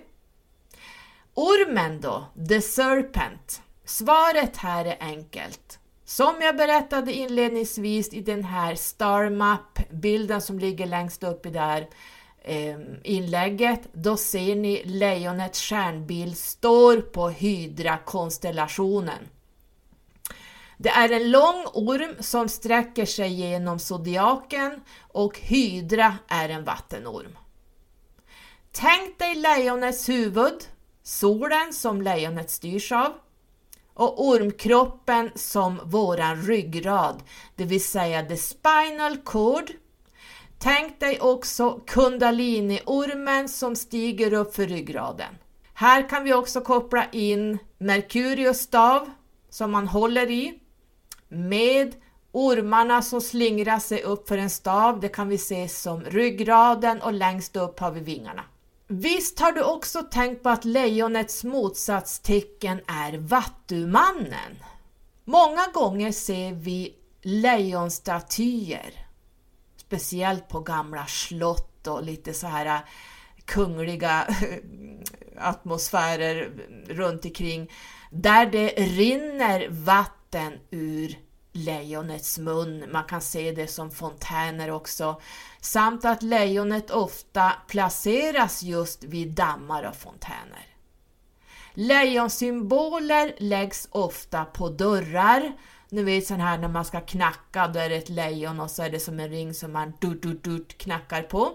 Ormen 1.33 2.01
då, 2.01 2.25
the 2.49 2.61
serpent. 2.61 3.61
Svaret 3.87 4.57
här 4.57 4.85
är 4.85 4.97
enkelt. 4.99 5.79
Som 6.05 6.41
jag 6.41 6.57
berättade 6.57 7.13
inledningsvis 7.13 8.13
i 8.13 8.21
den 8.21 8.43
här 8.43 8.75
Star 8.75 9.29
Map-bilden 9.29 10.41
som 10.41 10.59
ligger 10.59 10.85
längst 10.85 11.23
upp 11.23 11.45
i 11.45 11.49
där 11.49 11.87
eh, 12.43 12.77
inlägget, 13.03 13.81
då 13.93 14.17
ser 14.17 14.55
ni 14.55 14.83
lejonets 14.85 15.61
stjärnbild 15.61 16.37
står 16.37 17.01
på 17.01 17.29
Hydra-konstellationen. 17.29 19.29
Det 20.77 20.89
är 20.89 21.11
en 21.11 21.31
lång 21.31 21.65
orm 21.73 22.15
som 22.19 22.49
sträcker 22.49 23.05
sig 23.05 23.33
genom 23.33 23.79
zodiaken 23.79 24.81
och 24.99 25.39
Hydra 25.39 26.17
är 26.27 26.49
en 26.49 26.63
vattenorm. 26.63 27.37
Tänk 28.71 29.19
dig 29.19 29.35
lejonets 29.35 30.09
huvud, 30.09 30.63
solen 31.03 31.73
som 31.73 32.01
lejonet 32.01 32.49
styrs 32.49 32.91
av, 32.91 33.13
och 33.97 34.27
ormkroppen 34.27 35.31
som 35.35 35.79
våran 35.83 36.41
ryggrad, 36.41 37.23
det 37.55 37.63
vill 37.63 37.83
säga 37.83 38.25
the 38.25 38.37
spinal 38.37 39.17
cord. 39.23 39.71
Tänk 40.59 40.99
dig 40.99 41.19
också 41.19 41.79
kundaliniormen 41.87 43.49
som 43.49 43.75
stiger 43.75 44.33
upp 44.33 44.55
för 44.55 44.67
ryggraden. 44.67 45.37
Här 45.73 46.09
kan 46.09 46.23
vi 46.23 46.33
också 46.33 46.61
koppla 46.61 47.05
in 47.11 47.57
Merkurius 47.77 48.59
stav 48.59 49.09
som 49.49 49.71
man 49.71 49.87
håller 49.87 50.29
i 50.29 50.59
med 51.27 51.95
ormarna 52.31 53.01
som 53.01 53.21
slingrar 53.21 53.79
sig 53.79 54.03
upp 54.03 54.27
för 54.27 54.37
en 54.37 54.49
stav. 54.49 54.99
Det 54.99 55.09
kan 55.09 55.29
vi 55.29 55.37
se 55.37 55.67
som 55.67 56.01
ryggraden 56.01 57.01
och 57.01 57.13
längst 57.13 57.55
upp 57.55 57.79
har 57.79 57.91
vi 57.91 57.99
vingarna. 57.99 58.43
Visst 58.89 59.39
har 59.39 59.51
du 59.51 59.63
också 59.63 60.03
tänkt 60.03 60.43
på 60.43 60.49
att 60.49 60.65
lejonets 60.65 61.43
motsatstecken 61.43 62.81
är 62.87 63.17
Vattumannen? 63.17 64.63
Många 65.25 65.67
gånger 65.73 66.11
ser 66.11 66.53
vi 66.53 66.95
lejonstatyer, 67.21 68.93
speciellt 69.77 70.47
på 70.47 70.59
gamla 70.59 71.05
slott 71.05 71.87
och 71.87 72.03
lite 72.03 72.33
så 72.33 72.47
här 72.47 72.65
äh, 72.65 72.79
kungliga 73.45 74.27
äh, 74.27 74.57
atmosfärer 75.37 76.51
runt 76.87 77.25
omkring 77.25 77.71
där 78.11 78.45
det 78.45 78.67
rinner 78.67 79.67
vatten 79.69 80.53
ur 80.71 81.26
lejonets 81.57 82.37
mun. 82.37 82.85
Man 82.91 83.03
kan 83.03 83.21
se 83.21 83.51
det 83.51 83.67
som 83.67 83.91
fontäner 83.91 84.71
också. 84.71 85.21
Samt 85.61 86.05
att 86.05 86.23
lejonet 86.23 86.91
ofta 86.91 87.53
placeras 87.67 88.63
just 88.63 89.03
vid 89.03 89.31
dammar 89.31 89.83
och 89.83 89.95
fontäner. 89.95 90.67
Lejonsymboler 91.73 93.35
läggs 93.37 93.87
ofta 93.91 94.45
på 94.45 94.69
dörrar. 94.69 95.53
Ni 95.89 96.03
vet 96.03 96.27
sån 96.27 96.39
här 96.39 96.57
när 96.57 96.67
man 96.67 96.85
ska 96.85 97.01
knacka, 97.01 97.67
då 97.67 97.79
är 97.79 97.89
det 97.89 97.95
ett 97.95 98.09
lejon 98.09 98.59
och 98.59 98.71
så 98.71 98.83
är 98.83 98.89
det 98.89 98.99
som 98.99 99.19
en 99.19 99.29
ring 99.29 99.53
som 99.53 99.71
man 99.71 99.93
dut, 99.99 100.21
dut, 100.21 100.43
dut 100.43 100.77
knackar 100.77 101.23
på. 101.23 101.51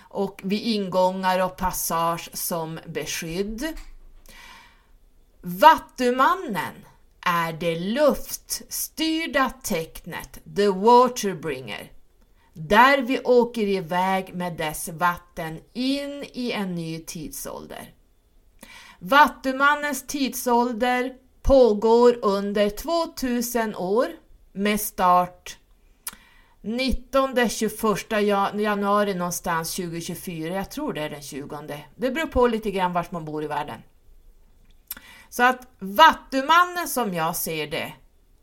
Och 0.00 0.40
vid 0.44 0.62
ingångar 0.62 1.44
och 1.44 1.56
passage 1.56 2.30
som 2.32 2.80
beskydd. 2.86 3.76
Vattumannen 5.40 6.74
är 7.28 7.52
det 7.52 7.78
luftstyrda 7.78 9.50
tecknet, 9.62 10.40
the 10.56 10.68
waterbringer, 10.68 11.92
där 12.52 12.98
vi 13.02 13.20
åker 13.20 13.62
iväg 13.62 14.34
med 14.34 14.56
dess 14.56 14.88
vatten 14.88 15.60
in 15.72 16.24
i 16.32 16.52
en 16.52 16.74
ny 16.74 16.98
tidsålder. 16.98 17.92
Vattumannens 18.98 20.06
tidsålder 20.06 21.14
pågår 21.42 22.18
under 22.22 22.70
2000 22.70 23.74
år 23.74 24.06
med 24.52 24.80
start 24.80 25.58
19-21 26.62 28.60
januari 28.60 29.14
någonstans 29.14 29.76
2024, 29.76 30.54
jag 30.54 30.70
tror 30.70 30.92
det 30.92 31.02
är 31.02 31.10
den 31.10 31.22
20. 31.22 31.84
Det 31.96 32.10
beror 32.10 32.26
på 32.26 32.46
lite 32.46 32.70
grann 32.70 32.92
vart 32.92 33.12
man 33.12 33.24
bor 33.24 33.44
i 33.44 33.46
världen. 33.46 33.82
Så 35.28 35.42
att 35.42 35.68
Vattumannen 35.78 36.88
som 36.88 37.14
jag 37.14 37.36
ser 37.36 37.66
det 37.66 37.92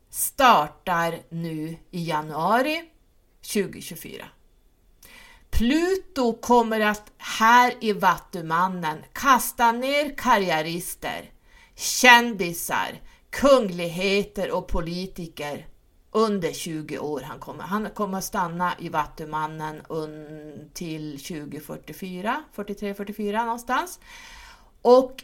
startar 0.09 1.21
nu 1.29 1.77
i 1.91 2.09
januari 2.09 2.83
2024. 3.53 4.25
Pluto 5.49 6.33
kommer 6.33 6.79
att 6.79 7.11
här 7.17 7.73
i 7.81 7.93
Vattumannen 7.93 8.97
kasta 9.13 9.71
ner 9.71 10.17
karriärister, 10.17 11.31
kändisar, 11.75 13.01
kungligheter 13.29 14.51
och 14.51 14.67
politiker 14.67 15.67
under 16.11 16.51
20 16.51 16.99
år. 16.99 17.21
Han 17.21 17.39
kommer, 17.39 17.63
han 17.63 17.89
kommer 17.89 18.17
att 18.17 18.23
stanna 18.23 18.73
i 18.79 18.89
Vattumannen 18.89 19.81
till 20.73 21.19
2044, 21.19 22.43
43-44 22.55 23.45
någonstans. 23.45 23.99
Och 24.81 25.23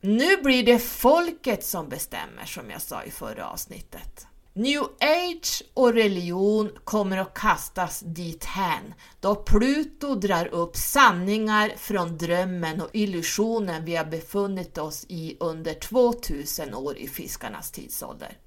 nu 0.00 0.36
blir 0.36 0.62
det 0.62 0.78
folket 0.78 1.64
som 1.64 1.88
bestämmer 1.88 2.44
som 2.44 2.70
jag 2.70 2.82
sa 2.82 3.02
i 3.02 3.10
förra 3.10 3.48
avsnittet. 3.48 4.26
New 4.52 4.82
Age 5.00 5.62
och 5.74 5.92
religion 5.92 6.70
kommer 6.84 7.16
att 7.16 7.34
kastas 7.34 8.00
dithän 8.00 8.94
då 9.20 9.34
Pluto 9.34 10.14
drar 10.14 10.46
upp 10.46 10.76
sanningar 10.76 11.72
från 11.76 12.18
drömmen 12.18 12.80
och 12.80 12.90
illusionen 12.92 13.84
vi 13.84 13.96
har 13.96 14.04
befunnit 14.04 14.78
oss 14.78 15.06
i 15.08 15.36
under 15.40 15.74
2000 15.74 16.74
år 16.74 16.98
i 16.98 17.08
fiskarnas 17.08 17.70
tidsålder. 17.70 18.38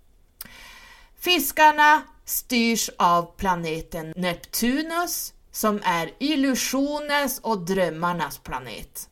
Fiskarna 1.20 2.02
styrs 2.26 2.90
av 2.98 3.36
planeten 3.38 4.14
Neptunus 4.16 5.34
som 5.52 5.80
är 5.84 6.12
illusionens 6.20 7.40
och 7.40 7.66
drömmarnas 7.66 8.38
planet. 8.38 9.10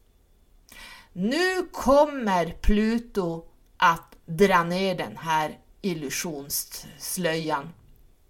Nu 1.13 1.67
kommer 1.71 2.51
Pluto 2.61 3.45
att 3.77 4.15
dra 4.25 4.63
ner 4.63 4.95
den 4.95 5.17
här 5.17 5.57
illusionsslöjan. 5.81 7.69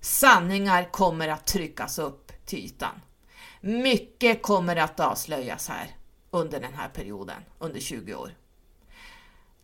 Sanningar 0.01 0.91
kommer 0.91 1.27
att 1.27 1.47
tryckas 1.47 1.99
upp 1.99 2.31
till 2.45 2.59
ytan. 2.59 3.01
Mycket 3.61 4.41
kommer 4.41 4.75
att 4.75 4.99
avslöjas 4.99 5.67
här 5.67 5.95
under 6.31 6.59
den 6.59 6.73
här 6.73 6.89
perioden, 6.89 7.41
under 7.59 7.79
20 7.79 8.15
år. 8.15 8.35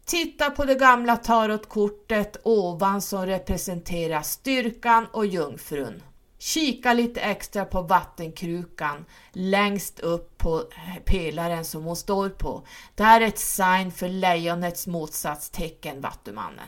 Titta 0.06 0.52
på 0.52 0.66
det 0.66 0.76
gamla 0.76 1.18
tarotkortet 1.18 2.38
ovan 2.44 3.02
som 3.02 3.26
representerar 3.26 4.22
styrkan 4.22 5.08
och 5.12 5.26
jungfrun. 5.26 6.04
Kika 6.38 6.94
lite 6.94 7.22
extra 7.22 7.66
på 7.66 7.82
vattenkrukan 7.82 9.06
längst 9.32 10.00
upp 10.00 10.38
på 10.38 10.64
pelaren 11.06 11.66
som 11.66 11.84
hon 11.84 11.96
står 11.96 12.30
på. 12.30 12.68
Det 12.96 13.04
här 13.04 13.22
är 13.22 13.26
ett 13.26 13.40
sign 13.40 13.92
för 13.92 14.10
lejonets 14.10 14.88
motsatstecken, 14.88 16.02
Vattumannen. 16.02 16.68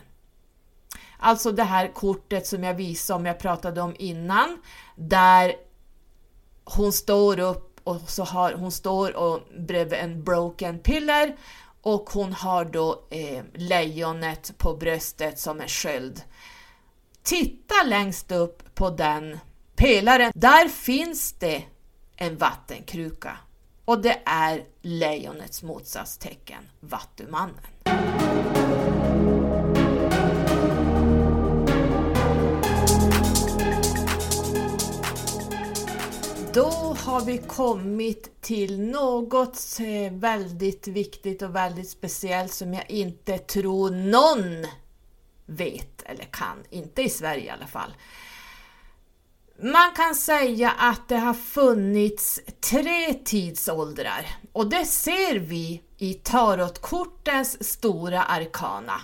Alltså 1.18 1.52
det 1.52 1.64
här 1.64 1.94
kortet 1.94 2.46
som 2.46 2.64
jag 2.64 2.74
visade 2.74 3.16
om 3.16 3.26
jag 3.26 3.38
pratade 3.38 3.80
om 3.80 3.94
innan, 3.98 4.62
där 4.96 5.54
hon 6.64 6.92
står 6.92 7.38
upp 7.38 7.80
och 7.84 8.10
så 8.10 8.24
har 8.24 8.52
hon 8.52 8.72
står 8.72 9.16
och 9.16 9.40
bredvid 9.58 9.98
en 9.98 10.24
broken 10.24 10.78
pillar 10.78 11.36
och 11.82 12.10
hon 12.10 12.32
har 12.32 12.64
då 12.64 13.06
eh, 13.10 13.44
lejonet 13.54 14.58
på 14.58 14.74
bröstet 14.76 15.38
som 15.38 15.60
en 15.60 15.68
sköld. 15.68 16.22
Titta 17.22 17.74
längst 17.86 18.32
upp 18.32 18.74
på 18.74 18.90
den 18.90 19.38
pelaren. 19.78 20.32
Där 20.34 20.68
finns 20.68 21.32
det 21.32 21.62
en 22.16 22.36
vattenkruka 22.36 23.36
och 23.84 24.02
det 24.02 24.22
är 24.24 24.64
lejonets 24.82 25.62
motsatstecken, 25.62 26.68
Vattumannen. 26.80 27.54
Då 36.52 36.96
har 36.98 37.24
vi 37.24 37.38
kommit 37.38 38.40
till 38.40 38.80
något 38.80 39.78
väldigt 40.10 40.88
viktigt 40.88 41.42
och 41.42 41.56
väldigt 41.56 41.90
speciellt 41.90 42.52
som 42.52 42.74
jag 42.74 42.90
inte 42.90 43.38
tror 43.38 43.90
någon 43.90 44.66
vet 45.46 46.02
eller 46.02 46.24
kan, 46.24 46.64
inte 46.70 47.02
i 47.02 47.08
Sverige 47.08 47.44
i 47.44 47.50
alla 47.50 47.66
fall. 47.66 47.92
Man 49.62 49.92
kan 49.96 50.14
säga 50.14 50.70
att 50.78 51.08
det 51.08 51.16
har 51.16 51.34
funnits 51.34 52.40
tre 52.70 53.14
tidsåldrar 53.14 54.26
och 54.52 54.70
det 54.70 54.84
ser 54.84 55.38
vi 55.38 55.82
i 55.96 56.14
tarotkortens 56.14 57.70
stora 57.72 58.22
arkana. 58.22 59.00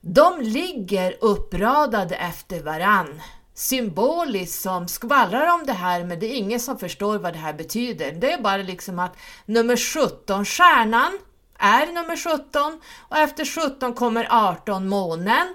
De 0.00 0.40
ligger 0.40 1.16
uppradade 1.20 2.16
efter 2.16 2.62
varann 2.62 3.22
symboliskt 3.54 4.62
som 4.62 4.88
skvallrar 4.88 5.54
om 5.54 5.66
det 5.66 5.72
här 5.72 6.04
men 6.04 6.20
det 6.20 6.26
är 6.26 6.36
ingen 6.36 6.60
som 6.60 6.78
förstår 6.78 7.18
vad 7.18 7.32
det 7.32 7.38
här 7.38 7.54
betyder. 7.54 8.12
Det 8.12 8.32
är 8.32 8.42
bara 8.42 8.62
liksom 8.62 8.98
att 8.98 9.16
nummer 9.46 9.76
17, 9.76 10.44
stjärnan, 10.44 11.18
är 11.58 11.86
nummer 11.86 12.16
17 12.38 12.80
och 12.98 13.16
efter 13.16 13.44
17 13.44 13.94
kommer 13.94 14.28
18 14.30 14.88
månen 14.88 15.54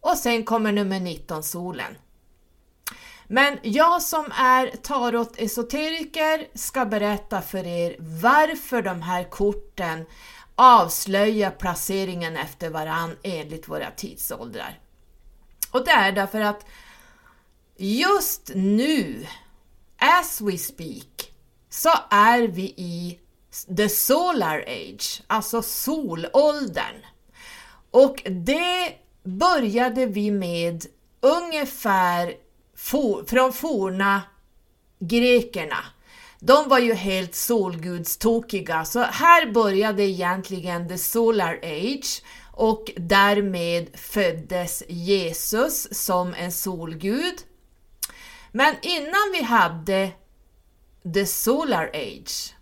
och 0.00 0.16
sen 0.16 0.44
kommer 0.44 0.72
nummer 0.72 1.00
19 1.00 1.42
solen. 1.42 1.96
Men 3.34 3.58
jag 3.62 4.02
som 4.02 4.24
är 4.32 4.66
tarot-esoteriker 4.66 6.46
ska 6.54 6.84
berätta 6.84 7.42
för 7.42 7.66
er 7.66 7.96
varför 7.98 8.82
de 8.82 9.02
här 9.02 9.24
korten 9.24 10.06
avslöjar 10.54 11.50
placeringen 11.50 12.36
efter 12.36 12.70
varann 12.70 13.16
enligt 13.22 13.68
våra 13.68 13.90
tidsåldrar. 13.90 14.78
Och 15.70 15.84
det 15.84 15.90
är 15.90 16.12
därför 16.12 16.40
att 16.40 16.66
Just 17.76 18.50
nu, 18.54 19.26
as 19.98 20.40
we 20.40 20.58
speak, 20.58 21.32
så 21.70 21.90
är 22.10 22.42
vi 22.42 22.64
i 22.76 23.18
the 23.76 23.88
solar 23.88 24.64
age, 24.66 25.22
alltså 25.26 25.62
solåldern. 25.62 27.04
Och 27.90 28.22
det 28.24 28.94
började 29.24 30.06
vi 30.06 30.30
med 30.30 30.84
ungefär 31.20 32.43
for, 32.84 33.24
från 33.24 33.52
forna 33.52 34.22
grekerna. 34.98 35.84
De 36.40 36.68
var 36.68 36.78
ju 36.78 36.94
helt 36.94 37.34
solgudstokiga, 37.34 38.84
så 38.84 39.00
här 39.00 39.52
började 39.52 40.02
egentligen 40.02 40.88
the 40.88 40.98
solar 40.98 41.58
age 41.62 42.22
och 42.52 42.90
därmed 42.96 43.98
föddes 43.98 44.82
Jesus 44.88 46.04
som 46.04 46.34
en 46.34 46.52
solgud 46.52 47.34
men 48.56 48.74
innan 48.82 49.32
vi 49.32 49.42
hade 49.42 50.10
the 51.14 51.26
solar 51.26 51.90
age 51.94 52.54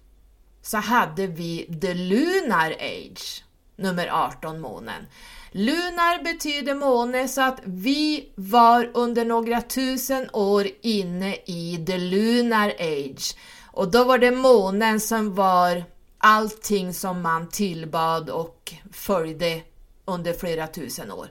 så 0.63 0.79
hade 0.79 1.27
vi 1.27 1.79
the 1.81 1.95
lunar 1.95 2.71
age, 2.71 3.45
nummer 3.77 4.09
18 4.09 4.61
månen. 4.61 5.07
Lunar 5.55 6.25
betyder 6.25 6.75
måne 6.75 7.29
så 7.29 7.41
att 7.41 7.61
vi 7.65 8.33
var 8.35 8.91
under 8.95 9.25
några 9.25 9.63
tusen 9.63 10.31
år 10.33 10.67
inne 10.83 11.35
i 11.35 11.85
the 11.87 11.99
lunar 11.99 12.73
age 12.79 13.37
och 13.67 13.91
då 13.91 14.05
var 14.05 14.19
det 14.19 14.31
månen 14.31 15.01
som 15.01 15.35
var 15.35 15.85
allting 16.19 16.95
som 16.95 17.23
man 17.23 17.49
tillbad 17.49 18.31
och 18.31 18.75
följde 18.93 19.63
under 20.05 20.33
flera 20.33 20.67
tusen 20.67 21.13
år. 21.13 21.29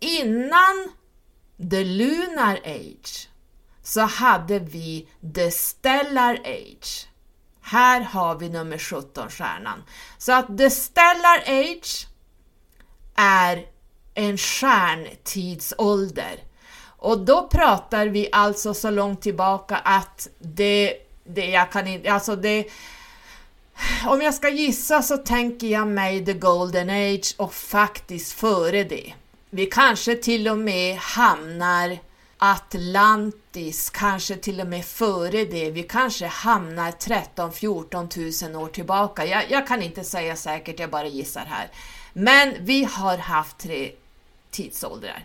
Innan 0.00 0.88
the 1.70 1.84
lunar 1.84 2.60
age 2.64 3.28
så 3.82 4.00
hade 4.00 4.58
vi 4.58 5.08
The 5.34 5.50
Stellar 5.50 6.34
Age. 6.44 7.08
Här 7.60 8.00
har 8.00 8.34
vi 8.34 8.48
nummer 8.48 8.78
17 8.78 9.30
stjärnan. 9.30 9.82
Så 10.18 10.32
att 10.32 10.58
The 10.58 10.70
Stellar 10.70 11.42
Age 11.46 12.07
är 13.18 13.66
en 14.14 14.38
stjärntidsålder. 14.38 16.42
Och 17.00 17.18
då 17.18 17.48
pratar 17.48 18.06
vi 18.06 18.28
alltså 18.32 18.74
så 18.74 18.90
långt 18.90 19.22
tillbaka 19.22 19.76
att 19.76 20.28
det, 20.38 20.94
det 21.24 21.46
jag 21.46 21.72
kan 21.72 21.86
inte, 21.86 22.12
alltså 22.12 22.36
det 22.36 22.68
om 24.06 24.22
jag 24.22 24.34
ska 24.34 24.48
gissa 24.48 25.02
så 25.02 25.16
tänker 25.16 25.66
jag 25.66 25.86
mig 25.86 26.24
the 26.24 26.32
golden 26.32 26.90
age 26.90 27.34
och 27.36 27.54
faktiskt 27.54 28.32
före 28.32 28.84
det. 28.84 29.12
Vi 29.50 29.66
kanske 29.66 30.14
till 30.14 30.48
och 30.48 30.58
med 30.58 30.96
hamnar 30.96 31.98
Atlantis, 32.38 33.90
kanske 33.90 34.36
till 34.36 34.60
och 34.60 34.66
med 34.66 34.84
före 34.84 35.44
det. 35.44 35.70
Vi 35.70 35.82
kanske 35.82 36.26
hamnar 36.26 36.90
13-14 36.90 38.52
000 38.52 38.62
år 38.62 38.68
tillbaka. 38.68 39.26
Jag, 39.26 39.50
jag, 39.50 39.68
kan 39.68 39.82
inte 39.82 40.04
säga 40.04 40.36
säkert, 40.36 40.80
jag 40.80 40.90
bara 40.90 41.06
gissar 41.06 41.44
här. 41.48 41.70
Men 42.20 42.54
vi 42.60 42.84
har 42.84 43.18
haft 43.18 43.58
tre 43.58 43.92
tidsåldrar. 44.50 45.24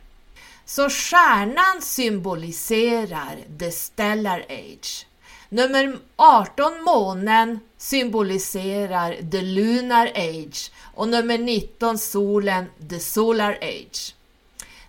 Så 0.66 0.89
stjärnan 0.89 1.82
symboliserar 1.82 3.38
the 3.60 3.72
stellar 3.72 4.46
age. 4.50 5.08
Nummer 5.50 5.98
18, 6.16 6.84
månen, 6.84 7.60
symboliserar 7.78 9.32
the 9.32 9.41
lunar 9.41 10.12
age 10.16 10.72
och 10.94 11.08
nummer 11.08 11.38
19, 11.38 11.98
solen, 11.98 12.66
the 12.89 13.00
solar 13.00 13.58
age. 13.62 14.16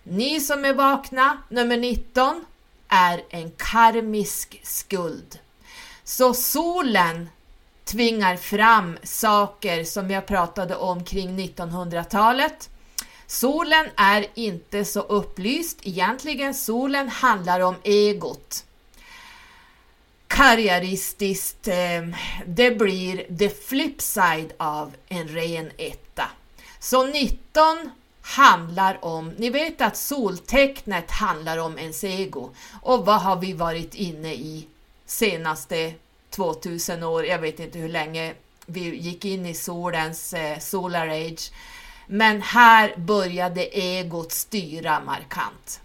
Ni 0.03 0.39
som 0.39 0.65
är 0.65 0.73
vakna, 0.73 1.37
nummer 1.49 1.77
19, 1.77 2.45
är 2.87 3.23
en 3.29 3.51
karmisk 3.51 4.61
skuld. 4.63 5.39
Så 6.03 6.33
solen 6.33 7.29
tvingar 7.85 8.35
fram 8.37 8.97
saker 9.03 9.83
som 9.83 10.11
jag 10.11 10.25
pratade 10.25 10.75
om 10.75 11.03
kring 11.03 11.39
1900-talet. 11.39 12.69
Solen 13.27 13.85
är 13.97 14.25
inte 14.33 14.85
så 14.85 14.99
upplyst. 14.99 15.79
Egentligen 15.83 16.53
solen 16.53 17.09
handlar 17.09 17.59
om 17.59 17.75
egot. 17.83 18.65
Karriäristiskt, 20.27 21.67
ehm, 21.67 22.15
det 22.45 22.71
blir 22.71 23.37
the 23.37 23.49
flip 23.49 24.01
side 24.01 24.53
av 24.57 24.93
en 25.07 25.27
ren 25.27 25.71
etta. 25.77 26.29
Så 26.79 27.07
19 27.07 27.91
handlar 28.21 29.05
om, 29.05 29.29
ni 29.37 29.49
vet 29.49 29.81
att 29.81 29.97
soltecknet 29.97 31.11
handlar 31.11 31.57
om 31.57 31.79
ens 31.79 32.03
ego. 32.03 32.49
Och 32.81 33.05
vad 33.05 33.21
har 33.21 33.35
vi 33.35 33.53
varit 33.53 33.95
inne 33.95 34.33
i 34.33 34.67
senaste 35.05 35.93
2000 36.35 37.03
år? 37.03 37.25
Jag 37.25 37.39
vet 37.39 37.59
inte 37.59 37.79
hur 37.79 37.89
länge 37.89 38.33
vi 38.65 38.95
gick 38.95 39.25
in 39.25 39.45
i 39.45 39.53
solens 39.53 40.33
eh, 40.33 40.59
solar 40.59 41.07
age. 41.07 41.51
Men 42.07 42.41
här 42.41 42.95
började 42.97 43.65
egot 43.65 44.31
styra 44.31 44.99
markant. 44.99 45.81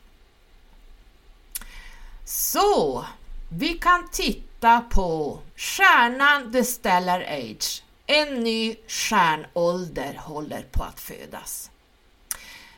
Så, 2.25 3.05
vi 3.49 3.69
kan 3.69 4.09
titta 4.13 4.81
på 4.81 5.39
stjärnan 5.57 6.53
The 6.53 6.65
Stellar 6.65 7.21
Age. 7.21 7.83
En 8.07 8.41
ny 8.41 8.77
stjärnålder 8.87 10.15
håller 10.15 10.63
på 10.63 10.85
att 10.85 11.01
födas. 11.01 11.71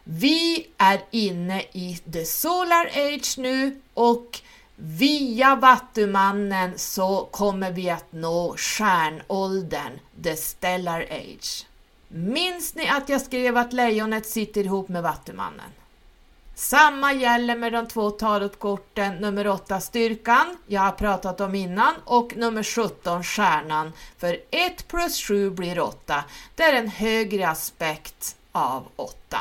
Vi 0.04 0.66
är 0.78 1.00
inne 1.10 1.62
i 1.72 2.00
The 2.12 2.24
Solar 2.24 2.86
Age 2.86 3.38
nu 3.38 3.80
och 3.94 4.40
via 4.84 5.56
Vattumannen 5.56 6.78
så 6.78 7.28
kommer 7.30 7.70
vi 7.70 7.90
att 7.90 8.12
nå 8.12 8.54
stjärnåldern, 8.56 9.92
The 10.22 10.36
Stellar 10.36 11.00
Age. 11.00 11.66
Minns 12.08 12.74
ni 12.74 12.88
att 12.88 13.08
jag 13.08 13.20
skrev 13.20 13.56
att 13.56 13.72
lejonet 13.72 14.26
sitter 14.26 14.64
ihop 14.64 14.88
med 14.88 15.02
Vattumannen? 15.02 15.70
Samma 16.54 17.12
gäller 17.12 17.56
med 17.56 17.72
de 17.72 17.88
två 17.88 18.10
tarotkorten 18.10 19.16
nummer 19.16 19.46
8 19.46 19.80
styrkan, 19.80 20.56
jag 20.66 20.80
har 20.80 20.92
pratat 20.92 21.40
om 21.40 21.54
innan, 21.54 21.94
och 22.04 22.36
nummer 22.36 22.62
17 22.62 23.24
stjärnan, 23.24 23.92
för 24.18 24.40
1 24.50 24.88
plus 24.88 25.22
7 25.22 25.50
blir 25.50 25.80
8. 25.80 26.24
Det 26.54 26.62
är 26.62 26.72
en 26.72 26.88
högre 26.88 27.48
aspekt 27.48 28.36
av 28.52 28.88
8, 28.96 29.38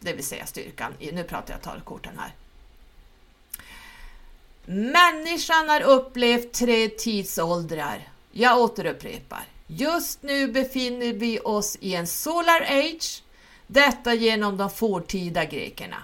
det 0.00 0.12
vill 0.12 0.26
säga 0.26 0.46
styrkan. 0.46 0.92
Nu 1.12 1.24
pratar 1.24 1.54
jag 1.54 1.62
tarotkorten 1.62 2.18
här. 2.18 2.32
Människan 4.68 5.68
har 5.68 5.80
upplevt 5.80 6.52
tre 6.52 6.88
tidsåldrar. 6.88 8.08
Jag 8.32 8.60
återupprepar. 8.60 9.44
Just 9.66 10.22
nu 10.22 10.48
befinner 10.48 11.12
vi 11.12 11.40
oss 11.40 11.76
i 11.80 11.94
en 11.94 12.06
solar 12.06 12.60
age, 12.60 13.22
detta 13.66 14.14
genom 14.14 14.56
de 14.56 14.70
fortida 14.70 15.44
grekerna. 15.44 15.96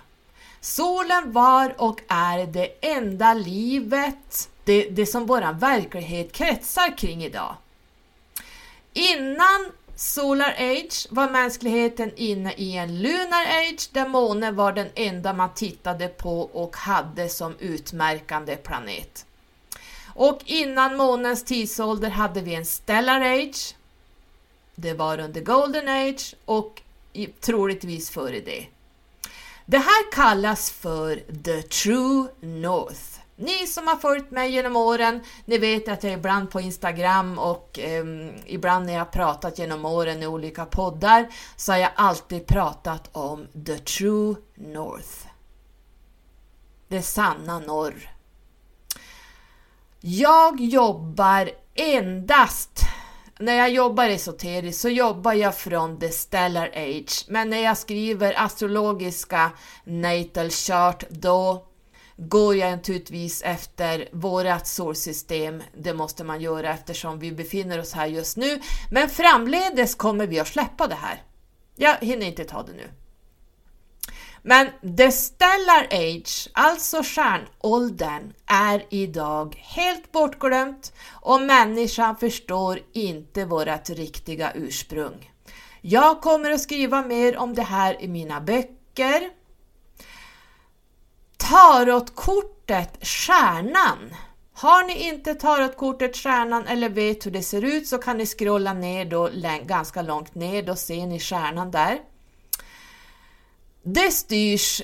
Solen 0.61 1.33
var 1.33 1.75
och 1.79 2.01
är 2.09 2.47
det 2.47 2.67
enda 2.81 3.35
livet, 3.35 4.49
det, 4.65 4.83
det 4.91 5.07
som 5.07 5.27
vår 5.27 5.53
verklighet 5.53 6.33
kretsar 6.33 6.99
kring 6.99 7.25
idag. 7.25 7.57
Innan 8.93 9.73
Solar 10.03 10.55
Age 10.59 11.07
var 11.11 11.31
mänskligheten 11.31 12.13
inne 12.17 12.53
i 12.53 12.77
en 12.77 13.03
Lunar 13.03 13.47
Age 13.47 13.89
där 13.93 14.09
månen 14.09 14.57
var 14.57 14.73
den 14.73 14.89
enda 14.95 15.33
man 15.33 15.55
tittade 15.55 16.09
på 16.09 16.41
och 16.41 16.77
hade 16.77 17.29
som 17.29 17.57
utmärkande 17.59 18.57
planet. 18.57 19.27
Och 20.15 20.41
innan 20.45 20.97
månens 20.97 21.45
tidsålder 21.45 22.11
hade 22.11 22.41
vi 22.41 22.55
en 22.55 22.67
Stellar 22.67 23.21
Age. 23.21 23.77
Det 24.75 24.95
var 24.95 25.21
under 25.21 25.41
Golden 25.41 25.89
Age 25.89 26.35
och 26.45 26.83
troligtvis 27.41 28.11
före 28.11 28.41
det. 28.41 28.67
Det 29.67 29.79
här 29.79 30.13
kallas 30.13 30.71
för 30.71 31.17
The 31.45 31.63
True 31.63 32.29
North. 32.41 33.12
Ni 33.37 33.67
som 33.67 33.89
har 33.89 33.97
följt 33.97 34.31
mig 34.31 34.51
genom 34.51 34.77
åren, 34.77 35.21
ni 35.45 35.59
vet 35.59 35.89
att 35.89 36.05
jag 36.05 36.13
ibland 36.13 36.51
på 36.51 36.61
Instagram 36.61 37.39
och 37.39 37.79
eh, 37.79 38.05
ibland 38.47 38.87
när 38.87 38.95
jag 38.95 39.11
pratat 39.11 39.59
genom 39.59 39.85
åren 39.85 40.23
i 40.23 40.27
olika 40.27 40.65
poddar 40.65 41.29
så 41.57 41.73
har 41.73 41.79
jag 41.79 41.91
alltid 41.97 42.47
pratat 42.47 43.09
om 43.13 43.47
The 43.67 43.79
True 43.79 44.35
North. 44.55 45.27
Det 46.89 47.03
sanna 47.03 47.59
norr. 47.59 48.11
Jag 50.01 50.61
jobbar 50.61 51.51
endast 51.75 52.81
när 53.39 53.55
jag 53.55 53.71
jobbar 53.71 54.09
esoteriskt 54.09 54.81
så 54.81 54.89
jobbar 54.89 55.33
jag 55.33 55.57
från 55.57 55.99
the 55.99 56.09
stellar 56.09 56.71
age, 56.75 57.25
men 57.29 57.51
när 57.51 57.59
jag 57.59 57.79
skriver 57.79 58.35
astrologiska 58.45 59.51
natal 59.85 60.51
chart 60.51 61.05
då 61.11 61.67
går 62.29 62.57
jag 62.57 62.71
naturligtvis 62.71 63.43
efter 63.43 64.09
vårat 64.13 64.67
solsystem. 64.67 65.63
Det 65.77 65.95
måste 65.95 66.25
man 66.25 66.41
göra 66.41 66.75
eftersom 66.75 67.19
vi 67.19 67.33
befinner 67.33 67.81
oss 67.81 67.93
här 67.93 68.07
just 68.07 68.37
nu. 68.37 68.61
Men 68.91 69.09
framledes 69.09 69.95
kommer 69.95 70.27
vi 70.27 70.41
att 70.41 70.49
släppa 70.49 70.87
det 70.87 70.95
här. 70.95 71.23
Jag 71.77 71.97
hinner 72.01 72.27
inte 72.27 72.45
ta 72.45 72.63
det 72.63 72.73
nu. 72.73 72.89
Men 74.43 74.67
the 74.97 75.13
stellar 75.13 75.87
age, 75.91 76.49
alltså 76.53 77.03
stjärnåldern, 77.03 78.33
är 78.47 78.87
idag 78.91 79.57
helt 79.59 80.13
bortglömt 80.13 80.93
och 81.11 81.41
människan 81.41 82.17
förstår 82.17 82.81
inte 82.93 83.45
vårt 83.45 83.91
riktiga 83.91 84.53
ursprung. 84.55 85.31
Jag 85.81 86.21
kommer 86.21 86.51
att 86.51 86.61
skriva 86.61 87.03
mer 87.03 87.37
om 87.37 87.55
det 87.55 87.63
här 87.63 88.03
i 88.03 88.09
mina 88.09 88.41
böcker. 88.41 89.31
Tarotkortet 91.53 93.07
Stjärnan. 93.07 94.15
Har 94.53 94.87
ni 94.87 95.09
inte 95.09 95.35
tarotkortet 95.35 96.17
Stjärnan 96.17 96.67
eller 96.67 96.89
vet 96.89 97.27
hur 97.27 97.31
det 97.31 97.43
ser 97.43 97.65
ut 97.65 97.87
så 97.89 97.99
kan 97.99 98.19
ni 98.19 98.27
scrolla 98.27 98.73
ner 98.73 99.05
då 99.05 99.31
ganska 99.65 100.03
långt 100.03 100.35
ner, 100.35 100.63
då 100.63 100.77
ser 100.77 101.07
ni 101.07 101.21
stjärnan 101.21 101.71
där. 101.71 102.01
Det 103.83 104.11
styrs, 104.11 104.83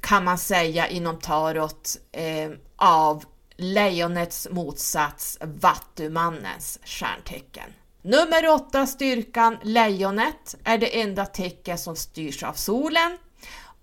kan 0.00 0.24
man 0.24 0.38
säga 0.38 0.88
inom 0.88 1.18
tarot, 1.18 1.96
eh, 2.12 2.50
av 2.76 3.24
lejonets 3.56 4.48
motsats 4.50 5.38
Vattumannens 5.40 6.78
stjärntecken. 6.84 7.70
Nummer 8.02 8.48
8, 8.48 8.86
styrkan 8.86 9.58
lejonet, 9.62 10.54
är 10.64 10.78
det 10.78 11.00
enda 11.00 11.26
tecken 11.26 11.78
som 11.78 11.96
styrs 11.96 12.42
av 12.42 12.52
solen 12.52 13.18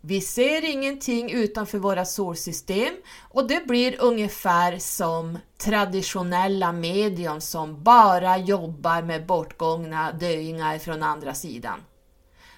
Vi 0.00 0.20
ser 0.20 0.64
ingenting 0.64 1.30
utanför 1.30 1.78
våra 1.78 2.04
solsystem 2.04 2.94
och 3.30 3.48
det 3.48 3.66
blir 3.66 4.00
ungefär 4.00 4.78
som 4.78 5.38
traditionella 5.58 6.72
medium 6.72 7.40
som 7.40 7.82
bara 7.82 8.38
jobbar 8.38 9.02
med 9.02 9.26
bortgångna 9.26 10.12
döingar 10.12 10.78
från 10.78 11.02
andra 11.02 11.34
sidan. 11.34 11.80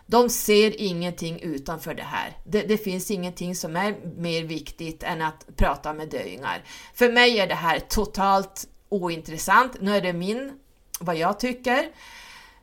De 0.07 0.31
ser 0.31 0.81
ingenting 0.81 1.41
utanför 1.41 1.95
det 1.95 2.03
här. 2.03 2.37
Det, 2.45 2.63
det, 2.63 2.79
finns 2.79 3.11
ingenting 3.11 3.55
som 3.55 3.77
är 3.77 3.97
mer 4.17 4.45
viktigt 4.45 5.03
än 5.03 5.23
att 5.23 5.47
prata 5.57 5.93
med 5.93 6.09
döingar. 6.09 6.65
För 6.95 7.13
mig 7.13 7.39
är 7.39 7.47
det 7.47 7.55
här 7.55 7.81
totalt 7.81 8.69
ointressant. 8.89 9.77
Nu 9.81 9.97
är 9.97 10.01
det 10.01 10.13
min, 10.13 10.53
vad 11.01 11.17
jag 11.17 11.41
tycker. 11.41 11.89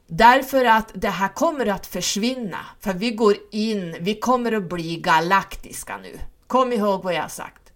Därför 0.07 0.65
att 0.65 0.91
det 0.93 1.09
här 1.09 1.27
kommer 1.27 1.65
att 1.65 1.87
försvinna, 1.87 2.65
för 2.79 2.93
vi 2.93 3.11
går 3.11 3.35
in, 3.51 3.97
vi 3.99 4.15
kommer 4.15 4.51
att 4.51 4.69
bli 4.69 4.95
galaktiska 4.97 5.97
nu. 5.97 6.19
Kom 6.47 6.73
ihåg 6.73 7.03
vad 7.03 7.13
jag 7.13 7.21
har 7.21 7.29
sagt. 7.29 7.71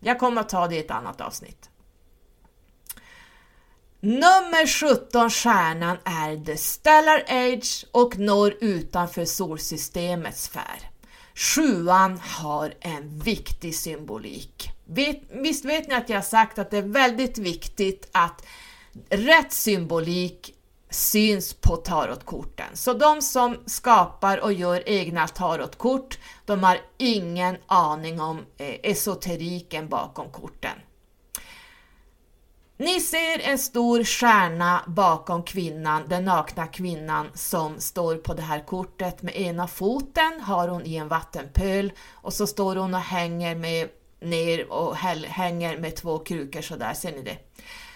Jag 0.00 0.18
kommer 0.18 0.40
att 0.40 0.48
ta 0.48 0.68
det 0.68 0.76
i 0.76 0.78
ett 0.78 0.90
annat 0.90 1.20
avsnitt. 1.20 1.70
Nummer 4.02 4.66
17 4.66 5.30
stjärnan 5.30 5.96
är 6.04 6.44
The 6.44 6.56
Stellar 6.56 7.24
Age 7.28 7.86
och 7.92 8.18
når 8.18 8.54
utanför 8.60 9.24
solsystemets 9.24 10.42
sfär. 10.42 10.90
Sjuan 11.34 12.20
har 12.24 12.74
en 12.80 13.18
viktig 13.18 13.74
symbolik. 13.74 14.70
Vet, 14.92 15.22
visst 15.30 15.64
vet 15.64 15.88
ni 15.88 15.94
att 15.94 16.08
jag 16.08 16.16
har 16.16 16.22
sagt 16.22 16.58
att 16.58 16.70
det 16.70 16.78
är 16.78 16.82
väldigt 16.82 17.38
viktigt 17.38 18.08
att 18.12 18.46
rätt 19.10 19.52
symbolik 19.52 20.54
syns 20.90 21.54
på 21.54 21.76
tarotkorten. 21.76 22.76
Så 22.76 22.92
de 22.92 23.22
som 23.22 23.56
skapar 23.66 24.38
och 24.38 24.52
gör 24.52 24.88
egna 24.88 25.28
tarotkort, 25.28 26.18
de 26.44 26.62
har 26.62 26.78
ingen 26.98 27.56
aning 27.66 28.20
om 28.20 28.38
eh, 28.58 28.74
esoteriken 28.82 29.88
bakom 29.88 30.30
korten. 30.30 30.76
Ni 32.76 33.00
ser 33.00 33.40
en 33.40 33.58
stor 33.58 34.04
stjärna 34.04 34.80
bakom 34.86 35.42
kvinnan, 35.42 36.02
den 36.08 36.24
nakna 36.24 36.66
kvinnan 36.66 37.26
som 37.34 37.80
står 37.80 38.16
på 38.16 38.34
det 38.34 38.42
här 38.42 38.66
kortet 38.66 39.22
med 39.22 39.36
ena 39.36 39.66
foten 39.66 40.40
har 40.40 40.68
hon 40.68 40.86
i 40.86 40.96
en 40.96 41.08
vattenpöl 41.08 41.92
och 42.10 42.32
så 42.32 42.46
står 42.46 42.76
hon 42.76 42.94
och 42.94 43.00
hänger 43.00 43.54
med 43.54 43.88
ner 44.20 44.72
och 44.72 44.96
hänger 44.96 45.78
med 45.78 45.96
två 45.96 46.18
krukor 46.18 46.60
sådär, 46.60 46.94
ser 46.94 47.12
ni 47.12 47.22
det? 47.22 47.38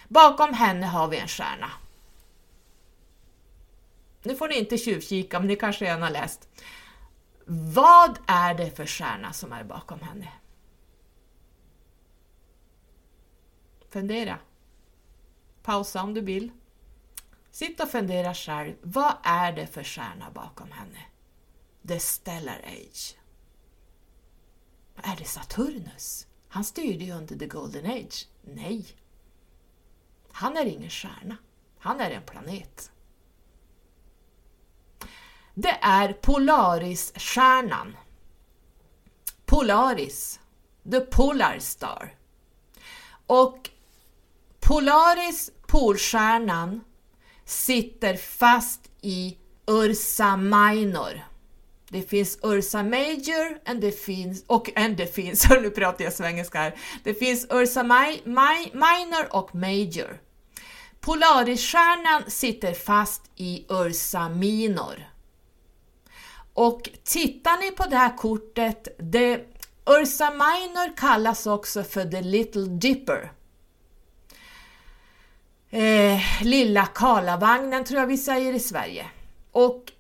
Bakom 0.09 0.55
henne 0.55 0.87
har 0.87 1.09
vi 1.09 1.19
en 1.19 1.29
stjärna. 1.29 1.71
Nu 4.23 4.37
får 4.37 4.49
ni 4.49 4.59
inte 4.59 4.79
tjuvkika, 4.79 5.39
men 5.39 5.49
ni 5.49 5.57
kanske 5.57 5.85
redan 5.85 6.03
har 6.03 6.11
läst. 6.11 6.49
Vad 7.47 8.19
är 8.27 8.55
det 8.55 8.71
för 8.71 8.87
stjärna 8.87 9.33
som 9.33 9.53
är 9.53 9.65
bakom 9.65 10.01
henne? 10.01 10.29
Fundera. 13.91 14.39
Pausa 15.63 16.03
om 16.03 16.15
du 16.15 16.21
vill. 16.21 16.53
Sitt 17.51 17.81
och 17.81 17.91
fundera 17.91 18.35
själv. 18.35 18.75
Vad 18.83 19.15
är 19.23 19.53
det 19.53 19.67
för 19.67 19.85
stjärna 19.85 20.31
bakom 20.31 20.73
henne? 20.73 20.99
The 21.89 21.99
Stellar 21.99 22.61
Age. 22.65 23.17
Är 24.97 25.17
det 25.17 25.25
Saturnus? 25.25 26.27
Han 26.49 26.65
styrde 26.65 27.05
ju 27.05 27.13
under 27.13 27.37
The 27.37 27.47
Golden 27.47 27.87
Age. 27.87 28.29
Nej. 28.43 28.87
Han 30.33 30.57
är 30.57 30.67
ingen 30.67 30.91
stjärna. 30.91 31.37
Han 31.79 32.01
är 32.01 32.11
en 32.11 32.23
planet. 32.23 32.91
Det 35.55 35.79
är 35.83 36.13
Polarisstjärnan. 36.13 37.97
Polaris, 39.45 40.41
the 40.91 41.01
Polar 41.01 41.59
Star. 41.59 42.15
Och 43.27 43.71
Polaris, 44.61 45.51
Polstjärnan, 45.67 46.85
sitter 47.45 48.17
fast 48.17 48.91
i 49.01 49.39
Ursa 49.67 50.37
Minor. 50.37 51.34
Det 51.95 52.03
finns 52.03 52.39
Ursa 52.43 52.83
Major 52.83 53.59
and 53.67 53.81
det 53.81 53.93
finns, 53.93 54.45
och 54.47 54.71
and 54.77 54.97
det 54.97 55.15
finns, 55.15 55.49
nu 55.51 55.71
pratar 55.71 56.05
jag 56.05 56.13
svengelska 56.13 56.59
här, 56.59 56.75
det 57.05 57.15
finns 57.15 57.47
Ursa 57.51 57.83
Mi, 57.83 58.21
Mi, 58.25 58.71
Minor 58.73 59.37
och 59.37 59.55
Major. 59.55 60.21
Polarisstjärnan 61.01 62.23
sitter 62.27 62.73
fast 62.73 63.23
i 63.37 63.67
Ursa 63.69 64.29
Minor. 64.29 65.09
Och 66.55 66.91
tittar 67.05 67.61
ni 67.61 67.71
på 67.71 67.85
det 67.85 67.97
här 67.97 68.17
kortet, 68.17 68.89
det, 68.99 69.47
Ursa 69.87 70.31
Minor 70.31 70.97
kallas 70.97 71.47
också 71.47 71.85
för 71.85 72.05
The 72.05 72.21
Little 72.21 72.67
Dipper. 72.67 73.33
Eh, 75.71 76.43
lilla 76.43 76.87
Karlavagnen 76.87 77.85
tror 77.85 78.01
jag 78.01 78.07
vi 78.07 78.19
säger 78.19 78.53
i 78.53 78.61
Sverige. 78.61 79.07
Och 79.53 79.94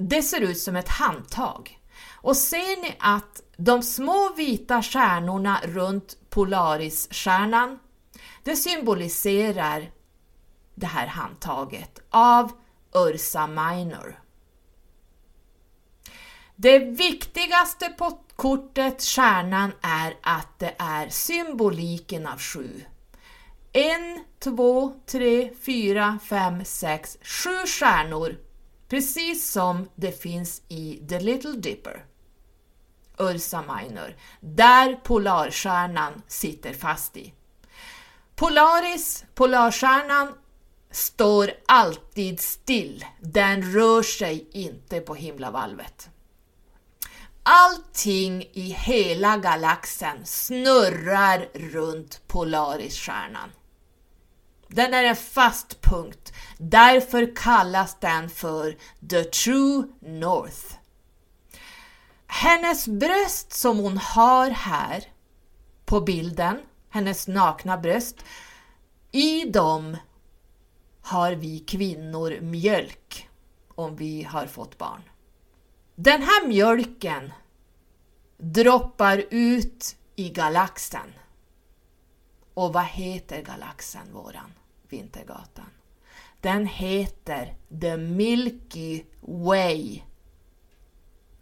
det 0.00 0.22
ser 0.22 0.40
ut 0.40 0.58
som 0.58 0.76
ett 0.76 0.88
handtag. 0.88 1.78
Och 2.12 2.36
ser 2.36 2.82
ni 2.82 2.96
att 2.98 3.42
de 3.56 3.82
små 3.82 4.32
vita 4.36 4.82
stjärnorna 4.82 5.60
runt 5.64 6.16
Polarisstjärnan, 6.30 7.78
det 8.44 8.56
symboliserar 8.56 9.90
det 10.74 10.86
här 10.86 11.06
handtaget 11.06 12.00
av 12.10 12.52
Ursa 12.94 13.46
Minor. 13.46 14.20
Det 16.56 16.78
viktigaste 16.78 17.88
på 17.88 18.18
kortet, 18.36 19.02
stjärnan, 19.02 19.72
är 19.82 20.16
att 20.22 20.58
det 20.58 20.74
är 20.78 21.08
symboliken 21.08 22.26
av 22.26 22.38
sju. 22.38 22.84
En, 23.72 24.24
två, 24.38 24.94
tre, 25.06 25.50
fyra, 25.64 26.18
fem, 26.24 26.64
sex, 26.64 27.18
sju 27.22 27.66
stjärnor, 27.66 28.36
precis 28.90 29.50
som 29.50 29.88
det 29.94 30.22
finns 30.22 30.62
i 30.68 31.02
The 31.08 31.20
Little 31.20 31.52
Dipper. 31.52 32.04
Ursa 33.18 33.62
Minor, 33.62 34.16
där 34.40 34.94
polarstjärnan 34.94 36.22
sitter 36.26 36.72
fast 36.72 37.16
i. 37.16 37.34
Polaris, 38.36 39.24
polarstjärnan, 39.34 40.34
står 40.90 41.50
alltid 41.66 42.40
still. 42.40 43.04
Den 43.20 43.72
rör 43.72 44.02
sig 44.02 44.48
inte 44.52 45.00
på 45.00 45.14
himlavalvet. 45.14 46.08
Allting 47.42 48.42
i 48.52 48.76
hela 48.78 49.36
galaxen 49.36 50.26
snurrar 50.26 51.48
runt 51.54 52.20
Polarisstjärnan. 52.26 53.50
Den 54.72 54.94
är 54.94 55.04
en 55.04 55.16
fast 55.16 55.80
punkt, 55.80 56.32
därför 56.58 57.36
kallas 57.36 57.96
den 58.00 58.30
för 58.30 58.76
The 59.10 59.24
True 59.24 59.84
North. 60.00 60.76
Hennes 62.26 62.88
bröst 62.88 63.52
som 63.52 63.78
hon 63.78 63.98
har 63.98 64.50
här 64.50 65.04
på 65.84 66.00
bilden, 66.00 66.60
hennes 66.90 67.28
nakna 67.28 67.78
bröst, 67.78 68.16
i 69.12 69.44
dem 69.44 69.96
har 71.02 71.32
vi 71.32 71.58
kvinnor 71.58 72.40
mjölk 72.40 73.28
om 73.74 73.96
vi 73.96 74.22
har 74.22 74.46
fått 74.46 74.78
barn. 74.78 75.02
Den 75.94 76.22
här 76.22 76.46
mjölken 76.46 77.32
droppar 78.38 79.24
ut 79.30 79.96
i 80.16 80.28
galaxen. 80.28 81.12
Och 82.54 82.72
vad 82.72 82.84
heter 82.84 83.42
galaxen 83.42 84.12
våran, 84.12 84.52
Vintergatan? 84.90 85.70
Den 86.40 86.66
heter 86.66 87.54
The 87.80 87.96
Milky 87.96 89.04
Way. 89.20 90.02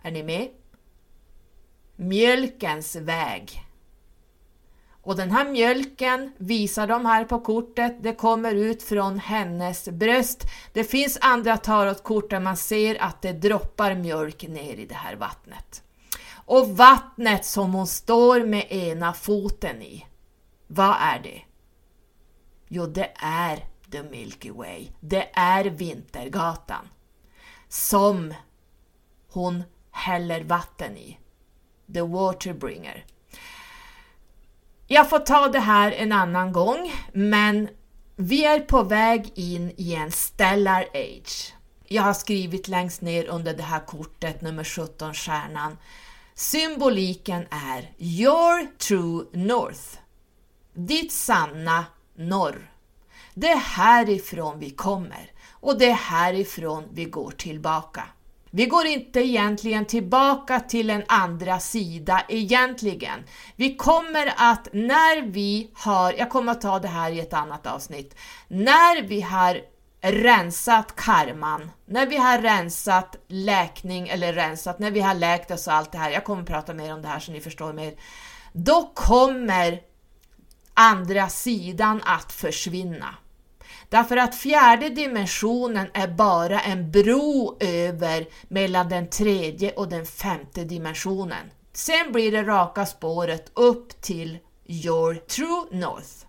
Är 0.03 0.11
ni 0.11 0.23
med? 0.23 0.49
Mjölkens 1.97 2.97
väg. 2.97 3.65
Och 5.03 5.17
den 5.17 5.31
här 5.31 5.51
mjölken 5.51 6.33
visar 6.39 6.87
de 6.87 7.07
här 7.07 7.25
på 7.25 7.41
kortet, 7.41 8.03
det 8.03 8.15
kommer 8.15 8.55
ut 8.55 8.83
från 8.83 9.19
hennes 9.19 9.89
bröst. 9.89 10.45
Det 10.73 10.85
finns 10.85 11.19
andra 11.21 11.57
tarotkort 11.57 12.31
där 12.31 12.41
man 12.41 12.57
ser 12.57 13.03
att 13.03 13.23
det 13.23 13.33
droppar 13.33 13.95
mjölk 13.95 14.49
ner 14.49 14.75
i 14.75 14.87
det 14.87 14.95
här 14.95 15.17
vattnet. 15.17 15.83
Och 16.33 16.69
vattnet 16.69 17.45
som 17.45 17.75
hon 17.75 17.87
står 17.87 18.41
med 18.41 18.73
ena 18.73 19.13
foten 19.13 19.83
i, 19.83 20.07
vad 20.67 20.97
är 21.01 21.21
det? 21.23 21.43
Jo, 22.69 22.87
det 22.87 23.13
är 23.23 23.65
the 23.91 24.03
Milky 24.03 24.51
Way. 24.51 24.89
Det 25.01 25.31
är 25.33 25.65
Vintergatan 25.65 26.89
som 27.69 28.35
hon 29.29 29.65
häller 29.91 30.45
vatten 30.45 30.97
i. 30.97 31.19
The 31.95 32.01
Waterbringer. 32.01 33.05
Jag 34.87 35.11
får 35.11 35.19
ta 35.19 35.49
det 35.49 35.59
här 35.59 35.93
en 35.93 36.13
annan 36.13 36.53
gång, 36.53 36.93
men 37.13 37.69
vi 38.17 38.45
är 38.45 38.61
på 38.61 38.83
väg 38.83 39.33
in 39.35 39.73
i 39.77 39.95
en 39.95 40.13
stellar 40.13 40.87
age. 40.95 41.55
Jag 41.87 42.03
har 42.03 42.15
skrivit 42.15 42.69
längst 42.69 43.01
ner 43.01 43.25
under 43.27 43.55
det 43.55 43.63
här 43.63 43.87
kortet, 43.87 44.43
nummer 44.43 44.65
17, 44.65 45.15
stjärnan. 45.15 45.79
Symboliken 46.35 47.47
är 47.51 47.93
Your 47.99 48.79
True 48.79 49.25
North. 49.33 49.99
Ditt 50.75 51.13
sanna 51.13 51.85
norr. 52.19 52.71
Det 53.35 53.49
är 53.49 53.57
härifrån 53.57 54.59
vi 54.59 54.71
kommer 54.71 55.31
och 55.51 55.79
det 55.79 55.87
är 55.91 55.95
härifrån 55.95 56.85
vi 56.93 57.05
går 57.05 57.31
tillbaka. 57.31 58.05
Vi 58.51 58.67
går 58.67 58.87
inte 58.87 59.21
egentligen 59.21 59.85
tillbaka 59.85 60.61
till 60.61 60.91
en 60.91 61.05
andra 61.09 61.61
sida 61.61 62.23
egentligen. 62.29 63.25
Vi 63.57 63.77
kommer 63.77 64.35
att 64.37 64.69
när 64.73 65.23
vi 65.23 65.71
har, 65.75 66.13
jag 66.13 66.31
kommer 66.31 66.53
att 66.53 66.61
ta 66.61 66.79
det 66.79 66.89
här 66.89 67.11
i 67.11 67.21
ett 67.21 67.33
annat 67.33 67.67
avsnitt, 67.67 68.15
när 68.49 69.03
vi 69.03 69.21
har 69.21 69.61
rensat 70.01 70.97
karman, 70.97 71.71
när 71.87 72.07
vi 72.07 72.17
har 72.17 72.39
rensat 72.39 73.17
läkning 73.29 74.09
eller 74.09 74.33
rensat, 74.33 74.79
när 74.79 74.91
vi 74.91 75.01
har 75.01 75.15
läkt 75.15 75.51
oss 75.51 75.67
och 75.67 75.73
allt 75.73 75.93
det 75.93 75.99
här, 75.99 76.11
jag 76.11 76.25
kommer 76.25 76.43
att 76.43 76.49
prata 76.49 76.75
mer 76.75 76.93
om 76.93 77.03
det 77.03 77.09
här 77.09 77.21
så 77.21 77.33
ni 77.33 77.41
förstår 77.41 77.73
mer, 77.73 77.95
då 78.53 78.91
kommer 78.95 79.81
andra 80.79 81.29
sidan 81.29 82.03
att 82.05 82.33
försvinna. 82.33 83.15
Därför 83.89 84.17
att 84.17 84.35
fjärde 84.35 84.89
dimensionen 84.89 85.87
är 85.95 86.09
bara 86.09 86.61
en 86.61 86.91
bro 86.91 87.57
över 87.61 88.27
mellan 88.49 88.89
den 88.89 89.11
tredje 89.11 89.73
och 89.73 89.89
den 89.89 90.07
femte 90.07 90.65
dimensionen. 90.65 91.51
Sen 91.73 92.13
blir 92.13 92.33
det 92.33 92.43
raka 92.43 92.87
spåret 92.87 93.51
upp 93.55 94.01
till 94.01 94.39
your 94.67 95.15
true 95.15 95.81
north. 95.81 96.27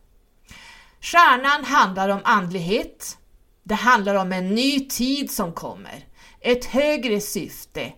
Stjärnan 1.02 1.66
handlar 1.66 2.10
om 2.10 2.22
andlighet. 2.24 3.18
Det 3.64 3.76
handlar 3.76 4.16
om 4.16 4.34
en 4.34 4.56
ny 4.56 4.88
tid 4.88 5.32
som 5.32 5.54
kommer, 5.54 6.06
ett 6.42 6.66
högre 6.66 7.22
syfte, 7.22 7.94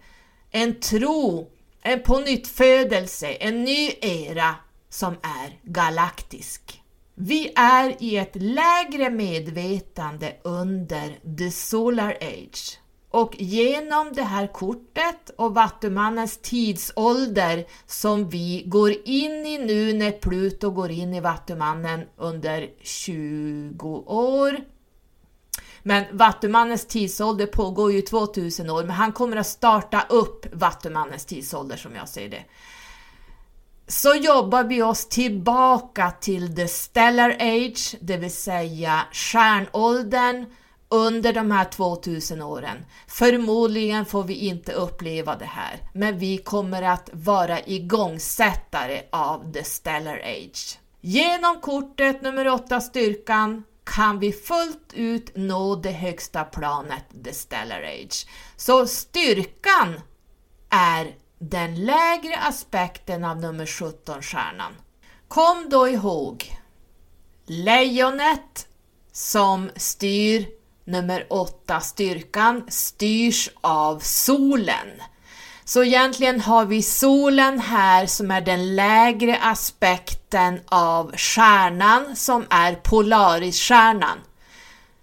en 0.52 0.80
tro, 0.80 1.50
en 1.82 2.04
pånyttfödelse, 2.04 3.28
en 3.28 3.64
ny 3.64 3.92
era 4.02 4.56
som 4.92 5.14
är 5.14 5.60
galaktisk. 5.64 6.82
Vi 7.16 7.54
är 7.56 8.04
i 8.04 8.18
ett 8.18 8.36
lägre 8.36 9.10
medvetande 9.10 10.36
under 10.44 11.38
the 11.38 11.52
solar 11.52 12.18
age 12.22 12.80
och 13.12 13.36
genom 13.40 14.14
det 14.14 14.24
här 14.24 14.48
kortet 14.48 15.30
och 15.38 15.54
Vattumannens 15.54 16.38
tidsålder 16.38 17.66
som 17.86 18.30
vi 18.30 18.64
går 18.66 18.92
in 19.06 19.46
i 19.46 19.58
nu 19.58 19.94
när 19.94 20.12
Pluto 20.12 20.70
går 20.70 20.92
in 20.92 21.14
i 21.14 21.20
Vattumannen 21.20 22.06
under 22.18 22.70
20 22.82 24.04
år. 24.08 24.60
Men 25.84 26.18
Vattumannens 26.18 26.86
tidsålder 26.86 27.46
pågår 27.46 27.92
ju 27.92 28.02
2000 28.02 28.70
år, 28.70 28.84
men 28.84 28.92
han 28.92 29.12
kommer 29.12 29.38
att 29.38 29.48
starta 29.48 30.06
upp 30.10 30.46
Vattumannens 30.54 31.26
tidsålder 31.26 31.78
som 31.78 31.96
jag 31.96 32.10
ser 32.10 32.30
det 32.30 32.44
så 33.92 34.16
jobbar 34.16 34.64
vi 34.64 34.82
oss 34.82 35.06
tillbaka 35.06 36.12
till 36.12 36.56
the 36.56 36.68
stellar 36.68 37.30
age, 37.40 37.96
det 38.00 38.18
vill 38.18 38.32
säga 38.32 39.02
stjärnåldern 39.12 40.46
under 40.90 41.34
de 41.34 41.52
här 41.52 41.66
2000 41.66 42.42
åren. 42.42 42.86
Förmodligen 43.08 44.06
får 44.06 44.24
vi 44.24 44.34
inte 44.34 44.74
uppleva 44.74 45.36
det 45.36 45.46
här, 45.46 45.80
men 45.94 46.20
vi 46.20 46.38
kommer 46.38 46.82
att 46.82 47.10
vara 47.14 47.60
igångsättare 47.60 49.02
av 49.12 49.54
the 49.54 49.64
stellar 49.64 50.18
age. 50.18 50.80
Genom 51.02 51.62
kortet 51.62 52.22
nummer 52.22 52.48
8, 52.48 52.82
styrkan, 52.82 53.64
kan 53.84 54.20
vi 54.20 54.32
fullt 54.32 54.94
ut 54.94 55.32
nå 55.36 55.76
det 55.76 55.92
högsta 55.92 56.44
planet, 56.44 57.06
the 57.24 57.34
stellar 57.34 57.82
age. 57.82 58.28
Så 58.56 58.88
styrkan 58.88 60.00
är 60.70 61.16
den 61.42 61.86
lägre 61.86 62.38
aspekten 62.48 63.24
av 63.24 63.38
nummer 63.38 63.66
17-stjärnan. 63.66 64.72
Kom 65.28 65.70
då 65.70 65.88
ihåg, 65.88 66.58
lejonet 67.46 68.68
som 69.12 69.70
styr 69.76 70.48
nummer 70.86 71.28
8 71.30 71.80
styrkan 71.80 72.64
styrs 72.68 73.50
av 73.62 74.00
solen. 74.00 74.88
Så 75.66 75.84
egentligen 75.84 76.42
har 76.42 76.66
vi 76.66 76.82
solen 76.82 77.60
här 77.60 78.06
som 78.06 78.32
är 78.32 78.42
den 78.42 78.76
lägre 78.76 79.38
aspekten 79.42 80.60
av 80.66 81.12
stjärnan 81.18 82.16
som 82.16 82.46
är 82.50 82.76
Polarisstjärnan. 82.76 84.18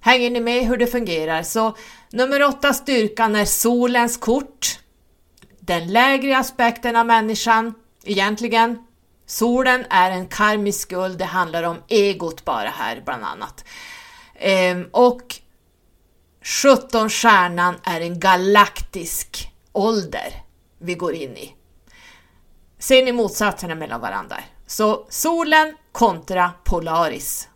Hänger 0.00 0.30
ni 0.30 0.40
med 0.40 0.66
hur 0.66 0.76
det 0.76 0.86
fungerar? 0.86 1.42
Så 1.42 1.76
nummer 2.10 2.42
8 2.42 2.74
styrkan 2.74 3.36
är 3.36 3.44
solens 3.44 4.16
kort 4.16 4.78
den 5.68 5.92
lägre 5.92 6.38
aspekten 6.38 6.96
av 6.96 7.06
människan, 7.06 7.74
egentligen. 8.04 8.78
Solen 9.26 9.84
är 9.90 10.10
en 10.10 10.26
karmisk 10.26 10.80
skuld, 10.80 11.18
det 11.18 11.24
handlar 11.24 11.62
om 11.62 11.76
egot 11.88 12.44
bara 12.44 12.68
här 12.68 13.02
bland 13.04 13.24
annat. 13.24 13.64
Ehm, 14.34 14.88
och 14.92 15.34
17 16.42 17.10
stjärnan 17.10 17.74
är 17.84 18.00
en 18.00 18.20
galaktisk 18.20 19.52
ålder 19.72 20.42
vi 20.78 20.94
går 20.94 21.14
in 21.14 21.36
i. 21.36 21.54
Ser 22.78 23.04
ni 23.04 23.12
motsatserna 23.12 23.74
mellan 23.74 24.00
varandra? 24.00 24.36
Så 24.66 25.06
solen 25.08 25.76
kontra 25.92 26.50
Polaris. 26.64 27.48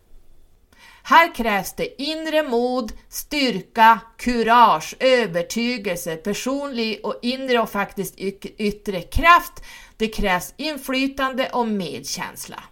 Här 1.05 1.35
krävs 1.35 1.73
det 1.73 2.01
inre 2.01 2.43
mod, 2.43 2.93
styrka, 3.09 3.99
kurage, 4.17 4.95
övertygelse, 4.99 6.15
personlig 6.15 6.99
och 7.03 7.19
inre 7.21 7.59
och 7.59 7.69
faktiskt 7.69 8.15
yttre 8.57 9.01
kraft. 9.01 9.63
Det 9.97 10.07
krävs 10.07 10.53
inflytande 10.57 11.49
och 11.49 11.67
medkänsla. 11.67 12.63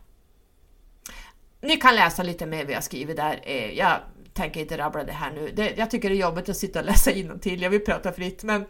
Ni 1.62 1.78
kan 1.78 1.96
läsa 1.96 2.24
lite 2.24 2.46
mer 2.46 2.66
vad 2.66 2.74
jag 2.74 2.84
skriver 2.84 3.16
där. 3.16 3.42
Eh, 3.44 3.72
jag 3.72 4.00
tänker 4.34 4.60
inte 4.60 4.78
rabbla 4.78 5.04
det 5.04 5.12
här 5.12 5.32
nu. 5.32 5.74
jag 5.78 5.92
tycker 5.92 6.10
det 6.10 6.16
är 6.16 6.20
jobbigt 6.20 6.50
att 6.50 6.58
sitta 6.58 6.80
och 6.80 6.86
läsa 6.86 7.12
till. 7.42 7.62
jag 7.62 7.70
vill 7.70 7.86
prata 7.86 8.12
fritt. 8.12 8.44
Men 8.44 8.66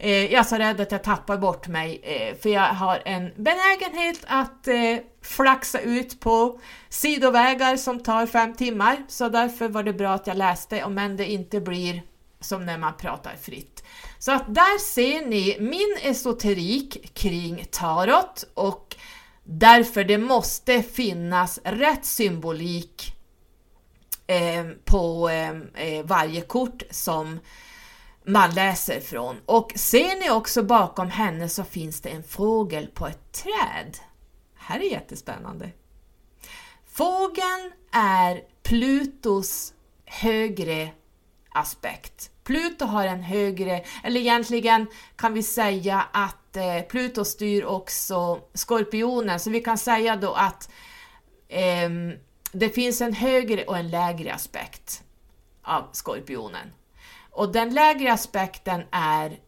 Eh, 0.00 0.32
jag 0.32 0.40
är 0.40 0.42
så 0.42 0.56
rädd 0.56 0.80
att 0.80 0.92
jag 0.92 1.02
tappar 1.02 1.36
bort 1.36 1.68
mig 1.68 2.00
eh, 2.02 2.36
för 2.36 2.50
jag 2.50 2.62
har 2.62 3.02
en 3.04 3.32
benägenhet 3.36 4.20
att 4.26 4.68
eh, 4.68 4.96
flaxa 5.22 5.80
ut 5.80 6.20
på 6.20 6.60
sidovägar 6.88 7.76
som 7.76 8.00
tar 8.00 8.26
fem 8.26 8.54
timmar 8.54 9.04
så 9.08 9.28
därför 9.28 9.68
var 9.68 9.82
det 9.82 9.92
bra 9.92 10.12
att 10.12 10.26
jag 10.26 10.36
läste 10.36 10.84
om 10.84 10.98
än 10.98 11.16
det 11.16 11.30
inte 11.30 11.60
blir 11.60 12.02
som 12.40 12.66
när 12.66 12.78
man 12.78 12.96
pratar 12.96 13.36
fritt. 13.40 13.84
Så 14.18 14.32
att 14.32 14.54
där 14.54 14.78
ser 14.78 15.26
ni 15.26 15.56
min 15.60 16.12
esoterik 16.12 17.14
kring 17.14 17.66
tarot 17.70 18.44
och 18.54 18.96
därför 19.44 20.04
det 20.04 20.18
måste 20.18 20.82
finnas 20.82 21.60
rätt 21.64 22.04
symbolik 22.04 23.16
eh, 24.26 24.64
på 24.84 25.28
eh, 25.28 25.50
eh 25.86 26.04
varje 26.04 26.40
kort 26.40 26.82
som 26.90 27.40
man 28.28 28.54
läser 28.54 29.00
från. 29.00 29.36
Och 29.46 29.72
ser 29.76 30.20
ni 30.20 30.30
också 30.30 30.62
bakom 30.62 31.10
henne 31.10 31.48
så 31.48 31.64
finns 31.64 32.00
det 32.00 32.08
en 32.08 32.22
fågel 32.22 32.86
på 32.86 33.06
ett 33.06 33.32
träd. 33.32 33.98
Här 34.56 34.80
är 34.80 34.90
jättespännande. 34.90 35.70
Fågeln 36.86 37.72
är 37.92 38.42
Plutos 38.62 39.74
högre 40.04 40.90
aspekt. 41.50 42.30
Pluto 42.44 42.84
har 42.84 43.04
en 43.04 43.22
högre, 43.22 43.84
eller 44.04 44.20
egentligen 44.20 44.86
kan 45.16 45.34
vi 45.34 45.42
säga 45.42 46.04
att 46.12 46.56
eh, 46.56 46.82
Pluto 46.88 47.24
styr 47.24 47.64
också 47.64 48.40
Skorpionen, 48.54 49.40
så 49.40 49.50
vi 49.50 49.60
kan 49.60 49.78
säga 49.78 50.16
då 50.16 50.32
att 50.32 50.70
eh, 51.48 51.90
det 52.52 52.68
finns 52.68 53.00
en 53.00 53.12
högre 53.12 53.64
och 53.64 53.78
en 53.78 53.90
lägre 53.90 54.34
aspekt 54.34 55.02
av 55.62 55.88
Skorpionen. 55.92 56.72
Och 57.38 57.52
den 57.52 57.74
lägre 57.74 58.12
aspekten 58.12 58.82
är 58.90 59.38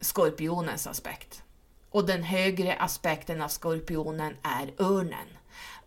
skorpionens 0.00 0.86
aspekt. 0.86 1.42
Och 1.90 2.06
den 2.06 2.22
högre 2.22 2.74
aspekten 2.74 3.42
av 3.42 3.48
skorpionen 3.48 4.36
är 4.42 4.84
örnen. 4.84 5.26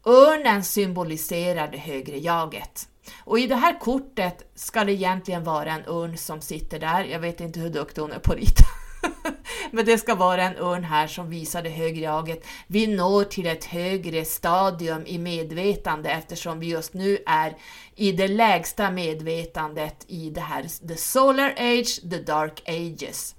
Örnen 0.06 0.64
symboliserar 0.64 1.68
det 1.72 1.78
högre 1.78 2.18
jaget. 2.18 2.90
Och 3.24 3.40
i 3.40 3.48
det 3.48 3.56
här 3.56 3.80
kortet 3.80 4.52
ska 4.56 4.84
det 4.84 4.92
egentligen 4.92 5.44
vara 5.44 5.72
en 5.72 5.86
örn 5.88 6.18
som 6.18 6.42
sitter 6.42 6.80
där. 6.80 7.04
Jag 7.04 7.20
vet 7.20 7.42
inte 7.42 7.60
hur 7.60 7.70
duktig 7.70 8.02
hon 8.02 8.12
är 8.12 8.20
på 8.20 8.32
att 8.32 8.40
rita. 8.40 8.64
Men 9.72 9.86
det 9.86 9.98
ska 9.98 10.16
vara 10.16 10.44
en 10.44 10.58
örn 10.58 10.84
här 10.84 11.08
som 11.08 11.30
visar 11.30 11.62
det 11.62 11.70
högre 11.70 12.02
jaget. 12.02 12.46
Vi 12.68 12.88
når 12.88 13.24
till 13.24 13.48
ett 13.48 13.66
högre 13.66 14.26
stadium 14.26 15.06
i 15.06 15.18
medvetande 15.18 16.10
eftersom 16.10 16.60
vi 16.60 16.68
just 16.68 16.94
nu 16.94 17.18
är 17.26 17.58
i 17.96 18.12
det 18.12 18.28
lägsta 18.28 18.92
medvetandet 18.92 20.06
i 20.08 20.30
det 20.30 20.42
här 20.42 20.88
the 20.88 20.96
solar 20.96 21.50
age, 21.58 22.02
the 22.10 22.18
dark 22.18 22.70
ages. 22.70 23.36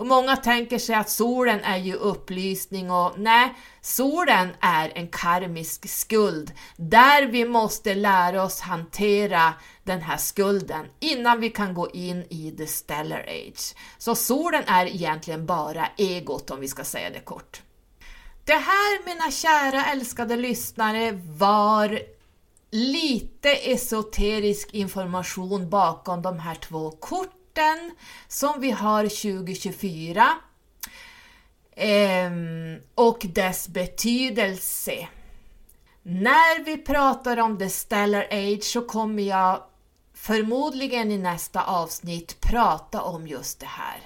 Och 0.00 0.06
många 0.06 0.36
tänker 0.36 0.78
sig 0.78 0.94
att 0.94 1.10
solen 1.10 1.60
är 1.60 1.76
ju 1.76 1.94
upplysning 1.94 2.90
och 2.90 3.12
nej, 3.18 3.54
solen 3.80 4.48
är 4.60 4.92
en 4.94 5.08
karmisk 5.08 5.88
skuld 5.88 6.52
där 6.76 7.26
vi 7.26 7.44
måste 7.44 7.94
lära 7.94 8.42
oss 8.42 8.60
hantera 8.60 9.54
den 9.84 10.00
här 10.00 10.16
skulden 10.16 10.86
innan 11.00 11.40
vi 11.40 11.50
kan 11.50 11.74
gå 11.74 11.90
in 11.90 12.24
i 12.30 12.54
the 12.58 12.66
stellar 12.66 13.20
age. 13.20 13.74
Så 13.98 14.14
solen 14.14 14.62
är 14.66 14.86
egentligen 14.86 15.46
bara 15.46 15.88
egot 15.96 16.50
om 16.50 16.60
vi 16.60 16.68
ska 16.68 16.84
säga 16.84 17.10
det 17.10 17.20
kort. 17.20 17.62
Det 18.44 18.52
här 18.52 19.06
mina 19.06 19.30
kära 19.30 19.84
älskade 19.84 20.36
lyssnare 20.36 21.12
var 21.38 22.00
lite 22.70 23.50
esoterisk 23.50 24.74
information 24.74 25.70
bakom 25.70 26.22
de 26.22 26.38
här 26.38 26.54
två 26.54 26.90
korten 26.90 27.39
rapporten 27.60 27.96
som 28.28 28.60
vi 28.60 28.70
har 28.70 29.04
2024 29.04 30.28
ehm, 31.76 32.78
och 32.94 33.26
dess 33.34 33.68
betydelse. 33.68 35.08
När 36.02 36.64
vi 36.64 36.76
pratar 36.76 37.36
om 37.36 37.58
the 37.58 37.68
stellar 37.68 38.26
age 38.30 38.64
så 38.64 38.82
kommer 38.82 39.22
jag 39.22 39.62
förmodligen 40.14 41.10
i 41.10 41.18
nästa 41.18 41.62
avsnitt 41.62 42.40
prata 42.40 43.02
om 43.02 43.26
just 43.26 43.60
det 43.60 43.66
här. 43.66 44.00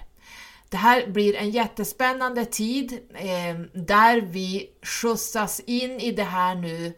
Det 0.69 0.77
här 0.77 1.07
blir 1.07 1.37
en 1.37 1.51
jättespännande 1.51 2.45
tid 2.45 2.93
eh, 3.15 3.61
där 3.73 4.21
vi 4.21 4.71
skjutsas 4.83 5.61
in 5.61 6.01
i 6.01 6.13
det 6.13 6.25
här 6.25 6.55
nu 6.55 6.93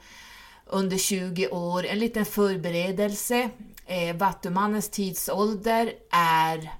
under 0.66 0.96
20 0.96 1.48
år, 1.48 1.86
en 1.86 1.98
liten 1.98 2.24
förberedelse. 2.24 3.50
Eh, 3.86 4.16
Vattumannens 4.16 4.90
tidsålder 4.90 5.92
är 6.10 6.72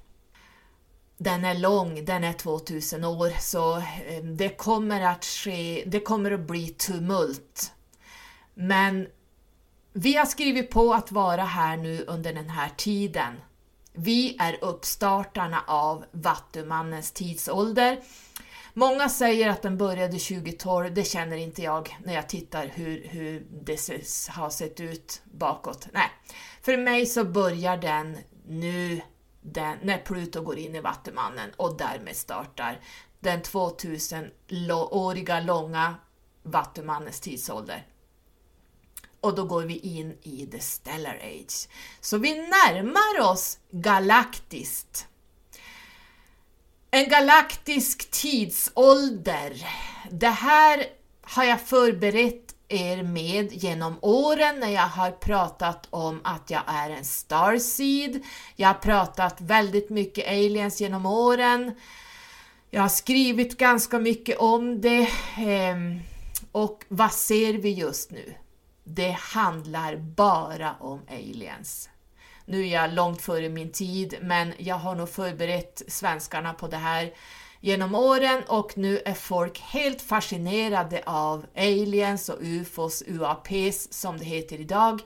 den 1.19 1.45
är 1.45 1.55
lång, 1.55 2.05
den 2.05 2.25
är 2.25 2.33
2000 2.33 3.05
år, 3.05 3.41
så 3.41 3.77
eh, 3.77 4.25
det 4.25 4.49
kommer 4.49 5.01
att 5.01 5.25
ske, 5.25 5.85
det 5.87 6.01
kommer 6.01 6.31
att 6.31 6.47
bli 6.47 6.69
tumult. 6.69 7.73
Men 8.55 9.07
vi 9.93 10.17
har 10.17 10.27
skrivit 10.27 10.71
på 10.71 10.95
att 10.95 11.13
vara 11.13 11.45
här 11.45 11.77
nu 11.77 12.05
under 12.07 12.33
den 12.33 12.51
här 12.51 12.71
tiden. 12.77 13.35
Vi 13.93 14.37
är 14.41 14.65
uppstartarna 14.65 15.65
av 15.67 16.05
Vattumannens 16.13 17.13
tidsålder. 17.13 17.99
Många 18.75 19.09
säger 19.09 19.49
att 19.49 19.63
den 19.63 19.77
började 19.79 20.19
2012, 20.19 20.95
det 20.95 21.05
känner 21.05 21.37
inte 21.37 21.63
jag 21.63 21.97
när 22.05 22.15
jag 22.15 22.29
tittar 22.29 22.71
hur, 22.75 23.09
hur 23.09 23.47
det 23.65 23.81
har 24.29 24.51
sett 24.51 24.81
ut 24.81 25.23
bakåt. 25.25 25.89
Nej, 25.93 26.11
för 26.67 26.77
mig 26.77 27.07
så 27.07 27.25
börjar 27.25 27.77
den 27.77 28.19
nu 28.47 29.01
den, 29.43 29.79
när 29.83 29.99
Pluto 29.99 30.43
går 30.43 30.59
in 30.59 30.75
i 30.75 30.81
Vattumannen 30.81 31.51
och 31.57 31.77
därmed 31.77 32.17
startar 32.17 32.81
den 33.21 33.43
2000-åriga 33.43 35.41
långa 35.41 35.95
Vattumannens 36.43 37.21
tidsålder 37.21 37.87
och 39.21 39.35
då 39.35 39.45
går 39.45 39.63
vi 39.63 39.79
in 39.79 40.19
i 40.23 40.47
the 40.47 40.61
stellar 40.61 41.15
age. 41.15 41.69
Så 42.01 42.19
vi 42.19 42.35
närmar 42.35 43.33
oss 43.33 43.59
galaktiskt. 43.71 45.09
En 46.91 47.09
galaktisk 47.09 48.11
tidsålder. 48.11 49.67
Det 50.11 50.29
här 50.29 50.87
har 51.23 51.45
jag 51.45 51.61
förberett 51.61 52.46
er 52.69 53.03
med 53.03 53.53
genom 53.53 53.99
åren 54.01 54.61
när 54.61 54.71
jag 54.71 54.89
har 54.89 55.11
pratat 55.11 55.87
om 55.91 56.21
att 56.25 56.51
jag 56.51 56.63
är 56.67 56.91
en 56.91 57.05
starseed. 57.05 58.23
Jag 58.57 58.69
har 58.69 58.75
pratat 58.75 59.41
väldigt 59.41 59.91
mycket 59.91 60.29
aliens 60.29 60.81
genom 60.81 61.07
åren. 61.07 61.75
Jag 62.71 62.83
har 62.83 62.89
skrivit 62.89 63.59
ganska 63.59 63.99
mycket 63.99 64.39
om 64.39 64.81
det. 64.81 65.09
Ehm, 65.37 66.01
och 66.53 66.85
vad 66.89 67.13
ser 67.13 67.53
vi 67.53 67.71
just 67.71 68.11
nu? 68.11 68.35
Det 68.85 69.17
handlar 69.21 69.97
bara 69.97 70.75
om 70.81 71.01
aliens. 71.09 71.89
Nu 72.45 72.67
är 72.67 72.73
jag 72.73 72.93
långt 72.93 73.23
före 73.23 73.49
min 73.49 73.73
tid, 73.73 74.15
men 74.23 74.53
jag 74.59 74.77
har 74.77 74.95
nog 74.95 75.09
förberett 75.09 75.83
svenskarna 75.89 76.53
på 76.53 76.69
det 76.69 76.77
här 76.77 77.13
genom 77.67 77.95
åren 77.95 78.43
och 78.49 78.79
nu 78.79 79.03
är 79.05 79.15
folk 79.15 79.61
helt 79.61 80.03
fascinerade 80.03 81.03
av 81.07 81.47
aliens 81.57 82.29
och 82.29 82.39
ufos, 82.41 83.03
UAPs 83.07 83.93
som 83.93 84.19
det 84.19 84.25
heter 84.25 84.61
idag. 84.61 85.01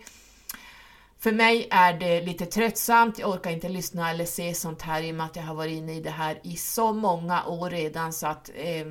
För 1.18 1.32
mig 1.32 1.68
är 1.70 1.92
det 1.92 2.20
lite 2.20 2.46
tröttsamt, 2.46 3.18
jag 3.18 3.30
orkar 3.30 3.50
inte 3.50 3.68
lyssna 3.68 4.11
eller 4.11 4.24
se 4.24 4.54
sånt 4.54 4.82
här 4.82 5.02
i 5.02 5.11
och 5.11 5.14
med 5.14 5.26
att 5.26 5.36
jag 5.36 5.42
har 5.42 5.54
varit 5.54 5.72
inne 5.72 5.94
i 5.94 6.00
det 6.00 6.11
här 6.11 6.40
i 6.42 6.56
så 6.56 6.92
många 6.92 7.44
år 7.44 7.70
redan 7.70 8.12
så 8.12 8.26
att 8.26 8.50
eh, 8.54 8.86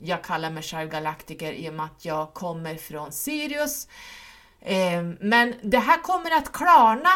jag 0.00 0.24
kallar 0.24 0.50
mig 0.50 0.62
själv 0.62 0.90
galaktiker 0.90 1.52
i 1.52 1.70
och 1.70 1.74
med 1.74 1.86
att 1.86 2.04
jag 2.04 2.34
kommer 2.34 2.74
från 2.76 3.12
Sirius. 3.12 3.88
Eh, 4.60 5.02
men 5.20 5.54
det 5.62 5.78
här 5.78 6.02
kommer 6.02 6.36
att 6.36 6.52
klarna 6.52 7.12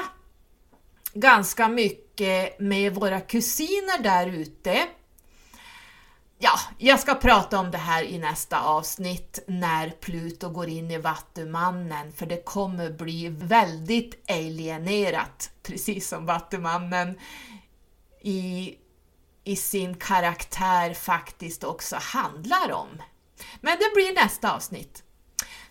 ganska 1.14 1.68
mycket 1.68 2.60
med 2.60 2.94
våra 2.94 3.20
kusiner 3.20 4.02
där 4.02 4.26
ute. 4.26 4.86
Ja, 6.38 6.60
jag 6.78 7.00
ska 7.00 7.14
prata 7.14 7.58
om 7.58 7.70
det 7.70 7.78
här 7.78 8.02
i 8.02 8.18
nästa 8.18 8.60
avsnitt 8.60 9.44
när 9.46 9.90
Pluto 9.90 10.48
går 10.48 10.68
in 10.68 10.90
i 10.90 10.98
Vattumannen 10.98 12.12
för 12.12 12.26
det 12.26 12.44
kommer 12.44 12.90
bli 12.90 13.28
väldigt 13.28 14.30
alienerat, 14.30 15.50
precis 15.62 16.08
som 16.08 16.26
Vattumannen 16.26 17.18
i 18.22 18.76
i 19.46 19.56
sin 19.56 19.94
karaktär 19.94 20.94
faktiskt 20.94 21.64
också 21.64 21.96
handlar 21.96 22.72
om. 22.72 23.02
Men 23.60 23.78
det 23.78 23.94
blir 23.94 24.14
nästa 24.14 24.54
avsnitt. 24.54 25.02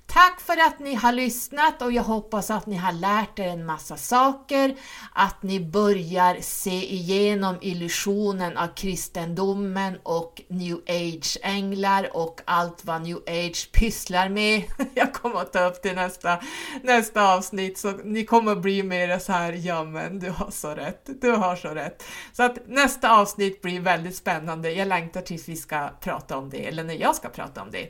Tack 0.08 0.42
för 0.42 0.58
att 0.68 0.80
ni 0.80 0.96
har 0.96 1.12
lyssnat 1.12 1.82
och 1.82 1.92
jag 1.92 2.04
hoppas 2.04 2.52
att 2.52 2.66
ni 2.66 2.76
har 2.76 2.92
lärt 2.92 3.40
er 3.40 3.48
en 3.48 3.66
massa 3.66 3.98
saker, 3.98 4.76
att 5.14 5.44
ni 5.44 5.60
börjar 5.60 6.38
se 6.42 6.94
igenom 6.94 7.58
illusionen 7.62 8.58
av 8.58 8.68
kristendomen 8.68 9.98
och 10.04 10.42
new 10.48 10.78
age-änglar 10.88 12.18
och 12.18 12.42
allt 12.46 12.86
vad 12.86 13.02
new 13.02 13.18
age 13.28 13.72
pysslar 13.72 14.30
med. 14.30 14.64
Jag 14.94 15.14
kommer 15.14 15.40
att 15.40 15.54
ta 15.54 15.66
upp 15.66 15.84
det 15.84 15.94
nästa, 15.94 16.42
nästa 16.84 17.34
avsnitt 17.34 17.78
så 17.78 17.92
ni 17.92 18.26
kommer 18.26 18.52
att 18.52 18.62
bli 18.62 18.84
mer 18.84 19.20
så 19.20 19.32
här, 19.32 19.54
ja 19.54 19.84
men 19.84 20.20
du 20.20 20.30
har 20.30 20.52
så 20.52 20.70
rätt, 20.70 21.10
du 21.22 21.32
har 21.32 21.56
så 21.56 21.70
rätt. 21.70 22.04
Så 22.34 22.44
att 22.44 22.68
nästa 22.68 23.18
avsnitt 23.18 23.62
blir 23.62 23.80
väldigt 23.80 24.16
spännande. 24.16 24.72
Jag 24.72 24.88
längtar 24.88 25.22
tills 25.22 25.50
vi 25.50 25.56
ska 25.56 25.90
prata 26.02 26.38
om 26.38 26.50
det, 26.50 26.68
eller 26.68 26.84
när 26.84 26.94
jag 26.94 27.16
ska 27.16 27.30
prata 27.30 27.62
om 27.62 27.72
det. 27.72 27.88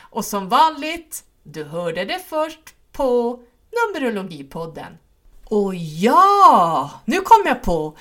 Och 0.00 0.24
som 0.24 0.48
vanligt 0.48 1.24
du 1.52 1.64
hörde 1.64 2.04
det 2.04 2.18
först 2.28 2.60
på 2.92 3.40
Numerologipodden. 3.72 4.98
Och 5.44 5.74
ja, 5.74 6.90
nu 7.04 7.20
kom 7.20 7.42
jag 7.46 7.62
på! 7.62 7.96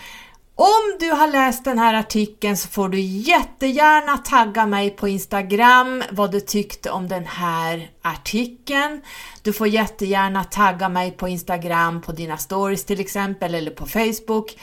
Om 0.56 0.98
du 1.00 1.12
har 1.12 1.28
läst 1.28 1.64
den 1.64 1.80
här 1.80 1.93
artikeln 1.93 2.58
så 2.58 2.68
får 2.68 2.89
du 2.89 3.00
jättegärna 3.00 4.18
tagga 4.18 4.66
mig 4.66 4.89
på 4.89 5.08
Instagram 5.08 6.04
vad 6.12 6.32
du 6.32 6.39
tyckte 6.39 6.91
om 6.91 7.08
den 7.08 7.26
här 7.26 7.91
artikeln. 8.02 9.02
Du 9.41 9.54
får 9.54 9.68
jättegärna 9.68 10.43
tagga 10.43 10.89
mig 10.89 11.12
på 11.12 11.28
Instagram 11.28 12.02
på 12.02 12.12
dina 12.12 12.38
stories 12.38 12.86
till 12.86 13.00
exempel 13.00 13.56
eller 13.56 13.72
på 13.72 13.86
Facebook 13.86 14.58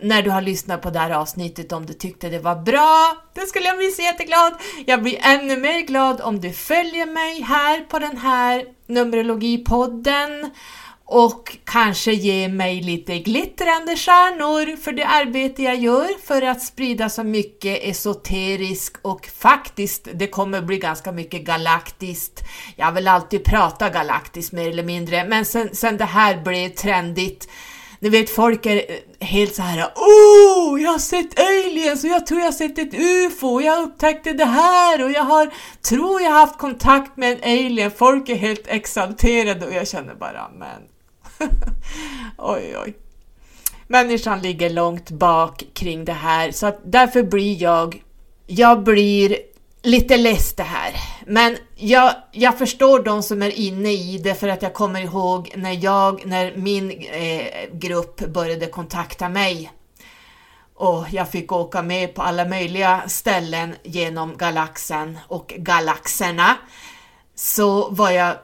när 0.00 0.22
du 0.22 0.30
har 0.30 0.42
lyssnat 0.42 0.82
på 0.82 0.90
det 0.90 0.98
här 0.98 1.10
avsnittet 1.10 1.72
om 1.72 1.86
du 1.86 1.92
tyckte 1.92 2.28
det 2.28 2.38
var 2.38 2.56
bra. 2.56 3.16
Det 3.34 3.40
skulle 3.40 3.66
jag 3.66 3.76
bli 3.76 3.90
så 3.90 4.02
jätteglad! 4.02 4.52
Jag 4.86 5.02
blir 5.02 5.18
ännu 5.22 5.56
mer 5.56 5.80
glad 5.80 6.20
om 6.20 6.40
du 6.40 6.52
följer 6.52 7.06
mig 7.06 7.40
här 7.40 7.80
på 7.80 7.98
den 7.98 8.16
här 8.16 8.64
Numerologipodden 8.86 10.50
och 11.08 11.56
kanske 11.64 12.12
ger 12.12 12.48
mig 12.48 12.80
lite 12.80 13.18
glittrande 13.18 13.96
stjärnor 13.96 14.76
för 14.76 14.92
det 14.92 15.06
arbete 15.06 15.62
jag 15.62 15.76
gör 15.76 16.26
för 16.26 16.42
att 16.42 16.62
sprida 16.62 17.08
så 17.08 17.24
mycket 17.24 17.82
esoterisk 17.82 18.96
och 19.02 19.26
faktiskt, 19.26 20.08
det 20.14 20.26
kommer 20.26 20.62
bli 20.62 20.78
ganska 20.78 21.12
mycket 21.12 21.44
galaktiskt. 21.44 22.40
Jag 22.76 22.92
vill 22.92 23.08
alltid 23.08 23.44
prata 23.44 23.90
galaktiskt 23.90 24.52
mer 24.52 24.68
eller 24.68 24.84
mindre, 24.84 25.24
men 25.28 25.44
sen, 25.44 25.74
sen 25.74 25.96
det 25.96 26.04
här 26.04 26.42
blev 26.42 26.68
trendigt 26.68 27.48
ni 28.06 28.10
vet 28.10 28.30
folk 28.30 28.66
är 28.66 28.76
eh, 28.76 29.26
helt 29.26 29.54
så 29.54 29.62
här 29.62 29.86
Oh, 29.96 30.82
jag 30.82 30.90
har 30.90 30.98
sett 30.98 31.40
aliens 31.40 32.04
och 32.04 32.10
jag 32.10 32.26
tror 32.26 32.40
jag 32.40 32.46
har 32.46 32.52
sett 32.52 32.78
ett 32.78 32.94
UFO 32.94 33.46
och 33.46 33.62
jag 33.62 33.82
upptäckte 33.82 34.32
det 34.32 34.44
här 34.44 35.04
och 35.04 35.10
jag 35.10 35.22
har, 35.22 35.50
tror 35.88 36.22
jag 36.22 36.30
har 36.30 36.40
haft 36.40 36.58
kontakt 36.58 37.16
med 37.16 37.32
en 37.32 37.42
alien. 37.42 37.90
Folk 37.90 38.28
är 38.28 38.34
helt 38.34 38.66
exalterade 38.66 39.66
och 39.66 39.72
jag 39.72 39.88
känner 39.88 40.14
bara 40.14 40.50
men 40.58 40.82
oj 42.38 42.76
oj. 42.84 42.94
Människan 43.86 44.42
ligger 44.42 44.70
långt 44.70 45.10
bak 45.10 45.64
kring 45.74 46.04
det 46.04 46.12
här 46.12 46.50
så 46.50 46.66
att 46.66 46.80
därför 46.84 47.22
blir 47.22 47.62
jag, 47.62 48.02
jag 48.46 48.82
blir 48.82 49.36
lite 49.86 50.16
less 50.16 50.52
det 50.52 50.62
här. 50.62 50.94
Men 51.26 51.56
jag, 51.76 52.14
jag 52.32 52.58
förstår 52.58 53.02
de 53.02 53.22
som 53.22 53.42
är 53.42 53.50
inne 53.50 53.92
i 53.92 54.18
det 54.18 54.34
för 54.34 54.48
att 54.48 54.62
jag 54.62 54.74
kommer 54.74 55.00
ihåg 55.00 55.52
när 55.56 55.84
jag, 55.84 56.26
när 56.26 56.56
min 56.56 56.90
eh, 56.90 57.46
grupp 57.72 58.20
började 58.20 58.66
kontakta 58.66 59.28
mig 59.28 59.72
och 60.74 61.06
jag 61.10 61.30
fick 61.30 61.52
åka 61.52 61.82
med 61.82 62.14
på 62.14 62.22
alla 62.22 62.44
möjliga 62.44 63.02
ställen 63.08 63.74
genom 63.82 64.36
galaxen 64.36 65.18
och 65.28 65.54
galaxerna 65.58 66.56
så 67.34 67.90
var 67.90 68.10
jag 68.10 68.36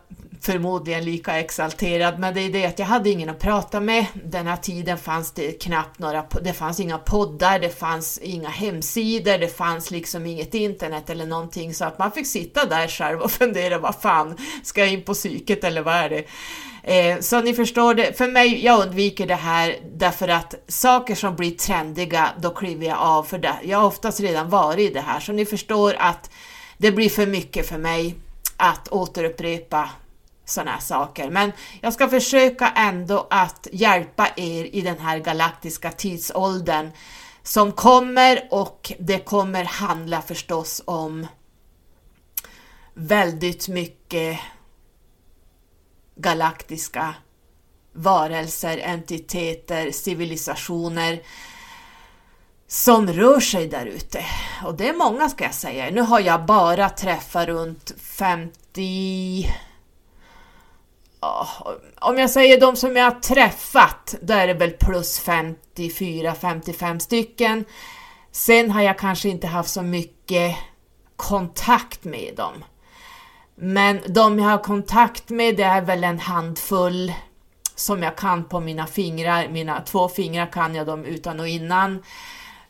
förmodligen 0.42 1.04
lika 1.04 1.38
exalterad, 1.38 2.18
men 2.18 2.34
det 2.34 2.40
är 2.40 2.50
det 2.50 2.66
att 2.66 2.78
jag 2.78 2.86
hade 2.86 3.10
ingen 3.10 3.28
att 3.28 3.38
prata 3.38 3.80
med. 3.80 4.06
Den 4.14 4.46
här 4.46 4.56
tiden 4.56 4.98
fanns 4.98 5.32
det 5.32 5.52
knappt 5.52 5.98
några, 5.98 6.24
det 6.42 6.52
fanns 6.52 6.80
inga 6.80 6.98
poddar, 6.98 7.58
det 7.58 7.78
fanns 7.78 8.18
inga 8.18 8.48
hemsidor, 8.48 9.38
det 9.38 9.56
fanns 9.56 9.90
liksom 9.90 10.26
inget 10.26 10.54
internet 10.54 11.10
eller 11.10 11.26
någonting, 11.26 11.74
så 11.74 11.84
att 11.84 11.98
man 11.98 12.12
fick 12.12 12.26
sitta 12.26 12.66
där 12.66 12.88
själv 12.88 13.20
och 13.20 13.30
fundera, 13.40 13.78
vad 13.78 13.94
fan, 13.94 14.36
ska 14.62 14.80
jag 14.80 14.92
in 14.92 15.02
på 15.02 15.14
psyket 15.14 15.64
eller 15.64 15.82
vad 15.82 15.94
är 15.94 16.08
det? 16.08 16.24
Eh, 16.82 17.20
så 17.20 17.40
ni 17.40 17.54
förstår 17.54 17.94
det, 17.94 18.18
för 18.18 18.28
mig, 18.28 18.64
jag 18.64 18.86
undviker 18.86 19.26
det 19.26 19.34
här 19.34 19.76
därför 19.94 20.28
att 20.28 20.54
saker 20.68 21.14
som 21.14 21.36
blir 21.36 21.50
trendiga, 21.50 22.28
då 22.40 22.50
kliver 22.50 22.86
jag 22.86 22.98
av 22.98 23.22
för 23.22 23.38
det. 23.38 23.54
Jag 23.64 23.78
har 23.78 23.86
oftast 23.86 24.20
redan 24.20 24.50
varit 24.50 24.90
i 24.90 24.94
det 24.94 25.00
här, 25.00 25.20
så 25.20 25.32
ni 25.32 25.46
förstår 25.46 25.94
att 25.98 26.30
det 26.78 26.92
blir 26.92 27.10
för 27.10 27.26
mycket 27.26 27.68
för 27.68 27.78
mig 27.78 28.14
att 28.56 28.88
återupprepa 28.88 29.90
sådana 30.44 30.70
här 30.70 30.80
saker. 30.80 31.30
Men 31.30 31.52
jag 31.80 31.92
ska 31.92 32.08
försöka 32.08 32.68
ändå 32.68 33.26
att 33.30 33.66
hjälpa 33.72 34.28
er 34.36 34.64
i 34.64 34.80
den 34.80 34.98
här 34.98 35.18
galaktiska 35.18 35.92
tidsåldern 35.92 36.90
som 37.42 37.72
kommer 37.72 38.48
och 38.50 38.92
det 38.98 39.18
kommer 39.18 39.64
handla 39.64 40.22
förstås 40.22 40.82
om 40.84 41.26
väldigt 42.94 43.68
mycket 43.68 44.38
galaktiska 46.14 47.14
varelser, 47.92 48.78
entiteter, 48.78 49.90
civilisationer 49.90 51.22
som 52.66 53.12
rör 53.12 53.40
sig 53.40 53.68
där 53.68 53.86
ute. 53.86 54.24
Och 54.64 54.74
det 54.74 54.88
är 54.88 54.94
många 54.94 55.28
ska 55.28 55.44
jag 55.44 55.54
säga. 55.54 55.90
Nu 55.90 56.00
har 56.00 56.20
jag 56.20 56.46
bara 56.46 56.88
träffat 56.88 57.48
runt 57.48 57.92
50 57.98 59.46
Ah, 61.24 61.46
om 62.00 62.18
jag 62.18 62.30
säger 62.30 62.60
de 62.60 62.76
som 62.76 62.96
jag 62.96 63.04
har 63.04 63.20
träffat, 63.20 64.14
då 64.22 64.34
är 64.34 64.46
det 64.46 64.54
väl 64.54 64.70
plus 64.70 65.26
54-55 65.26 66.98
stycken. 66.98 67.64
Sen 68.32 68.70
har 68.70 68.82
jag 68.82 68.98
kanske 68.98 69.28
inte 69.28 69.46
haft 69.46 69.70
så 69.70 69.82
mycket 69.82 70.56
kontakt 71.16 72.04
med 72.04 72.34
dem. 72.36 72.64
Men 73.54 74.00
de 74.06 74.38
jag 74.38 74.46
har 74.46 74.58
kontakt 74.58 75.28
med, 75.28 75.56
det 75.56 75.62
är 75.62 75.82
väl 75.82 76.04
en 76.04 76.18
handfull 76.18 77.12
som 77.74 78.02
jag 78.02 78.16
kan 78.16 78.44
på 78.44 78.60
mina 78.60 78.86
fingrar. 78.86 79.48
Mina 79.48 79.80
två 79.80 80.08
fingrar 80.08 80.52
kan 80.52 80.74
jag 80.74 80.86
dem 80.86 81.04
utan 81.04 81.40
och 81.40 81.48
innan. 81.48 82.02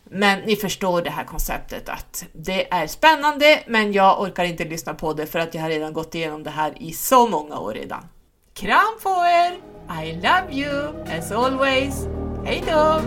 Men 0.05 0.41
ni 0.41 0.57
förstår 0.57 1.03
det 1.03 1.11
här 1.11 1.25
konceptet 1.25 1.89
att 1.89 2.25
det 2.33 2.73
är 2.73 2.87
spännande, 2.87 3.63
men 3.67 3.93
jag 3.93 4.21
orkar 4.21 4.45
inte 4.45 4.65
lyssna 4.65 4.95
på 4.95 5.13
det 5.13 5.27
för 5.27 5.39
att 5.39 5.55
jag 5.55 5.63
har 5.63 5.69
redan 5.69 5.93
gått 5.93 6.15
igenom 6.15 6.43
det 6.43 6.51
här 6.51 6.83
i 6.83 6.93
så 6.93 7.29
många 7.29 7.59
år 7.59 7.75
redan. 7.75 8.09
Kram 8.55 8.99
på 9.03 9.09
er! 9.09 9.53
I 9.89 10.13
love 10.13 10.53
you 10.53 10.95
as 11.07 11.33
always. 11.33 11.95
Hej 12.45 12.63
då! 12.67 13.01